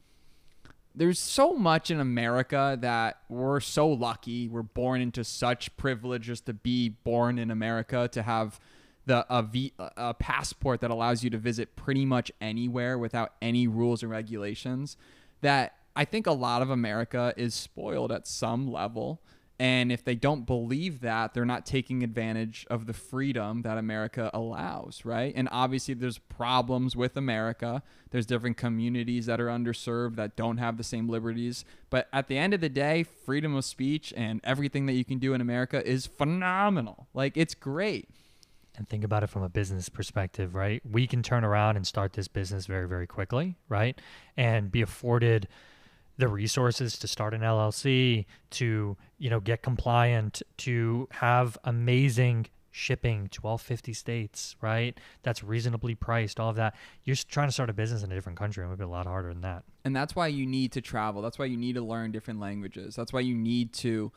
there's 0.97 1.20
so 1.20 1.53
much 1.53 1.92
in 1.92 2.01
America 2.01 2.76
that 2.80 3.18
we're 3.28 3.61
so 3.61 3.86
lucky. 3.86 4.49
We're 4.49 4.62
born 4.62 5.01
into 5.01 5.22
such 5.22 5.76
privilege 5.76 6.24
just 6.24 6.47
to 6.47 6.55
be 6.55 6.88
born 6.88 7.38
in 7.38 7.53
America, 7.53 8.09
to 8.11 8.22
have 8.22 8.59
the 9.07 9.27
a, 9.29 9.43
v, 9.43 9.73
a 9.79 10.15
passport 10.15 10.81
that 10.81 10.91
allows 10.91 11.23
you 11.23 11.31
to 11.31 11.39
visit 11.39 11.77
pretty 11.77 12.05
much 12.05 12.33
anywhere 12.41 12.99
without 12.99 13.35
any 13.43 13.67
rules 13.67 14.03
or 14.03 14.09
regulations. 14.09 14.97
That 15.41 15.75
I 15.97 16.05
think 16.05 16.27
a 16.27 16.33
lot 16.33 16.63
of 16.63 16.71
America 16.71 17.35
is 17.37 17.55
spoiled 17.55 18.11
at 18.11 18.27
some 18.27 18.71
level. 18.71 19.23
And 19.57 19.93
if 19.93 20.05
they 20.05 20.17
don't 20.17 20.47
believe 20.47 21.01
that, 21.03 21.33
they're 21.33 21.45
not 21.45 21.65
taking 21.65 22.03
advantage 22.03 22.67
of 22.69 22.87
the 22.87 22.93
freedom 22.93 23.63
that 23.63 23.79
America 23.79 24.29
allows, 24.35 25.05
right? 25.05 25.33
And 25.37 25.49
obviously, 25.53 25.95
there's 25.95 26.19
problems 26.19 26.97
with 26.97 27.17
America. 27.17 27.85
There's 28.11 28.27
different 28.27 28.57
communities 28.57 29.27
that 29.27 29.41
are 29.41 29.47
underserved 29.47 30.17
that 30.17 30.35
don't 30.35 30.57
have 30.57 30.77
the 30.77 30.83
same 30.83 31.09
liberties. 31.09 31.65
But 31.89 32.09
at 32.13 32.27
the 32.27 32.37
end 32.37 32.53
of 32.53 32.61
the 32.61 32.69
day, 32.69 33.05
freedom 33.05 33.55
of 33.55 33.65
speech 33.65 34.13
and 34.17 34.41
everything 34.43 34.87
that 34.87 34.95
you 34.95 35.05
can 35.05 35.19
do 35.19 35.35
in 35.35 35.41
America 35.41 35.87
is 35.89 36.05
phenomenal. 36.05 37.07
Like, 37.15 37.37
it's 37.37 37.55
great. 37.55 38.09
And 38.77 38.89
think 38.89 39.05
about 39.05 39.22
it 39.22 39.29
from 39.29 39.43
a 39.43 39.49
business 39.49 39.89
perspective, 39.89 40.55
right? 40.55 40.83
We 40.89 41.07
can 41.07 41.22
turn 41.22 41.45
around 41.45 41.77
and 41.77 41.87
start 41.87 42.14
this 42.14 42.29
business 42.29 42.66
very, 42.66 42.89
very 42.89 43.07
quickly, 43.07 43.57
right? 43.68 44.01
And 44.37 44.70
be 44.70 44.83
afforded 44.83 45.49
the 46.16 46.29
resources 46.29 46.99
to 46.99 47.09
start 47.09 47.35
an 47.35 47.41
LLC, 47.41 48.27
to, 48.51 48.97
you 49.18 49.31
know, 49.31 49.41
get 49.41 49.62
compliant, 49.62 50.43
to 50.59 51.09
have 51.12 51.59
amazing 51.64 52.47
shipping 52.70 53.29
to 53.29 53.41
all 53.45 53.57
50 53.57 53.93
states, 53.93 54.57
right? 54.61 54.99
That's 55.22 55.45
reasonably 55.45 55.95
priced, 55.95 56.41
all 56.41 56.51
of 56.51 56.57
that. 56.57 56.75
You're 57.05 57.16
trying 57.16 57.49
to 57.49 57.53
start 57.53 57.70
a 57.70 57.72
business 57.72 58.03
in 58.03 58.11
a 58.11 58.14
different 58.14 58.39
country. 58.39 58.64
It 58.64 58.68
would 58.68 58.79
be 58.79 58.85
a 58.85 58.89
lot 58.89 59.07
harder 59.07 59.29
than 59.29 59.43
that. 59.43 59.62
And 59.85 59.95
that's 59.95 60.16
why 60.16 60.27
you 60.27 60.45
need 60.45 60.72
to 60.72 60.81
travel. 60.81 61.22
That's 61.22 61.39
why 61.39 61.45
you 61.45 61.57
need 61.57 61.75
to 61.75 61.83
learn 61.83 62.11
different 62.11 62.41
languages. 62.41 62.97
That's 62.97 63.12
why 63.12 63.20
you 63.20 63.35
need 63.37 63.72
to. 63.75 64.12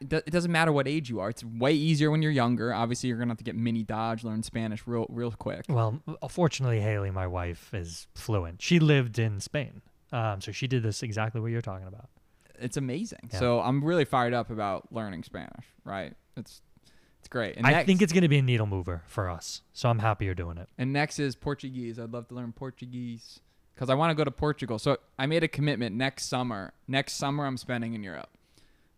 It 0.00 0.30
doesn't 0.30 0.50
matter 0.50 0.72
what 0.72 0.88
age 0.88 1.10
you 1.10 1.20
are. 1.20 1.28
It's 1.28 1.44
way 1.44 1.72
easier 1.72 2.10
when 2.10 2.22
you're 2.22 2.32
younger. 2.32 2.72
Obviously, 2.72 3.08
you're 3.08 3.18
gonna 3.18 3.30
have 3.30 3.38
to 3.38 3.44
get 3.44 3.54
mini 3.56 3.82
Dodge, 3.82 4.24
learn 4.24 4.42
Spanish 4.42 4.86
real, 4.86 5.06
real 5.08 5.30
quick. 5.32 5.64
Well, 5.68 6.02
fortunately, 6.30 6.80
Haley, 6.80 7.10
my 7.10 7.26
wife, 7.26 7.72
is 7.74 8.06
fluent. 8.14 8.62
She 8.62 8.78
lived 8.78 9.18
in 9.18 9.40
Spain. 9.40 9.82
Um, 10.12 10.40
so 10.40 10.52
she 10.52 10.66
did 10.66 10.82
this 10.82 11.02
exactly 11.02 11.40
what 11.40 11.50
you're 11.50 11.62
talking 11.62 11.86
about. 11.86 12.08
It's 12.58 12.76
amazing. 12.76 13.30
Yeah. 13.32 13.38
So 13.38 13.60
I'm 13.60 13.82
really 13.82 14.04
fired 14.04 14.34
up 14.34 14.50
about 14.50 14.92
learning 14.92 15.22
Spanish. 15.24 15.66
Right? 15.84 16.14
It's 16.36 16.62
it's 17.18 17.28
great. 17.28 17.56
And 17.56 17.66
I 17.66 17.70
next, 17.70 17.86
think 17.86 18.02
it's 18.02 18.12
going 18.12 18.22
to 18.22 18.28
be 18.28 18.38
a 18.38 18.42
needle 18.42 18.66
mover 18.66 19.02
for 19.06 19.30
us. 19.30 19.62
So 19.72 19.88
I'm 19.88 20.00
happy 20.00 20.24
you're 20.24 20.34
doing 20.34 20.58
it. 20.58 20.68
And 20.76 20.92
next 20.92 21.18
is 21.18 21.36
Portuguese. 21.36 21.98
I'd 21.98 22.12
love 22.12 22.26
to 22.28 22.34
learn 22.34 22.52
Portuguese 22.52 23.38
because 23.74 23.88
I 23.90 23.94
want 23.94 24.10
to 24.10 24.14
go 24.14 24.24
to 24.24 24.30
Portugal. 24.30 24.78
So 24.78 24.96
I 25.18 25.26
made 25.26 25.44
a 25.44 25.48
commitment 25.48 25.94
next 25.94 26.24
summer. 26.26 26.72
Next 26.88 27.14
summer, 27.14 27.46
I'm 27.46 27.56
spending 27.56 27.94
in 27.94 28.02
Europe. 28.02 28.28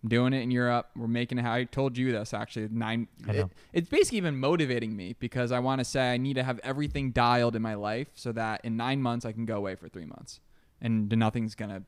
I'm 0.05 0.09
doing 0.11 0.35
it 0.35 0.43
in 0.43 0.51
Europe. 0.51 0.91
We're 0.95 1.09
making 1.09 1.39
it. 1.39 1.47
I 1.47 1.65
told 1.65 1.97
you 1.97 2.13
this 2.13 2.35
actually. 2.35 2.69
Nine. 2.71 3.09
It, 3.27 3.49
it's 3.73 3.89
basically 3.89 4.19
even 4.19 4.39
motivating 4.39 4.95
me 4.95 5.17
because 5.19 5.51
I 5.51 5.61
want 5.61 5.79
to 5.79 5.85
say 5.85 6.13
I 6.13 6.19
need 6.19 6.35
to 6.35 6.43
have 6.43 6.61
everything 6.63 7.11
dialed 7.11 7.57
in 7.57 7.63
my 7.63 7.75
life 7.75 8.09
so 8.15 8.31
that 8.33 8.61
in 8.65 8.77
nine 8.77 9.01
months 9.01 9.25
I 9.25 9.33
can 9.33 9.47
go 9.47 9.57
away 9.57 9.77
for 9.77 9.89
three 9.89 10.05
months 10.05 10.41
and 10.83 11.09
nothing's 11.17 11.55
gonna 11.55 11.85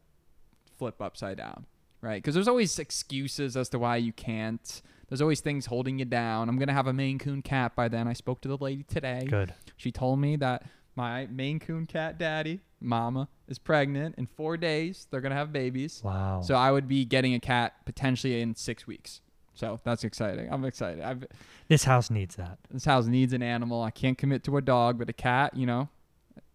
flip 0.79 1.03
upside 1.03 1.37
down, 1.37 1.67
right? 2.01 2.23
Because 2.23 2.35
there's 2.35 2.49
always 2.49 2.79
excuses 2.79 3.55
as 3.55 3.69
to 3.69 3.79
why 3.79 3.97
you 3.97 4.15
can't. 4.15 4.81
There's 5.09 5.21
always 5.21 5.41
things 5.41 5.67
holding 5.67 5.99
you 5.99 6.07
down. 6.07 6.49
I'm 6.49 6.59
gonna 6.59 6.73
have 6.73 6.87
a 6.87 6.95
Maine 6.95 7.19
Coon 7.19 7.43
cat 7.43 7.77
by 7.77 7.89
then. 7.89 8.09
I 8.09 8.15
spoke 8.15 8.41
to 8.41 8.49
the 8.49 8.57
lady 8.57 8.83
today. 8.83 9.27
Good. 9.29 9.53
She 9.77 9.93
told 9.93 10.21
me 10.21 10.37
that 10.37 10.63
my 10.97 11.27
Maine 11.27 11.61
Coon 11.61 11.87
cat 11.87 12.19
daddy, 12.19 12.61
mama, 12.81 13.29
is 13.49 13.59
pregnant. 13.59 14.15
In 14.17 14.27
four 14.27 14.57
days, 14.57 15.07
they're 15.11 15.21
gonna 15.21 15.35
have 15.35 15.53
babies. 15.53 16.01
Wow. 16.05 16.41
So 16.43 16.55
I 16.55 16.71
would 16.73 16.89
be 16.89 17.05
getting 17.05 17.35
a 17.35 17.41
cat 17.41 17.75
potentially 17.85 18.41
in 18.41 18.55
six 18.55 18.87
weeks. 18.87 19.21
So 19.55 19.81
that's 19.85 20.05
exciting. 20.05 20.53
I'm 20.53 20.65
excited. 20.65 21.03
I've, 21.03 21.25
this 21.69 21.85
house 21.85 22.11
needs 22.11 22.37
that. 22.37 22.59
this 22.71 22.85
house 22.85 23.07
needs 23.07 23.33
an 23.33 23.43
animal. 23.43 23.83
I 23.83 23.91
can't 23.91 24.19
commit 24.19 24.45
to 24.45 24.57
a 24.57 24.61
dog, 24.63 24.99
but 24.99 25.09
a 25.09 25.15
cat, 25.15 25.57
you 25.57 25.65
know, 25.67 25.89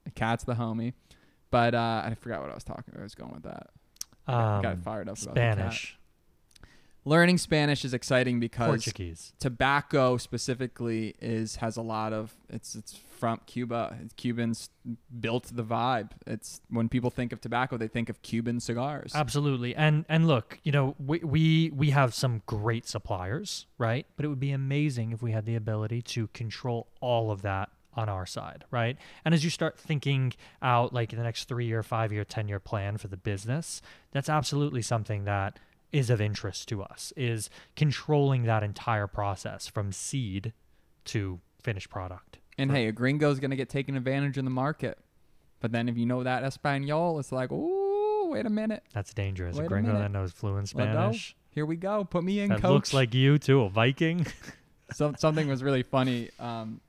a 0.06 0.12
cat's 0.12 0.44
the 0.44 0.54
homie. 0.56 0.94
But 1.50 1.74
uh, 1.76 2.04
I 2.06 2.16
forgot 2.20 2.42
what 2.42 2.52
I 2.52 2.54
was 2.54 2.64
talking. 2.64 2.94
I 2.98 3.02
was 3.02 3.16
going 3.16 3.34
with 3.34 3.44
that. 3.44 3.68
I 4.28 4.62
got 4.62 4.74
Um, 4.74 4.82
fired 4.82 5.10
up 5.10 5.20
about 5.22 5.34
the 5.36 5.42
cat. 5.42 5.54
Spanish, 5.58 5.98
Learning 7.04 7.38
Spanish 7.38 7.84
is 7.84 7.94
exciting 7.94 8.40
because 8.40 8.68
Portuguese. 8.68 9.34
tobacco 9.40 10.18
specifically 10.18 11.16
is 11.20 11.56
has 11.58 11.76
a 11.76 11.82
lot 11.82 12.14
of 12.14 12.36
it's 12.50 12.76
it's 12.76 12.96
from 13.22 13.40
Cuba. 13.46 13.98
Cubans 14.18 14.70
built 15.20 15.52
the 15.54 15.64
vibe. 15.64 16.12
It's 16.26 16.62
when 16.70 16.90
people 16.90 17.12
think 17.12 17.32
of 17.32 17.40
tobacco, 17.40 17.78
they 17.78 17.88
think 17.88 18.10
of 18.10 18.22
Cuban 18.24 18.60
cigars. 18.60 19.14
Absolutely. 19.16 19.76
And 19.76 20.06
and 20.10 20.28
look, 20.28 20.60
you 20.64 20.72
know, 20.72 20.96
we, 21.00 21.20
we 21.20 21.72
we 21.74 21.90
have 21.92 22.14
some 22.14 22.42
great 22.46 22.88
suppliers, 22.88 23.68
right? 23.78 24.06
But 24.16 24.26
it 24.26 24.30
would 24.30 24.40
be 24.40 24.52
amazing 24.52 25.12
if 25.12 25.22
we 25.22 25.32
had 25.32 25.46
the 25.46 25.56
ability 25.56 26.02
to 26.04 26.28
control 26.28 26.88
all 27.00 27.32
of 27.32 27.44
that 27.44 27.70
on 27.94 28.10
our 28.10 28.26
side, 28.26 28.64
right? 28.72 28.98
And 29.26 29.34
as 29.34 29.44
you 29.44 29.50
start 29.50 29.78
thinking 29.78 30.34
out 30.62 30.94
like 30.94 31.12
the 31.12 31.18
next 31.18 31.48
3 31.48 31.66
year, 31.66 31.84
5 31.84 32.12
year, 32.12 32.24
10 32.24 32.48
year 32.48 32.60
plan 32.60 32.98
for 32.98 33.08
the 33.08 33.18
business, 33.18 33.82
that's 34.12 34.30
absolutely 34.30 34.82
something 34.82 35.26
that 35.26 35.60
is 35.92 36.10
of 36.10 36.22
interest 36.22 36.68
to 36.70 36.82
us 36.82 37.12
is 37.18 37.50
controlling 37.76 38.44
that 38.44 38.64
entire 38.64 39.08
process 39.08 39.68
from 39.68 39.92
seed 39.92 40.54
to 41.06 41.40
finished 41.62 41.90
product. 41.90 42.38
And 42.58 42.72
hey, 42.72 42.88
a 42.88 42.92
gringo's 42.92 43.40
gonna 43.40 43.56
get 43.56 43.70
taken 43.70 43.96
advantage 43.96 44.38
in 44.38 44.46
the 44.46 44.52
market. 44.52 44.98
But 45.60 45.72
then 45.72 45.88
if 45.90 45.98
you 45.98 46.06
know 46.06 46.24
that 46.24 46.44
Espanol, 46.44 47.20
it's 47.20 47.32
like, 47.32 47.52
ooh, 47.52 48.30
wait 48.32 48.46
a 48.46 48.50
minute. 48.50 48.84
That's 48.94 49.14
dangerous. 49.14 49.56
Wait 49.58 49.64
a 49.64 49.66
a 49.66 49.70
gringo 49.70 49.90
minute. 49.94 50.02
that 50.04 50.12
knows 50.12 50.32
fluent. 50.32 50.70
Spanish. 50.70 51.36
Here 51.52 51.66
we 51.66 51.76
go. 51.76 52.04
Put 52.04 52.24
me 52.24 52.40
in, 52.40 52.50
That 52.50 52.62
coach. 52.62 52.72
looks 52.72 52.94
like 52.94 53.14
you 53.14 53.38
too, 53.38 53.62
a 53.64 53.70
Viking. 53.70 54.26
Some, 54.94 55.16
something 55.18 55.48
was 55.48 55.64
really 55.64 55.84
funny. 55.84 56.30
Um, 56.40 56.82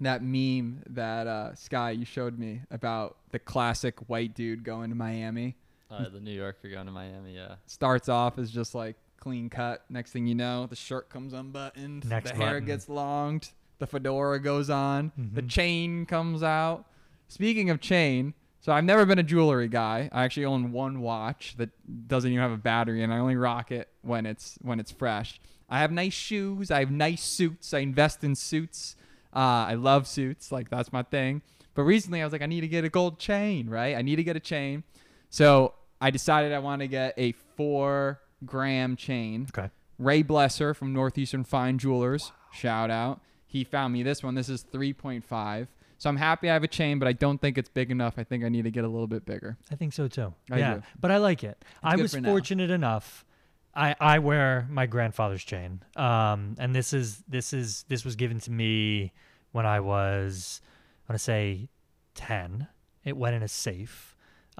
that 0.00 0.22
meme 0.22 0.82
that 0.90 1.26
uh, 1.26 1.54
Sky 1.54 1.90
you 1.92 2.04
showed 2.04 2.38
me 2.38 2.62
about 2.70 3.16
the 3.30 3.38
classic 3.38 4.08
white 4.08 4.34
dude 4.34 4.64
going 4.64 4.90
to 4.90 4.96
Miami 4.96 5.56
Uh, 5.90 6.08
the 6.08 6.20
New 6.20 6.30
Yorker 6.32 6.68
going 6.68 6.86
to 6.86 6.92
Miami, 6.92 7.34
yeah. 7.34 7.56
starts 7.66 8.08
off 8.08 8.38
as 8.38 8.50
just 8.50 8.74
like 8.74 8.96
clean 9.18 9.50
cut. 9.50 9.84
Next 9.90 10.12
thing 10.12 10.26
you 10.26 10.34
know, 10.34 10.66
the 10.66 10.76
shirt 10.76 11.08
comes 11.10 11.32
unbuttoned, 11.32 12.08
Next 12.08 12.30
the 12.30 12.36
hair 12.36 12.52
button. 12.54 12.64
gets 12.66 12.88
longed, 12.88 13.50
the 13.78 13.86
fedora 13.86 14.38
goes 14.40 14.70
on, 14.70 15.12
the 15.16 15.42
Mhm. 15.42 15.48
chain 15.50 16.06
comes 16.06 16.42
out. 16.42 16.84
Speaking 17.28 17.70
of 17.70 17.80
chain, 17.80 18.34
so 18.60 18.72
I've 18.72 18.84
never 18.84 19.04
been 19.06 19.18
a 19.18 19.22
jewelry 19.22 19.68
guy. 19.68 20.08
I 20.12 20.24
actually 20.24 20.44
own 20.46 20.70
one 20.72 21.00
watch 21.00 21.54
that 21.58 21.70
doesn't 22.08 22.30
even 22.30 22.40
have 22.42 22.52
a 22.52 22.56
battery, 22.56 23.02
and 23.02 23.12
I 23.12 23.18
only 23.18 23.36
rock 23.36 23.72
it 23.72 23.88
when 24.02 24.26
it's 24.26 24.58
when 24.62 24.78
it's 24.80 24.90
fresh. 24.92 25.40
I 25.68 25.78
have 25.80 25.92
nice 25.92 26.12
shoes. 26.12 26.70
I 26.70 26.80
have 26.80 26.90
nice 26.90 27.22
suits. 27.22 27.72
I 27.74 27.78
invest 27.80 28.22
in 28.24 28.34
suits. 28.34 28.96
Uh, 29.34 29.38
I 29.68 29.74
love 29.74 30.06
suits. 30.08 30.50
Like 30.52 30.68
that's 30.70 30.92
my 30.92 31.02
thing. 31.04 31.42
But 31.74 31.82
recently, 31.82 32.20
I 32.20 32.24
was 32.24 32.32
like, 32.32 32.42
I 32.42 32.46
need 32.46 32.62
to 32.62 32.68
get 32.68 32.84
a 32.84 32.88
gold 32.88 33.18
chain, 33.18 33.68
right? 33.70 33.96
I 33.96 34.02
need 34.02 34.16
to 34.16 34.24
get 34.24 34.34
a 34.36 34.40
chain. 34.40 34.82
So 35.30 35.74
I 36.00 36.10
decided 36.10 36.52
I 36.52 36.58
want 36.58 36.80
to 36.80 36.88
get 36.88 37.14
a 37.16 37.32
four 37.56 38.20
gram 38.44 38.96
chain. 38.96 39.46
Okay. 39.56 39.70
Ray 39.98 40.22
Blesser 40.22 40.74
from 40.74 40.92
Northeastern 40.92 41.44
Fine 41.44 41.78
Jewelers, 41.78 42.32
shout 42.52 42.90
out. 42.90 43.20
He 43.46 43.64
found 43.64 43.92
me 43.92 44.02
this 44.02 44.22
one. 44.22 44.34
This 44.34 44.48
is 44.48 44.64
3.5. 44.72 45.66
So 45.98 46.08
I'm 46.08 46.16
happy 46.16 46.48
I 46.48 46.54
have 46.54 46.64
a 46.64 46.68
chain, 46.68 46.98
but 46.98 47.06
I 47.06 47.12
don't 47.12 47.38
think 47.38 47.58
it's 47.58 47.68
big 47.68 47.90
enough. 47.90 48.14
I 48.16 48.24
think 48.24 48.42
I 48.42 48.48
need 48.48 48.64
to 48.64 48.70
get 48.70 48.84
a 48.84 48.88
little 48.88 49.06
bit 49.06 49.26
bigger. 49.26 49.58
I 49.70 49.74
think 49.74 49.92
so 49.92 50.08
too. 50.08 50.32
I 50.50 50.58
yeah, 50.58 50.74
do. 50.74 50.82
but 50.98 51.10
I 51.10 51.18
like 51.18 51.44
it. 51.44 51.62
I 51.82 51.96
was 51.96 52.16
now. 52.16 52.30
fortunate 52.30 52.70
enough. 52.70 53.26
I, 53.74 53.94
I 54.00 54.18
wear 54.18 54.66
my 54.70 54.86
grandfather's 54.86 55.44
chain, 55.44 55.82
um, 55.96 56.56
and 56.58 56.74
this 56.74 56.92
is 56.92 57.22
this 57.28 57.52
is 57.52 57.84
this 57.88 58.04
was 58.04 58.16
given 58.16 58.40
to 58.40 58.50
me 58.50 59.12
when 59.52 59.66
I 59.66 59.80
was 59.80 60.62
I 61.06 61.12
want 61.12 61.18
to 61.18 61.24
say 61.24 61.68
ten. 62.14 62.66
It 63.04 63.16
went 63.16 63.36
in 63.36 63.42
a 63.42 63.48
safe, 63.48 64.09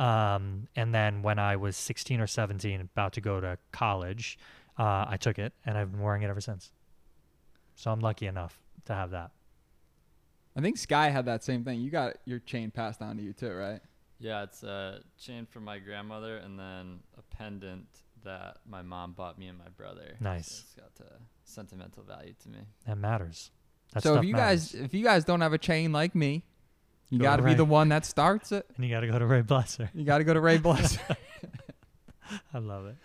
um, 0.01 0.67
and 0.75 0.95
then 0.95 1.23
when 1.23 1.39
I 1.39 1.57
was 1.57 1.77
sixteen 1.77 2.21
or 2.21 2.27
seventeen, 2.27 2.81
about 2.81 3.13
to 3.15 3.21
go 3.21 3.41
to 3.41 3.59
college, 3.73 4.39
uh, 4.79 5.05
I 5.09 5.17
took 5.19 5.39
it, 5.39 5.53
and 5.67 5.77
I've 5.77 5.93
been 5.93 6.01
wearing 6.01 6.23
it 6.23 6.31
ever 6.31 6.41
since. 6.41 6.73
So 7.75 7.91
I'm 7.91 8.01
lucky 8.01 8.27
enough 8.27 8.59
to 8.87 8.95
have 8.95 9.11
that. 9.11 9.31
I 10.57 10.61
think 10.61 10.79
Sky 10.79 11.11
had 11.11 11.27
that 11.27 11.45
same 11.45 11.65
thing. 11.65 11.81
You 11.81 11.91
got 11.91 12.17
your 12.25 12.41
chain 12.41 12.71
passed 12.71 13.01
down 13.01 13.17
to 13.19 13.23
you 13.23 13.33
too, 13.33 13.53
right? 13.53 13.81
Yeah, 14.19 14.43
it's 14.43 14.63
a 14.63 15.01
chain 15.19 15.47
from 15.47 15.65
my 15.65 15.79
grandmother 15.79 16.39
and 16.39 16.59
then 16.59 17.01
a 17.17 17.23
pendant 17.37 17.87
that 18.25 18.59
my 18.69 18.83
mom 18.83 19.13
bought 19.13 19.39
me 19.39 19.47
and 19.49 19.57
my 19.59 19.69
brother. 19.77 20.15
So 20.19 20.25
Nice. 20.25 20.65
it's 20.65 20.75
got 20.75 21.07
uh, 21.07 21.11
sentimental 21.45 22.03
value 22.03 22.35
to 22.43 22.49
me. 22.49 22.59
That 22.87 22.99
matters. 22.99 23.51
That 23.93 24.03
so 24.03 24.17
if 24.17 24.25
you 24.25 24.35
matters. 24.35 24.73
guys 24.73 24.81
if 24.83 24.93
you 24.93 25.03
guys 25.05 25.25
don't 25.25 25.41
have 25.41 25.53
a 25.53 25.59
chain 25.59 25.93
like 25.93 26.15
me, 26.15 26.43
you 27.11 27.19
Go 27.19 27.25
got 27.25 27.37
to 27.37 27.43
be 27.43 27.49
Ray. 27.51 27.55
the 27.55 27.65
one 27.65 27.89
that 27.91 28.07
starts 28.07 28.53
it. 28.53 28.67
and 28.77 28.85
you 28.85 28.91
got 28.91 29.01
to 29.01 29.07
go 29.09 29.19
to 29.19 29.27
Ray 29.27 29.43
Blesser. 29.43 29.89
You 29.95 30.05
got 30.05 30.19
to 30.19 30.25
go 30.25 30.33
to 30.35 30.41
Ray 30.41 30.59
Blesser. 30.59 30.99
I 32.55 32.59
love 32.59 32.87
it. 32.87 32.97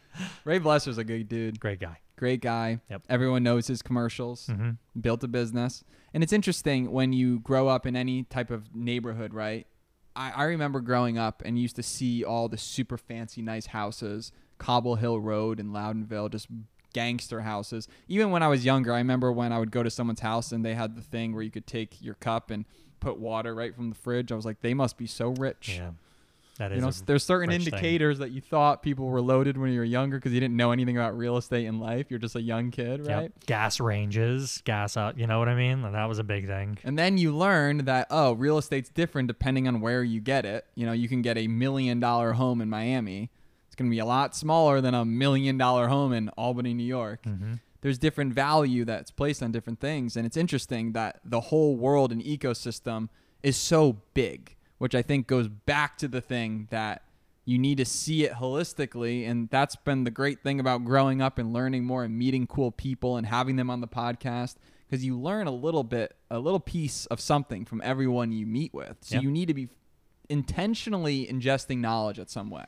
Ray 0.44 0.60
Blesser's 0.60 0.98
a 0.98 1.04
good 1.04 1.28
dude. 1.28 1.60
Great 1.60 1.80
guy. 1.80 1.98
Great 2.18 2.42
guy. 2.42 2.80
Yep. 2.90 3.04
Everyone 3.10 3.44
knows 3.44 3.68
his 3.68 3.82
commercials. 3.82 4.48
Mm-hmm. 4.48 5.00
built 5.02 5.24
a 5.24 5.28
business. 5.28 5.84
And 6.14 6.24
it's 6.24 6.32
interesting 6.32 6.92
when 6.92 7.12
you 7.12 7.40
grow 7.40 7.68
up 7.68 7.86
in 7.86 7.96
any 7.96 8.24
type 8.24 8.52
of 8.52 8.74
neighborhood, 8.76 9.34
right? 9.34 9.68
I, 10.16 10.32
I 10.32 10.44
remember 10.44 10.80
growing 10.80 11.18
up 11.18 11.42
and 11.44 11.60
used 11.60 11.76
to 11.76 11.84
see 11.84 12.24
all 12.24 12.48
the 12.48 12.58
super 12.58 12.98
fancy, 12.98 13.42
nice 13.42 13.66
houses, 13.68 14.32
Cobble 14.60 14.96
Hill 14.96 15.20
Road 15.20 15.60
in 15.60 15.74
Loudonville, 15.74 16.30
just 16.32 16.48
gangster 16.94 17.42
houses. 17.42 17.90
Even 18.08 18.32
when 18.32 18.42
I 18.42 18.48
was 18.48 18.64
younger, 18.64 18.94
I 18.94 19.00
remember 19.00 19.30
when 19.32 19.52
I 19.52 19.60
would 19.60 19.72
go 19.72 19.84
to 19.84 19.90
someone's 19.90 20.22
house 20.22 20.54
and 20.54 20.64
they 20.64 20.76
had 20.76 20.96
the 20.96 21.02
thing 21.02 21.34
where 21.34 21.44
you 21.44 21.52
could 21.52 21.68
take 21.68 22.02
your 22.02 22.14
cup 22.14 22.50
and 22.52 22.64
put 23.06 23.20
water 23.20 23.54
right 23.54 23.76
from 23.76 23.90
the 23.90 23.96
fridge. 23.96 24.32
I 24.32 24.36
was 24.36 24.46
like, 24.46 24.62
they 24.62 24.74
must 24.74 24.98
be 24.98 25.06
so 25.08 25.30
rich. 25.30 25.76
Yeah, 25.78 25.92
that 26.58 26.72
is. 26.72 26.78
You 26.78 26.82
know, 26.82 26.92
there's 27.06 27.24
certain 27.24 27.50
rich 27.50 27.66
thing. 27.66 27.74
indicators 27.74 28.18
that 28.20 28.32
you 28.32 28.42
thought 28.42 28.82
people 28.82 29.06
were 29.06 29.22
loaded 29.22 29.58
when 29.58 29.72
you 29.72 29.80
were 29.80 29.86
younger 29.86 30.18
because 30.18 30.34
you 30.34 30.40
didn't 30.40 30.58
know 30.58 30.72
anything 30.72 30.98
about 30.98 31.18
real 31.18 31.38
estate 31.38 31.66
in 31.66 31.80
life. 31.80 32.08
You're 32.10 32.20
just 32.20 32.36
a 32.36 32.42
young 32.42 32.72
kid, 32.72 33.06
Yep. 33.06 33.10
right? 33.18 33.32
Gas 33.46 33.80
ranges, 33.80 34.62
gas 34.66 34.98
out. 34.98 35.18
You 35.20 35.28
know 35.28 35.38
what 35.40 35.48
I 35.50 35.56
mean? 35.56 35.84
And 35.86 35.94
that 35.96 36.06
was 36.10 36.18
a 36.20 36.24
big 36.24 36.48
thing. 36.48 36.78
And 36.84 36.98
then 36.98 37.18
you 37.18 37.36
learn 37.36 37.86
that 37.86 38.08
oh, 38.10 38.34
real 38.34 38.58
estate's 38.58 38.90
different 38.90 39.28
depending 39.28 39.68
on 39.68 39.82
where 39.82 40.04
you 40.04 40.20
get 40.20 40.46
it. 40.46 40.66
You 40.76 40.86
know, 40.86 40.94
you 40.94 41.08
can 41.08 41.22
get 41.22 41.38
a 41.38 41.48
million 41.48 42.00
dollar 42.00 42.34
home 42.34 42.60
in 42.62 42.70
Miami. 42.70 43.30
It's 43.68 43.76
going 43.76 43.90
to 43.90 43.94
be 43.94 44.00
a 44.00 44.06
lot 44.06 44.36
smaller 44.36 44.82
than 44.82 44.94
a 44.94 45.04
million 45.06 45.58
dollar 45.58 45.88
home 45.90 46.14
in 46.14 46.30
Albany, 46.30 46.74
New 46.74 46.86
York. 46.86 47.22
Mm-hmm. 47.24 47.54
There's 47.86 48.00
different 48.00 48.34
value 48.34 48.84
that's 48.84 49.12
placed 49.12 49.44
on 49.44 49.52
different 49.52 49.80
things, 49.80 50.18
and 50.18 50.26
it's 50.26 50.38
interesting 50.38 50.94
that 50.94 51.20
the 51.24 51.40
whole 51.40 51.76
world 51.76 52.12
and 52.12 52.20
ecosystem 52.20 53.10
is 53.44 53.56
so 53.58 54.02
big, 54.16 54.56
which 54.80 54.96
I 54.96 55.04
think 55.04 55.28
goes 55.28 55.48
back 55.48 55.96
to 56.00 56.08
the 56.08 56.20
thing 56.20 56.68
that 56.72 57.04
you 57.46 57.60
need 57.60 57.78
to 57.78 57.86
see 57.86 58.24
it 58.24 58.32
holistically. 58.32 59.30
And 59.30 59.52
that's 59.52 59.76
been 59.76 60.04
the 60.04 60.10
great 60.10 60.42
thing 60.42 60.60
about 60.60 60.84
growing 60.84 61.22
up 61.22 61.38
and 61.38 61.54
learning 61.54 61.86
more 61.86 62.04
and 62.04 62.18
meeting 62.18 62.48
cool 62.48 62.72
people 62.72 63.18
and 63.18 63.28
having 63.28 63.56
them 63.56 63.70
on 63.70 63.82
the 63.82 63.88
podcast 63.88 64.56
because 64.90 65.06
you 65.06 65.16
learn 65.16 65.46
a 65.46 65.52
little 65.52 65.84
bit 65.84 66.16
a 66.32 66.40
little 66.40 66.60
piece 66.60 67.06
of 67.06 67.20
something 67.20 67.66
from 67.66 67.82
everyone 67.84 68.32
you 68.32 68.48
meet 68.48 68.74
with. 68.74 68.98
So 69.02 69.18
Yeah. 69.18 69.22
you 69.22 69.30
need 69.30 69.46
to 69.50 69.54
be 69.54 69.70
intentionally 70.28 71.28
ingesting 71.28 71.82
knowledge 71.82 72.18
at 72.18 72.32
some 72.32 72.50
way. 72.50 72.66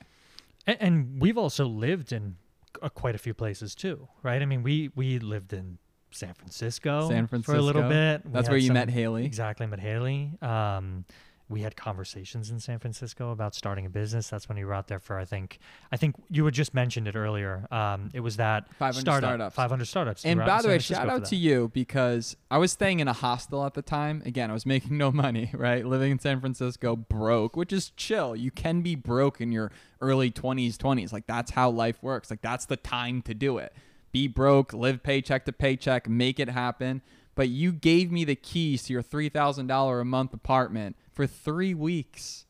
And, 0.67 0.77
and 0.79 1.19
we've 1.19 1.39
also 1.39 1.65
lived 1.65 2.11
in 2.11 2.35
uh, 2.81 2.89
quite 2.89 3.15
a 3.15 3.17
few 3.17 3.33
places 3.33 3.75
too, 3.75 4.07
right? 4.23 4.41
I 4.41 4.45
mean, 4.45 4.63
we 4.63 4.89
we 4.95 5.19
lived 5.19 5.53
in 5.53 5.77
San 6.11 6.33
Francisco, 6.33 7.09
San 7.09 7.27
for 7.27 7.55
a 7.55 7.61
little 7.61 7.83
bit. 7.83 8.25
We 8.25 8.31
that's 8.31 8.49
where 8.49 8.57
you 8.57 8.67
some- 8.67 8.75
met 8.75 8.89
haley 8.89 9.25
Exactly, 9.25 9.67
met 9.67 9.79
Haley. 9.79 10.31
Um, 10.41 11.05
we 11.49 11.61
had 11.61 11.77
conversations 11.77 12.49
in 12.49 12.59
San 12.59 12.77
Francisco 12.79 13.31
about 13.31 13.55
starting 13.55 13.85
a 13.85 13.89
business. 13.89 14.29
That's 14.29 14.49
when 14.49 14.57
you 14.57 14.67
were 14.67 14.73
out 14.73 14.87
there 14.87 14.99
for. 14.99 15.17
I 15.17 15.25
think. 15.25 15.59
I 15.91 15.97
think 15.97 16.15
you 16.29 16.43
had 16.43 16.53
just 16.53 16.73
mentioned 16.73 17.07
it 17.07 17.15
earlier. 17.15 17.65
Um, 17.71 18.09
it 18.13 18.19
was 18.19 18.37
that 18.37 18.73
500 18.75 18.99
startup, 18.99 19.27
startups. 19.27 19.55
500 19.55 19.85
startups. 19.85 20.25
And 20.25 20.39
by 20.39 20.61
the 20.61 20.67
way, 20.67 20.73
Francisco 20.75 20.95
shout 20.95 21.09
out 21.09 21.25
to 21.25 21.35
you 21.35 21.71
because 21.73 22.35
I 22.51 22.57
was 22.57 22.71
staying 22.71 22.99
in 22.99 23.07
a 23.07 23.13
hostel 23.13 23.65
at 23.65 23.75
the 23.75 23.81
time. 23.81 24.21
Again, 24.25 24.49
I 24.49 24.53
was 24.53 24.65
making 24.65 24.97
no 24.97 25.11
money, 25.11 25.49
right? 25.53 25.85
Living 25.85 26.11
in 26.11 26.19
San 26.19 26.41
Francisco, 26.41 26.95
broke, 26.95 27.55
which 27.55 27.71
is 27.71 27.91
chill. 27.91 28.35
You 28.35 28.51
can 28.51 28.81
be 28.81 28.95
broke 28.95 29.39
in 29.39 29.51
your 29.51 29.71
early 30.01 30.31
20s, 30.31 30.75
20s. 30.75 31.13
Like, 31.13 31.27
that's 31.27 31.51
how 31.51 31.69
life 31.69 32.03
works. 32.03 32.29
Like, 32.29 32.41
that's 32.41 32.65
the 32.65 32.77
time 32.77 33.21
to 33.23 33.33
do 33.33 33.57
it. 33.57 33.73
Be 34.11 34.27
broke, 34.27 34.73
live 34.73 35.03
paycheck 35.03 35.45
to 35.45 35.53
paycheck, 35.53 36.09
make 36.09 36.39
it 36.39 36.49
happen. 36.49 37.01
But 37.37 37.49
you 37.49 37.71
gave 37.71 38.11
me 38.11 38.25
the 38.25 38.35
keys 38.35 38.83
to 38.83 38.93
your 38.93 39.03
$3,000 39.03 40.01
a 40.01 40.03
month 40.03 40.33
apartment 40.33 40.97
for 41.13 41.27
three 41.27 41.73
weeks. 41.73 42.45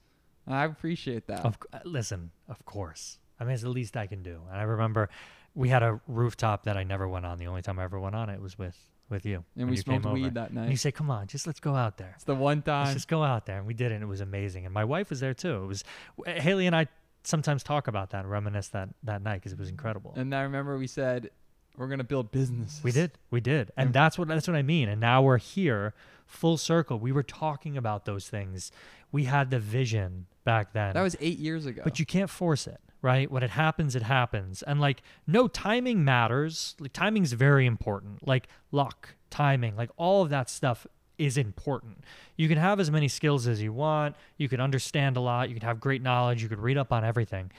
I 0.47 0.63
appreciate 0.63 1.27
that. 1.27 1.45
Of 1.45 1.57
uh, 1.73 1.79
listen, 1.83 2.31
of 2.47 2.65
course. 2.65 3.19
I 3.37 3.43
mean, 3.43 3.53
it's 3.53 3.63
the 3.63 3.69
least 3.69 3.97
I 3.97 4.07
can 4.07 4.23
do. 4.23 4.41
And 4.49 4.57
I 4.57 4.63
remember 4.63 5.09
we 5.53 5.67
had 5.69 5.83
a 5.83 5.99
rooftop 6.07 6.63
that 6.63 6.77
I 6.77 6.83
never 6.83 7.07
went 7.07 7.25
on. 7.25 7.37
The 7.37 7.47
only 7.47 7.61
time 7.61 7.79
I 7.79 7.83
ever 7.83 7.99
went 7.99 8.15
on 8.15 8.29
it 8.29 8.41
was 8.41 8.57
with 8.57 8.77
with 9.09 9.25
you. 9.25 9.43
and 9.55 9.69
we 9.69 9.75
you 9.77 9.81
smoked 9.81 10.05
over. 10.05 10.15
weed 10.15 10.33
that 10.33 10.53
night. 10.53 10.63
And 10.63 10.71
you 10.71 10.77
say, 10.77 10.91
"Come 10.91 11.09
on, 11.09 11.27
just 11.27 11.47
let's 11.47 11.59
go 11.59 11.75
out 11.75 11.97
there. 11.97 12.13
It's 12.15 12.23
the 12.23 12.35
one 12.35 12.61
time. 12.61 12.85
Let's 12.85 12.95
just 12.95 13.07
go 13.07 13.23
out 13.23 13.45
there." 13.45 13.57
And 13.57 13.67
we 13.67 13.73
did 13.73 13.91
it. 13.91 13.95
and 13.95 14.03
It 14.03 14.07
was 14.07 14.21
amazing. 14.21 14.65
And 14.65 14.73
my 14.73 14.85
wife 14.85 15.09
was 15.09 15.19
there 15.19 15.33
too. 15.33 15.63
It 15.63 15.67
was 15.67 15.83
Haley 16.25 16.65
and 16.65 16.75
I 16.75 16.87
sometimes 17.23 17.61
talk 17.61 17.87
about 17.89 18.11
that 18.11 18.21
and 18.21 18.31
reminisce 18.31 18.69
that 18.69 18.89
that 19.03 19.21
night 19.21 19.35
because 19.35 19.51
it 19.51 19.59
was 19.59 19.69
incredible. 19.69 20.13
And 20.15 20.33
I 20.33 20.41
remember 20.43 20.77
we 20.77 20.87
said, 20.87 21.31
we're 21.77 21.87
going 21.87 21.99
to 21.99 22.03
build 22.03 22.31
businesses. 22.31 22.83
We 22.83 22.91
did. 22.91 23.11
We 23.29 23.39
did. 23.39 23.71
And 23.77 23.93
that's 23.93 24.17
what 24.17 24.27
that's 24.27 24.47
what 24.47 24.55
I 24.55 24.63
mean. 24.63 24.89
And 24.89 24.99
now 24.99 25.21
we're 25.21 25.37
here 25.37 25.93
full 26.25 26.57
circle. 26.57 26.99
We 26.99 27.11
were 27.11 27.23
talking 27.23 27.77
about 27.77 28.05
those 28.05 28.27
things. 28.27 28.71
We 29.11 29.23
had 29.25 29.49
the 29.51 29.59
vision 29.59 30.25
back 30.43 30.73
then. 30.73 30.93
That 30.93 31.01
was 31.01 31.15
eight 31.21 31.39
years 31.39 31.65
ago. 31.65 31.81
but 31.83 31.99
you 31.99 32.05
can't 32.05 32.29
force 32.29 32.67
it, 32.67 32.79
right? 33.01 33.31
When 33.31 33.43
it 33.43 33.51
happens, 33.51 33.95
it 33.95 34.03
happens. 34.03 34.61
And 34.63 34.81
like 34.81 35.01
no 35.25 35.47
timing 35.47 36.03
matters. 36.03 36.75
Like 36.79 36.93
timing's 36.93 37.33
very 37.33 37.65
important. 37.65 38.27
Like 38.27 38.47
luck, 38.71 39.15
timing, 39.29 39.75
like 39.75 39.89
all 39.97 40.23
of 40.23 40.29
that 40.29 40.49
stuff 40.49 40.85
is 41.17 41.37
important. 41.37 42.03
You 42.35 42.47
can 42.47 42.57
have 42.57 42.79
as 42.79 42.91
many 42.91 43.07
skills 43.07 43.47
as 43.47 43.61
you 43.61 43.73
want. 43.73 44.15
You 44.37 44.49
can 44.49 44.59
understand 44.61 45.17
a 45.17 45.19
lot. 45.19 45.49
You 45.49 45.55
can 45.55 45.63
have 45.63 45.79
great 45.79 46.01
knowledge. 46.01 46.43
You 46.43 46.49
could 46.49 46.59
read 46.59 46.77
up 46.77 46.91
on 46.91 47.03
everything. 47.03 47.51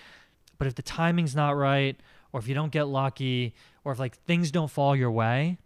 But 0.58 0.66
if 0.66 0.74
the 0.74 0.82
timing's 0.82 1.34
not 1.34 1.56
right, 1.56 1.96
or 2.32 2.40
if 2.40 2.48
you 2.48 2.54
don't 2.54 2.72
get 2.72 2.84
lucky, 2.84 3.54
or 3.84 3.92
if 3.92 3.98
like 3.98 4.16
things 4.24 4.50
don't 4.50 4.70
fall 4.70 4.94
your 4.94 5.10
way, 5.10 5.58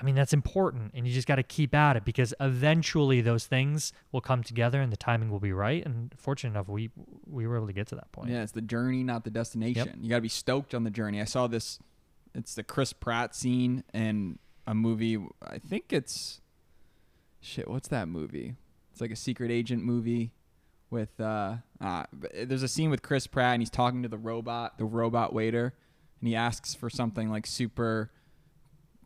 I 0.00 0.02
mean 0.02 0.14
that's 0.14 0.32
important 0.32 0.92
and 0.94 1.06
you 1.06 1.12
just 1.12 1.28
got 1.28 1.36
to 1.36 1.42
keep 1.42 1.74
at 1.74 1.96
it 1.96 2.04
because 2.04 2.32
eventually 2.40 3.20
those 3.20 3.46
things 3.46 3.92
will 4.12 4.22
come 4.22 4.42
together 4.42 4.80
and 4.80 4.90
the 4.90 4.96
timing 4.96 5.30
will 5.30 5.40
be 5.40 5.52
right 5.52 5.84
and 5.84 6.14
fortunate 6.16 6.52
enough 6.52 6.68
we 6.68 6.90
we 7.26 7.46
were 7.46 7.56
able 7.56 7.66
to 7.66 7.72
get 7.74 7.86
to 7.88 7.94
that 7.96 8.10
point. 8.10 8.30
Yeah, 8.30 8.42
it's 8.42 8.52
the 8.52 8.62
journey, 8.62 9.02
not 9.02 9.24
the 9.24 9.30
destination. 9.30 9.98
You 10.00 10.08
got 10.08 10.16
to 10.16 10.22
be 10.22 10.28
stoked 10.28 10.74
on 10.74 10.84
the 10.84 10.90
journey. 10.90 11.20
I 11.20 11.24
saw 11.24 11.46
this. 11.46 11.78
It's 12.34 12.54
the 12.54 12.62
Chris 12.62 12.92
Pratt 12.92 13.34
scene 13.34 13.84
in 13.92 14.38
a 14.66 14.74
movie. 14.74 15.18
I 15.42 15.58
think 15.58 15.92
it's 15.92 16.40
shit. 17.40 17.68
What's 17.68 17.88
that 17.88 18.08
movie? 18.08 18.54
It's 18.92 19.00
like 19.00 19.10
a 19.10 19.16
secret 19.16 19.50
agent 19.50 19.84
movie 19.84 20.32
with. 20.90 21.20
uh, 21.20 21.56
uh 21.80 22.04
There's 22.44 22.62
a 22.62 22.68
scene 22.68 22.90
with 22.90 23.02
Chris 23.02 23.26
Pratt 23.26 23.54
and 23.54 23.62
he's 23.62 23.70
talking 23.70 24.02
to 24.02 24.08
the 24.08 24.18
robot, 24.18 24.78
the 24.78 24.84
robot 24.84 25.32
waiter, 25.32 25.74
and 26.20 26.28
he 26.28 26.34
asks 26.36 26.74
for 26.74 26.90
something 26.90 27.30
like 27.30 27.46
super 27.46 28.10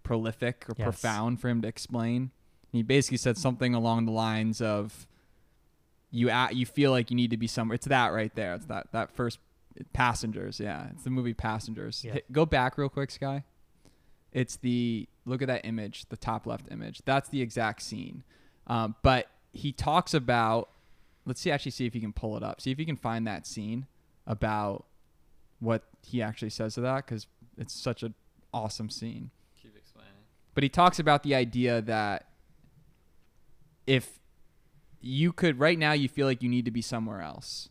prolific 0.02 0.64
or 0.68 0.74
Yes. 0.78 0.84
profound 0.84 1.40
for 1.40 1.48
him 1.48 1.62
to 1.62 1.68
explain. 1.68 2.22
And 2.22 2.78
he 2.78 2.82
basically 2.82 3.18
said 3.18 3.38
something 3.38 3.74
along 3.74 4.04
the 4.06 4.12
lines 4.12 4.60
of 4.60 5.06
you 6.10 6.28
at, 6.30 6.54
you 6.54 6.66
feel 6.66 6.90
like 6.90 7.10
you 7.10 7.16
need 7.16 7.30
to 7.30 7.36
be 7.36 7.46
somewhere. 7.46 7.74
It's 7.74 7.86
that 7.86 8.12
right 8.12 8.34
there. 8.34 8.54
It's 8.54 8.66
that 8.66 8.92
that 8.92 9.10
first 9.10 9.38
passengers. 9.92 10.60
Yeah, 10.60 10.88
it's 10.92 11.04
the 11.04 11.10
movie 11.10 11.34
Passengers. 11.34 12.04
Yeah. 12.04 12.12
Hit- 12.14 12.30
go 12.32 12.46
back 12.46 12.78
real 12.78 12.88
quick, 12.88 13.10
Sky. 13.10 13.44
It's 14.32 14.56
the 14.56 15.08
look 15.24 15.42
at 15.42 15.48
that 15.48 15.64
image, 15.64 16.06
the 16.08 16.16
top 16.16 16.46
left 16.46 16.66
image. 16.70 17.02
That's 17.04 17.28
the 17.28 17.40
exact 17.40 17.82
scene. 17.82 18.22
Um, 18.66 18.94
but 19.02 19.28
he 19.52 19.72
talks 19.72 20.14
about. 20.14 20.70
Let's 21.26 21.40
see. 21.40 21.50
Actually, 21.50 21.72
see 21.72 21.86
if 21.86 21.94
you 21.94 22.00
can 22.00 22.12
pull 22.12 22.36
it 22.36 22.42
up. 22.42 22.60
See 22.60 22.70
if 22.70 22.78
you 22.78 22.86
can 22.86 22.96
find 22.96 23.26
that 23.26 23.46
scene 23.46 23.86
about 24.26 24.84
what 25.60 25.84
he 26.02 26.22
actually 26.22 26.50
says 26.50 26.74
to 26.74 26.80
that 26.82 27.06
because 27.06 27.26
it's 27.56 27.74
such 27.74 28.02
an 28.02 28.14
awesome 28.52 28.90
scene. 28.90 29.30
Keep 29.60 29.76
explaining. 29.76 30.12
But 30.54 30.62
he 30.62 30.68
talks 30.68 30.98
about 30.98 31.22
the 31.22 31.34
idea 31.34 31.80
that 31.82 32.28
if 33.86 34.20
you 35.00 35.32
could 35.32 35.58
right 35.58 35.78
now 35.78 35.92
you 35.92 36.08
feel 36.08 36.26
like 36.26 36.42
you 36.42 36.48
need 36.48 36.64
to 36.64 36.70
be 36.70 36.82
somewhere 36.82 37.20
else. 37.20 37.68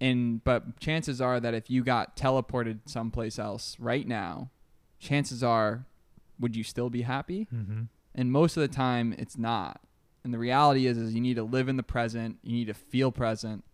And 0.00 0.44
but 0.44 0.78
chances 0.78 1.20
are 1.20 1.40
that 1.40 1.54
if 1.54 1.70
you 1.70 1.82
got 1.82 2.16
teleported 2.16 2.80
someplace 2.86 3.38
else 3.38 3.76
right 3.80 4.06
now, 4.06 4.50
chances 4.98 5.42
are 5.42 5.86
would 6.38 6.54
you 6.54 6.62
still 6.62 6.90
be 6.90 7.02
happy? 7.02 7.48
Mm-hmm. 7.52 7.82
And 8.14 8.32
most 8.32 8.56
of 8.56 8.60
the 8.60 8.68
time 8.68 9.14
it's 9.18 9.36
not. 9.36 9.80
And 10.24 10.34
the 10.34 10.38
reality 10.38 10.86
is 10.86 10.98
is 10.98 11.14
you 11.14 11.20
need 11.20 11.36
to 11.36 11.42
live 11.44 11.68
in 11.68 11.76
the 11.76 11.82
present, 11.82 12.38
you 12.42 12.52
need 12.52 12.66
to 12.66 12.74
feel 12.74 13.10
present. 13.12 13.64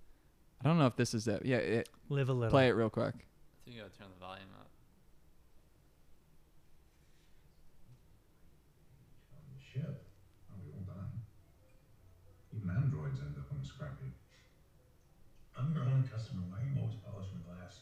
I 0.62 0.68
don't 0.68 0.78
know 0.78 0.86
if 0.86 0.96
this 0.96 1.14
is 1.14 1.26
it. 1.28 1.44
Yeah, 1.44 1.56
it, 1.58 1.88
Live 2.08 2.28
a 2.28 2.32
little. 2.32 2.50
play 2.50 2.68
it 2.68 2.72
real 2.72 2.90
quick. 2.90 3.14
I 3.14 3.64
think 3.64 3.76
you 3.76 3.82
gotta 3.82 3.92
turn 3.98 4.08
the 4.12 4.20
volume 4.24 4.48
up. 4.60 4.68
on 9.34 9.42
the 9.56 9.60
ship. 9.60 10.04
Are 10.52 10.58
we 10.62 10.70
all 10.72 10.84
done? 10.86 11.10
Even 12.56 12.70
androids 12.70 13.20
end 13.20 13.34
up 13.38 13.48
on 13.52 13.58
the 13.60 13.66
scrap 13.66 13.96
heap. 14.02 14.14
Underground 15.58 16.10
customer, 16.10 16.42
why 16.50 16.60
are 16.60 16.66
you 16.68 16.76
always 16.80 16.96
polishing 17.04 17.38
the 17.40 17.46
glass? 17.48 17.80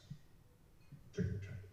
Trick 1.14 1.26
or 1.34 1.38
treat. 1.42 1.66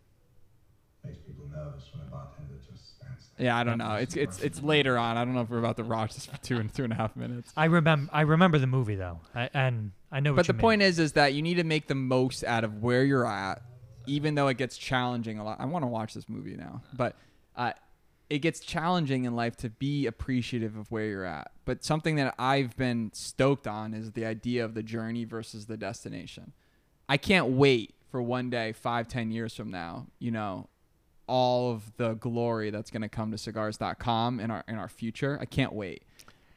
Makes 1.05 1.19
people 1.25 1.45
nervous 1.53 1.85
when 1.93 2.05
a 2.05 2.09
bartender 2.11 2.57
just 2.65 2.97
stands 2.97 3.28
there. 3.28 3.28
Yeah, 3.39 3.57
I 3.57 3.63
don't 3.63 3.77
know. 3.77 3.95
It's 3.95 4.15
it's 4.15 4.41
it's 4.41 4.61
later 4.61 4.97
on. 4.97 5.17
I 5.17 5.23
don't 5.23 5.33
know 5.33 5.41
if 5.41 5.49
we're 5.49 5.59
about 5.59 5.77
to 5.77 5.83
watch 5.83 6.13
this 6.13 6.25
for 6.25 6.37
two 6.37 6.57
and 6.57 6.73
two 6.73 6.83
and 6.83 6.91
a 6.91 6.95
half 6.95 7.15
minutes. 7.15 7.51
I 7.55 7.65
remember. 7.65 8.09
I 8.13 8.21
remember 8.21 8.59
the 8.59 8.67
movie 8.67 8.95
though, 8.95 9.21
I, 9.33 9.49
and 9.53 9.91
I 10.11 10.19
know. 10.19 10.31
What 10.31 10.47
But 10.47 10.47
the 10.47 10.53
point 10.55 10.81
is, 10.81 10.99
is 10.99 11.13
that 11.13 11.33
you 11.33 11.41
need 11.41 11.55
to 11.55 11.63
make 11.63 11.87
the 11.87 11.95
most 11.95 12.43
out 12.43 12.63
of 12.63 12.83
where 12.83 13.03
you're 13.03 13.25
at, 13.25 13.61
even 14.07 14.35
though 14.35 14.49
it 14.49 14.57
gets 14.57 14.77
challenging 14.77 15.39
a 15.39 15.43
lot. 15.43 15.59
I 15.59 15.65
want 15.65 15.83
to 15.83 15.87
watch 15.87 16.13
this 16.13 16.27
movie 16.27 16.55
now, 16.55 16.81
but 16.93 17.15
uh, 17.55 17.71
it 18.29 18.39
gets 18.39 18.59
challenging 18.59 19.23
in 19.23 19.35
life 19.35 19.55
to 19.57 19.69
be 19.69 20.05
appreciative 20.05 20.75
of 20.75 20.91
where 20.91 21.05
you're 21.05 21.25
at. 21.25 21.51
But 21.63 21.83
something 21.83 22.17
that 22.17 22.35
I've 22.37 22.75
been 22.75 23.11
stoked 23.13 23.67
on 23.67 23.93
is 23.93 24.11
the 24.11 24.25
idea 24.25 24.65
of 24.65 24.73
the 24.73 24.83
journey 24.83 25.23
versus 25.23 25.65
the 25.65 25.77
destination. 25.77 26.51
I 27.07 27.17
can't 27.17 27.47
wait 27.47 27.95
for 28.11 28.21
one 28.21 28.49
day, 28.49 28.73
five, 28.73 29.07
ten 29.07 29.31
years 29.31 29.55
from 29.55 29.71
now, 29.71 30.07
you 30.19 30.31
know, 30.31 30.67
all 31.29 31.71
of 31.71 31.95
the 31.97 32.15
glory 32.15 32.71
that's 32.71 32.91
going 32.91 33.03
to 33.03 33.09
come 33.09 33.31
to 33.31 33.37
Sigars.com 33.37 34.39
in 34.39 34.51
our 34.51 34.63
in 34.67 34.75
our 34.75 34.89
future. 34.89 35.37
I 35.39 35.45
can't 35.45 35.73
wait. 35.73 36.03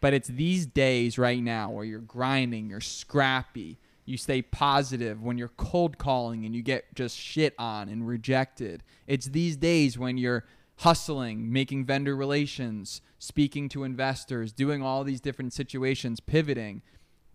But 0.01 0.15
it's 0.15 0.29
these 0.29 0.67
days 0.67 1.17
right 1.17 1.41
now 1.41 1.71
where 1.71 1.85
you're 1.85 2.01
grinding, 2.01 2.69
you're 2.69 2.81
scrappy, 2.81 3.79
you 4.05 4.17
stay 4.17 4.43
positive 4.43 5.23
when 5.23 5.39
you're 5.39 5.53
cold 5.57 5.97
calling 5.97 6.45
and 6.45 6.57
you 6.57 6.63
get 6.63 6.93
just 6.95 7.17
shit 7.17 7.55
on 7.57 7.89
and 7.89 8.09
rejected. 8.09 8.83
It's 9.07 9.27
these 9.27 9.57
days 9.57 9.97
when 9.97 10.19
you're 10.19 10.45
hustling, 10.79 11.53
making 11.53 11.85
vendor 11.85 12.17
relations, 12.17 13.01
speaking 13.21 13.69
to 13.69 13.85
investors, 13.85 14.53
doing 14.53 14.83
all 14.83 15.05
these 15.05 15.21
different 15.21 15.53
situations, 15.53 16.19
pivoting. 16.19 16.83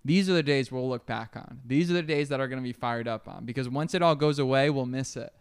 These 0.04 0.30
are 0.30 0.34
the 0.34 0.44
days 0.44 0.70
we'll 0.70 0.90
look 0.90 1.06
back 1.06 1.38
on. 1.38 1.62
These 1.66 1.90
are 1.90 1.94
the 1.94 2.02
days 2.02 2.28
that 2.30 2.42
are 2.42 2.50
going 2.50 2.62
to 2.62 2.68
be 2.68 2.74
fired 2.74 3.08
up 3.08 3.30
on 3.30 3.46
because 3.46 3.70
once 3.70 3.94
it 3.94 4.02
all 4.02 4.16
goes 4.16 4.40
away, 4.40 4.70
we'll 4.70 4.86
miss 4.86 5.16
it. 5.16 5.32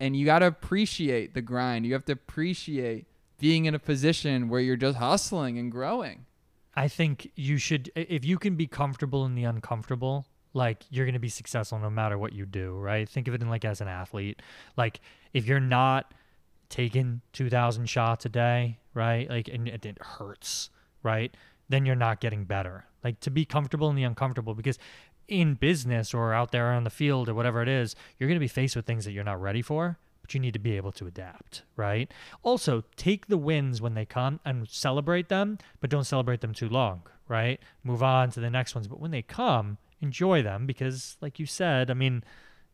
And 0.00 0.16
you 0.16 0.24
got 0.24 0.40
to 0.40 0.46
appreciate 0.46 1.34
the 1.34 1.42
grind. 1.42 1.86
You 1.86 1.92
have 1.92 2.06
to 2.06 2.12
appreciate 2.12 3.06
being 3.38 3.66
in 3.66 3.74
a 3.74 3.78
position 3.78 4.48
where 4.48 4.60
you're 4.60 4.76
just 4.76 4.98
hustling 4.98 5.58
and 5.58 5.70
growing. 5.70 6.26
I 6.74 6.88
think 6.88 7.30
you 7.36 7.58
should, 7.58 7.90
if 7.94 8.24
you 8.24 8.38
can 8.38 8.56
be 8.56 8.66
comfortable 8.66 9.26
in 9.26 9.34
the 9.34 9.44
uncomfortable, 9.44 10.26
like 10.54 10.84
you're 10.90 11.04
going 11.04 11.14
to 11.14 11.20
be 11.20 11.28
successful 11.28 11.78
no 11.78 11.90
matter 11.90 12.16
what 12.16 12.32
you 12.32 12.46
do, 12.46 12.74
right? 12.74 13.08
Think 13.08 13.28
of 13.28 13.34
it 13.34 13.42
in 13.42 13.48
like 13.50 13.64
as 13.64 13.80
an 13.80 13.88
athlete. 13.88 14.40
Like 14.76 15.00
if 15.32 15.46
you're 15.46 15.60
not 15.60 16.12
taking 16.68 17.20
2,000 17.32 17.86
shots 17.86 18.24
a 18.24 18.28
day, 18.28 18.78
right? 18.94 19.28
Like, 19.28 19.48
and 19.48 19.68
it, 19.68 19.84
it 19.84 19.98
hurts, 20.00 20.70
right? 21.02 21.34
Then 21.68 21.84
you're 21.84 21.96
not 21.96 22.20
getting 22.20 22.44
better. 22.44 22.86
Like 23.04 23.20
to 23.20 23.30
be 23.30 23.44
comfortable 23.44 23.90
in 23.90 23.96
the 23.96 24.04
uncomfortable 24.04 24.54
because 24.54 24.78
in 25.30 25.54
business 25.54 26.12
or 26.12 26.34
out 26.34 26.52
there 26.52 26.72
on 26.72 26.84
the 26.84 26.90
field 26.90 27.28
or 27.28 27.34
whatever 27.34 27.62
it 27.62 27.68
is, 27.68 27.94
you're 28.18 28.28
going 28.28 28.36
to 28.36 28.40
be 28.40 28.48
faced 28.48 28.76
with 28.76 28.84
things 28.86 29.04
that 29.04 29.12
you're 29.12 29.24
not 29.24 29.40
ready 29.40 29.62
for, 29.62 29.98
but 30.22 30.34
you 30.34 30.40
need 30.40 30.52
to 30.52 30.58
be 30.58 30.76
able 30.76 30.92
to 30.92 31.06
adapt, 31.06 31.62
right? 31.76 32.10
Also, 32.42 32.84
take 32.96 33.26
the 33.28 33.38
wins 33.38 33.80
when 33.80 33.94
they 33.94 34.04
come 34.04 34.40
and 34.44 34.68
celebrate 34.68 35.28
them, 35.28 35.58
but 35.80 35.88
don't 35.90 36.04
celebrate 36.04 36.40
them 36.40 36.52
too 36.52 36.68
long, 36.68 37.02
right? 37.28 37.60
Move 37.84 38.02
on 38.02 38.30
to 38.32 38.40
the 38.40 38.50
next 38.50 38.74
ones. 38.74 38.88
But 38.88 39.00
when 39.00 39.10
they 39.12 39.22
come, 39.22 39.78
enjoy 40.00 40.42
them 40.42 40.66
because, 40.66 41.16
like 41.20 41.38
you 41.38 41.46
said, 41.46 41.90
I 41.90 41.94
mean, 41.94 42.24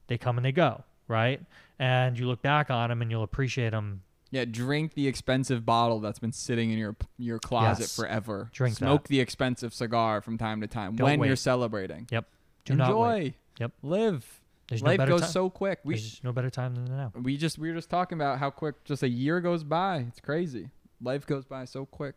they 0.06 0.16
come 0.18 0.38
and 0.38 0.44
they 0.44 0.52
go, 0.52 0.84
right? 1.08 1.40
And 1.78 2.18
you 2.18 2.26
look 2.26 2.40
back 2.42 2.70
on 2.70 2.88
them 2.88 3.02
and 3.02 3.10
you'll 3.10 3.22
appreciate 3.22 3.70
them. 3.70 4.02
Yeah, 4.30 4.44
drink 4.44 4.94
the 4.94 5.06
expensive 5.06 5.64
bottle 5.64 6.00
that's 6.00 6.18
been 6.18 6.32
sitting 6.32 6.70
in 6.70 6.78
your 6.78 6.96
your 7.16 7.38
closet 7.38 7.82
Yes. 7.84 7.96
forever. 7.96 8.50
Drink 8.52 8.76
Smoke 8.76 9.04
that. 9.04 9.08
the 9.08 9.20
expensive 9.20 9.72
cigar 9.72 10.20
from 10.20 10.36
time 10.36 10.60
to 10.62 10.66
time 10.66 10.96
Don't 10.96 11.18
when 11.20 11.28
you're 11.28 11.36
celebrating. 11.36 12.08
Yep. 12.10 12.26
Do 12.66 12.74
not 12.74 12.98
wait. 12.98 13.18
Enjoy. 13.26 13.34
Yep. 13.60 13.72
Live. 13.82 14.40
There's 14.68 14.82
no 14.82 14.90
Life 14.90 14.98
better 14.98 15.10
goes 15.12 15.20
time. 15.22 15.30
so 15.30 15.48
quick. 15.50 15.78
We 15.84 15.94
There's 15.94 16.20
no 16.24 16.32
better 16.32 16.50
time 16.50 16.74
than 16.74 16.84
now. 16.86 17.12
we 17.22 17.36
just 17.36 17.56
we 17.58 17.68
were 17.68 17.74
just 17.76 17.88
talking 17.88 18.18
about 18.18 18.38
how 18.38 18.50
quick 18.50 18.82
just 18.84 19.02
a 19.02 19.08
year 19.08 19.40
goes 19.40 19.62
by. 19.64 19.98
It's 20.08 20.20
crazy. 20.20 20.68
Life 21.00 21.24
goes 21.26 21.44
by 21.44 21.64
so 21.64 21.86
quick. 21.86 22.16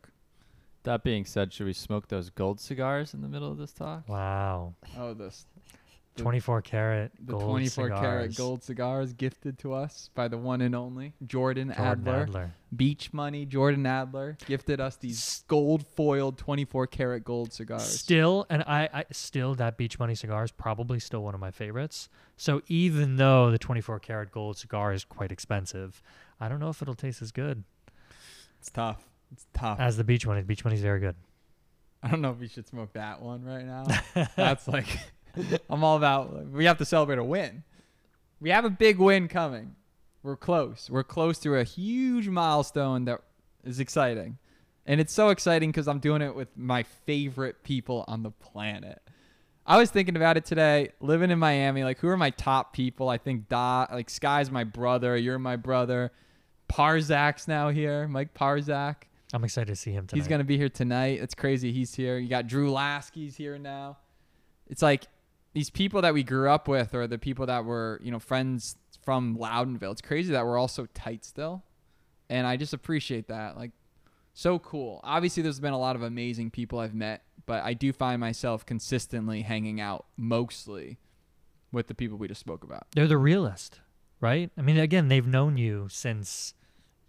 That 0.83 1.03
being 1.03 1.25
said, 1.25 1.53
should 1.53 1.65
we 1.67 1.73
smoke 1.73 2.07
those 2.07 2.29
gold 2.29 2.59
cigars 2.59 3.13
in 3.13 3.21
the 3.21 3.27
middle 3.27 3.51
of 3.51 3.57
this 3.57 3.71
talk? 3.71 4.07
Wow. 4.09 4.73
Oh, 4.97 5.13
this 5.13 5.45
The- 5.55 5.77
24 6.21 6.61
karat 6.61 7.11
the 7.19 7.33
gold 7.33 7.43
24 7.43 7.89
karat 7.89 8.35
gold 8.35 8.63
cigars 8.63 9.13
gifted 9.13 9.57
to 9.59 9.73
us 9.73 10.09
by 10.15 10.27
the 10.27 10.37
one 10.37 10.61
and 10.61 10.75
only 10.75 11.13
Jordan, 11.25 11.67
Jordan 11.69 11.85
Adler. 12.07 12.21
Adler. 12.21 12.53
Beach 12.75 13.11
Money 13.13 13.45
Jordan 13.45 13.85
Adler 13.85 14.37
gifted 14.45 14.79
us 14.79 14.95
these 14.97 15.43
gold 15.47 15.85
foiled 15.95 16.37
24 16.37 16.87
karat 16.87 17.23
gold 17.23 17.51
cigars. 17.53 17.83
Still, 17.83 18.45
and 18.49 18.63
I, 18.63 18.89
I 18.93 19.05
still 19.11 19.55
that 19.55 19.77
Beach 19.77 19.97
Money 19.99 20.15
cigar 20.15 20.43
is 20.43 20.51
probably 20.51 20.99
still 20.99 21.23
one 21.23 21.33
of 21.33 21.39
my 21.39 21.51
favorites. 21.51 22.09
So 22.37 22.61
even 22.67 23.15
though 23.17 23.49
the 23.51 23.57
24 23.57 23.99
karat 23.99 24.31
gold 24.31 24.57
cigar 24.57 24.93
is 24.93 25.03
quite 25.03 25.31
expensive, 25.31 26.01
I 26.39 26.47
don't 26.47 26.59
know 26.59 26.69
if 26.69 26.81
it'll 26.81 26.93
taste 26.95 27.21
as 27.21 27.31
good 27.31 27.63
It's 28.59 28.69
tough. 28.69 29.03
It's 29.31 29.45
tough. 29.53 29.79
as 29.79 29.97
the 29.97 30.03
Beach 30.03 30.25
Money. 30.25 30.41
The 30.41 30.47
Beach 30.47 30.63
Money 30.63 30.75
is 30.75 30.81
very 30.81 30.99
good. 30.99 31.15
I 32.01 32.09
don't 32.09 32.21
know 32.21 32.31
if 32.31 32.39
we 32.39 32.47
should 32.47 32.67
smoke 32.67 32.93
that 32.93 33.21
one 33.21 33.43
right 33.43 33.65
now. 33.65 33.85
That's 34.35 34.67
like, 34.69 34.87
I'm 35.69 35.83
all 35.83 35.97
about. 35.97 36.47
We 36.47 36.65
have 36.65 36.77
to 36.77 36.85
celebrate 36.85 37.19
a 37.19 37.23
win. 37.23 37.63
We 38.39 38.49
have 38.51 38.65
a 38.65 38.69
big 38.69 38.99
win 38.99 39.27
coming. 39.27 39.75
We're 40.23 40.37
close. 40.37 40.89
We're 40.89 41.03
close 41.03 41.39
to 41.39 41.55
a 41.55 41.63
huge 41.63 42.27
milestone 42.27 43.05
that 43.05 43.21
is 43.63 43.79
exciting, 43.79 44.37
and 44.85 44.99
it's 44.99 45.13
so 45.13 45.29
exciting 45.29 45.71
because 45.71 45.87
I'm 45.87 45.99
doing 45.99 46.21
it 46.21 46.35
with 46.35 46.49
my 46.57 46.83
favorite 46.83 47.63
people 47.63 48.05
on 48.07 48.23
the 48.23 48.31
planet. 48.31 49.01
I 49.65 49.77
was 49.77 49.91
thinking 49.91 50.15
about 50.15 50.35
it 50.35 50.45
today. 50.45 50.89
Living 50.99 51.29
in 51.29 51.39
Miami, 51.39 51.83
like 51.83 51.99
who 51.99 52.07
are 52.07 52.17
my 52.17 52.31
top 52.31 52.73
people? 52.73 53.07
I 53.07 53.17
think 53.17 53.47
Dot, 53.49 53.93
like 53.93 54.09
Sky's 54.09 54.49
my 54.49 54.63
brother. 54.63 55.15
You're 55.15 55.39
my 55.39 55.55
brother. 55.57 56.11
Parzak's 56.67 57.47
now 57.47 57.69
here. 57.69 58.07
Mike 58.07 58.33
Parzak. 58.33 58.95
I'm 59.31 59.43
excited 59.43 59.67
to 59.67 59.75
see 59.75 59.91
him 59.91 60.07
tonight. 60.07 60.21
He's 60.21 60.27
gonna 60.27 60.43
be 60.43 60.57
here 60.57 60.69
tonight. 60.69 61.19
It's 61.21 61.35
crazy. 61.35 61.71
He's 61.71 61.93
here. 61.93 62.17
You 62.17 62.27
got 62.27 62.47
Drew 62.47 62.71
Lasky's 62.71 63.35
here 63.35 63.59
now. 63.59 63.97
It's 64.67 64.81
like 64.81 65.05
these 65.53 65.69
people 65.69 66.01
that 66.01 66.13
we 66.13 66.23
grew 66.23 66.49
up 66.49 66.67
with, 66.67 66.93
or 66.93 67.07
the 67.07 67.17
people 67.17 67.45
that 67.45 67.65
were 67.65 67.99
you 68.03 68.11
know 68.11 68.19
friends 68.19 68.75
from 69.03 69.37
Loudonville. 69.37 69.91
It's 69.91 70.01
crazy 70.01 70.33
that 70.33 70.45
we're 70.45 70.57
all 70.57 70.67
so 70.67 70.85
tight 70.93 71.25
still, 71.25 71.63
and 72.29 72.45
I 72.45 72.57
just 72.57 72.73
appreciate 72.73 73.27
that. 73.27 73.57
Like, 73.57 73.71
so 74.33 74.59
cool. 74.59 75.01
Obviously, 75.03 75.43
there's 75.43 75.59
been 75.59 75.73
a 75.73 75.79
lot 75.79 75.95
of 75.95 76.01
amazing 76.01 76.51
people 76.51 76.79
I've 76.79 76.93
met, 76.93 77.23
but 77.45 77.63
I 77.63 77.73
do 77.73 77.91
find 77.91 78.19
myself 78.19 78.65
consistently 78.65 79.41
hanging 79.41 79.81
out 79.81 80.05
mostly 80.15 80.99
with 81.71 81.87
the 81.87 81.95
people 81.95 82.17
we 82.17 82.27
just 82.27 82.39
spoke 82.39 82.63
about. 82.63 82.87
They're 82.95 83.07
the 83.07 83.17
realest, 83.17 83.79
right? 84.21 84.49
I 84.57 84.61
mean, 84.61 84.77
again, 84.77 85.07
they've 85.07 85.25
known 85.25 85.57
you 85.57 85.87
since 85.89 86.53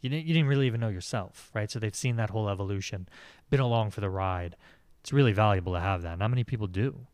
you 0.01 0.09
didn't, 0.09 0.27
you 0.27 0.35
didn't 0.35 0.49
really 0.49 0.67
even 0.67 0.81
know 0.81 0.89
yourself, 0.89 1.51
right? 1.55 1.71
So 1.71 1.79
they've 1.79 1.95
seen 1.95 2.17
that 2.17 2.31
whole 2.31 2.49
evolution, 2.49 3.09
been 3.51 3.61
along 3.61 3.91
for 3.91 4.01
the 4.01 4.11
ride. 4.11 4.57
It's 5.03 5.13
really 5.13 5.33
valuable 5.33 5.75
to 5.75 5.81
have 5.81 6.03
that. 6.03 6.19
Not 6.19 6.31
many 6.31 6.45
people 6.45 6.67
do. 6.67 7.07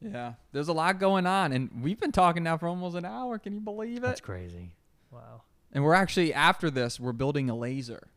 Yeah, 0.00 0.34
there's 0.52 0.68
a 0.68 0.72
lot 0.72 0.98
going 1.00 1.26
on, 1.26 1.52
and 1.52 1.70
we've 1.80 1.98
been 1.98 2.12
talking 2.12 2.42
now 2.42 2.56
for 2.56 2.68
almost 2.68 2.96
an 2.96 3.04
hour. 3.04 3.38
Can 3.38 3.54
you 3.54 3.60
believe 3.60 3.98
it? 3.98 4.02
That's 4.02 4.20
crazy. 4.20 4.72
Wow. 5.10 5.42
And 5.72 5.82
we're 5.84 5.94
actually 5.94 6.32
after 6.34 6.70
this, 6.70 7.00
we're 7.00 7.12
building 7.12 7.50
a 7.50 7.56
laser. 7.56 8.08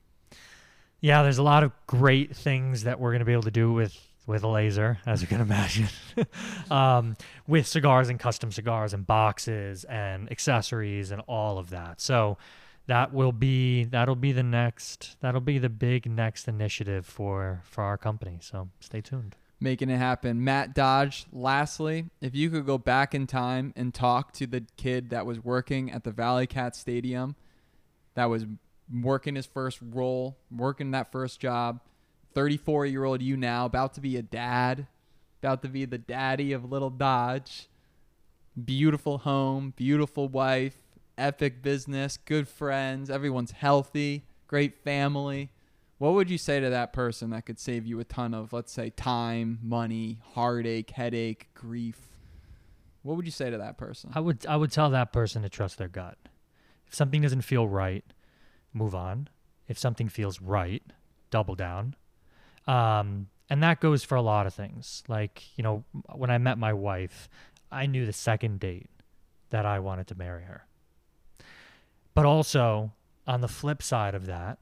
Yeah, 1.01 1.23
there's 1.23 1.37
a 1.37 1.43
lot 1.43 1.63
of 1.63 1.71
great 1.87 2.35
things 2.35 2.83
that 2.83 2.99
we're 2.99 3.11
going 3.11 3.19
to 3.19 3.25
be 3.25 3.31
able 3.31 3.43
to 3.43 3.51
do 3.51 3.71
with 3.71 3.97
with 4.27 4.43
a 4.43 4.47
laser, 4.47 4.99
as 5.07 5.21
you 5.21 5.27
can 5.27 5.41
imagine, 5.41 5.87
um, 6.71 7.17
with 7.47 7.65
cigars 7.65 8.09
and 8.09 8.19
custom 8.19 8.51
cigars 8.51 8.93
and 8.93 9.07
boxes 9.07 9.85
and 9.85 10.31
accessories 10.31 11.09
and 11.09 11.21
all 11.27 11.57
of 11.57 11.71
that. 11.71 11.99
So 11.99 12.37
that 12.85 13.11
will 13.11 13.31
be 13.31 13.85
that'll 13.85 14.15
be 14.15 14.31
the 14.31 14.43
next 14.43 15.17
that'll 15.21 15.41
be 15.41 15.57
the 15.57 15.69
big 15.69 16.09
next 16.09 16.47
initiative 16.47 17.05
for 17.05 17.61
for 17.63 17.83
our 17.83 17.97
company. 17.97 18.37
So 18.41 18.69
stay 18.79 19.01
tuned. 19.01 19.35
Making 19.59 19.89
it 19.89 19.97
happen. 19.97 20.43
Matt 20.43 20.73
Dodge, 20.73 21.25
lastly, 21.31 22.09
if 22.21 22.35
you 22.35 22.49
could 22.49 22.65
go 22.65 22.77
back 22.77 23.13
in 23.13 23.27
time 23.27 23.73
and 23.75 23.93
talk 23.93 24.31
to 24.33 24.47
the 24.47 24.65
kid 24.77 25.09
that 25.09 25.25
was 25.25 25.43
working 25.43 25.91
at 25.91 26.03
the 26.03 26.11
Valley 26.11 26.47
Cat 26.47 26.75
Stadium 26.75 27.35
that 28.15 28.25
was 28.25 28.45
working 29.01 29.35
his 29.35 29.45
first 29.45 29.79
role, 29.81 30.37
working 30.51 30.91
that 30.91 31.11
first 31.11 31.39
job. 31.39 31.81
34 32.33 32.85
year 32.85 33.03
old 33.03 33.21
you 33.21 33.35
now, 33.35 33.65
about 33.65 33.93
to 33.95 34.01
be 34.01 34.17
a 34.17 34.21
dad, 34.21 34.87
about 35.41 35.61
to 35.61 35.67
be 35.67 35.85
the 35.85 35.97
daddy 35.97 36.53
of 36.53 36.69
little 36.69 36.89
Dodge. 36.89 37.67
Beautiful 38.63 39.19
home, 39.19 39.73
beautiful 39.75 40.27
wife, 40.27 40.77
epic 41.17 41.61
business, 41.61 42.17
good 42.17 42.47
friends, 42.47 43.09
everyone's 43.09 43.51
healthy, 43.51 44.25
great 44.47 44.77
family. 44.83 45.49
What 45.99 46.13
would 46.13 46.29
you 46.29 46.37
say 46.37 46.61
to 46.61 46.69
that 46.69 46.93
person 46.93 47.29
that 47.31 47.45
could 47.45 47.59
save 47.59 47.85
you 47.85 47.99
a 47.99 48.05
ton 48.05 48.33
of, 48.33 48.53
let's 48.53 48.71
say, 48.71 48.89
time, 48.89 49.59
money, 49.61 50.19
heartache, 50.33 50.91
headache, 50.91 51.49
grief? 51.53 51.99
What 53.03 53.17
would 53.17 53.25
you 53.25 53.31
say 53.31 53.49
to 53.49 53.57
that 53.57 53.77
person? 53.77 54.09
I 54.15 54.21
would 54.21 54.45
I 54.45 54.55
would 54.55 54.71
tell 54.71 54.89
that 54.89 55.11
person 55.11 55.41
to 55.43 55.49
trust 55.49 55.77
their 55.77 55.89
gut. 55.89 56.17
If 56.87 56.95
something 56.95 57.21
doesn't 57.21 57.41
feel 57.41 57.67
right, 57.67 58.05
move 58.73 58.95
on. 58.95 59.27
If 59.67 59.77
something 59.77 60.07
feels 60.07 60.41
right, 60.41 60.83
double 61.31 61.55
down. 61.55 61.95
Um, 62.65 63.27
and 63.49 63.61
that 63.61 63.81
goes 63.81 64.03
for 64.03 64.15
a 64.15 64.21
lot 64.21 64.47
of 64.47 64.53
things. 64.53 65.03
Like, 65.07 65.43
you 65.57 65.63
know, 65.63 65.83
when 66.13 66.29
I 66.29 66.37
met 66.37 66.57
my 66.57 66.71
wife, 66.71 67.27
I 67.71 67.87
knew 67.87 68.05
the 68.05 68.13
second 68.13 68.59
date 68.59 68.89
that 69.49 69.65
I 69.65 69.79
wanted 69.79 70.07
to 70.07 70.15
marry 70.15 70.43
her. 70.43 70.65
But 72.13 72.25
also, 72.25 72.93
on 73.27 73.41
the 73.41 73.47
flip 73.47 73.83
side 73.83 74.15
of 74.15 74.25
that, 74.27 74.59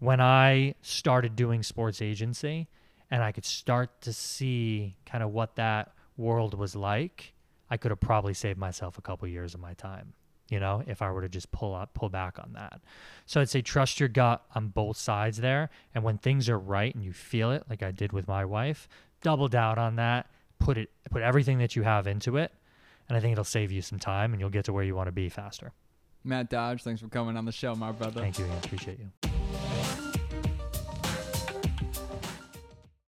when 0.00 0.20
I 0.20 0.74
started 0.82 1.36
doing 1.36 1.62
sports 1.62 2.02
agency 2.02 2.68
and 3.10 3.22
I 3.22 3.32
could 3.32 3.44
start 3.44 4.00
to 4.02 4.12
see 4.12 4.96
kind 5.06 5.22
of 5.22 5.30
what 5.30 5.56
that 5.56 5.92
world 6.16 6.54
was 6.54 6.74
like, 6.74 7.34
I 7.70 7.76
could 7.76 7.90
have 7.90 8.00
probably 8.00 8.34
saved 8.34 8.58
myself 8.58 8.98
a 8.98 9.02
couple 9.02 9.28
years 9.28 9.54
of 9.54 9.60
my 9.60 9.74
time, 9.74 10.14
you 10.48 10.58
know, 10.58 10.82
if 10.86 11.02
I 11.02 11.10
were 11.12 11.20
to 11.20 11.28
just 11.28 11.52
pull 11.52 11.74
up, 11.74 11.94
pull 11.94 12.08
back 12.08 12.38
on 12.38 12.54
that. 12.54 12.80
So 13.26 13.40
I'd 13.40 13.50
say 13.50 13.62
trust 13.62 14.00
your 14.00 14.08
gut 14.08 14.42
on 14.54 14.68
both 14.68 14.96
sides 14.96 15.36
there. 15.38 15.70
And 15.94 16.02
when 16.02 16.18
things 16.18 16.48
are 16.48 16.58
right 16.58 16.94
and 16.94 17.04
you 17.04 17.12
feel 17.12 17.52
it, 17.52 17.64
like 17.68 17.82
I 17.82 17.90
did 17.90 18.12
with 18.12 18.26
my 18.26 18.44
wife, 18.44 18.88
double 19.22 19.48
down 19.48 19.78
on 19.78 19.96
that, 19.96 20.28
put 20.58 20.78
it, 20.78 20.90
put 21.10 21.22
everything 21.22 21.58
that 21.58 21.76
you 21.76 21.82
have 21.82 22.06
into 22.06 22.38
it. 22.38 22.52
And 23.08 23.16
I 23.16 23.20
think 23.20 23.32
it'll 23.32 23.44
save 23.44 23.70
you 23.70 23.82
some 23.82 23.98
time 23.98 24.32
and 24.32 24.40
you'll 24.40 24.50
get 24.50 24.64
to 24.64 24.72
where 24.72 24.84
you 24.84 24.94
want 24.94 25.08
to 25.08 25.12
be 25.12 25.28
faster. 25.28 25.72
Matt 26.24 26.48
Dodge, 26.48 26.82
thanks 26.82 27.00
for 27.00 27.08
coming 27.08 27.36
on 27.36 27.44
the 27.44 27.52
show, 27.52 27.74
my 27.74 27.92
brother. 27.92 28.20
Thank 28.20 28.38
you. 28.38 28.46
I 28.46 28.56
appreciate 28.64 28.98
you. 28.98 29.29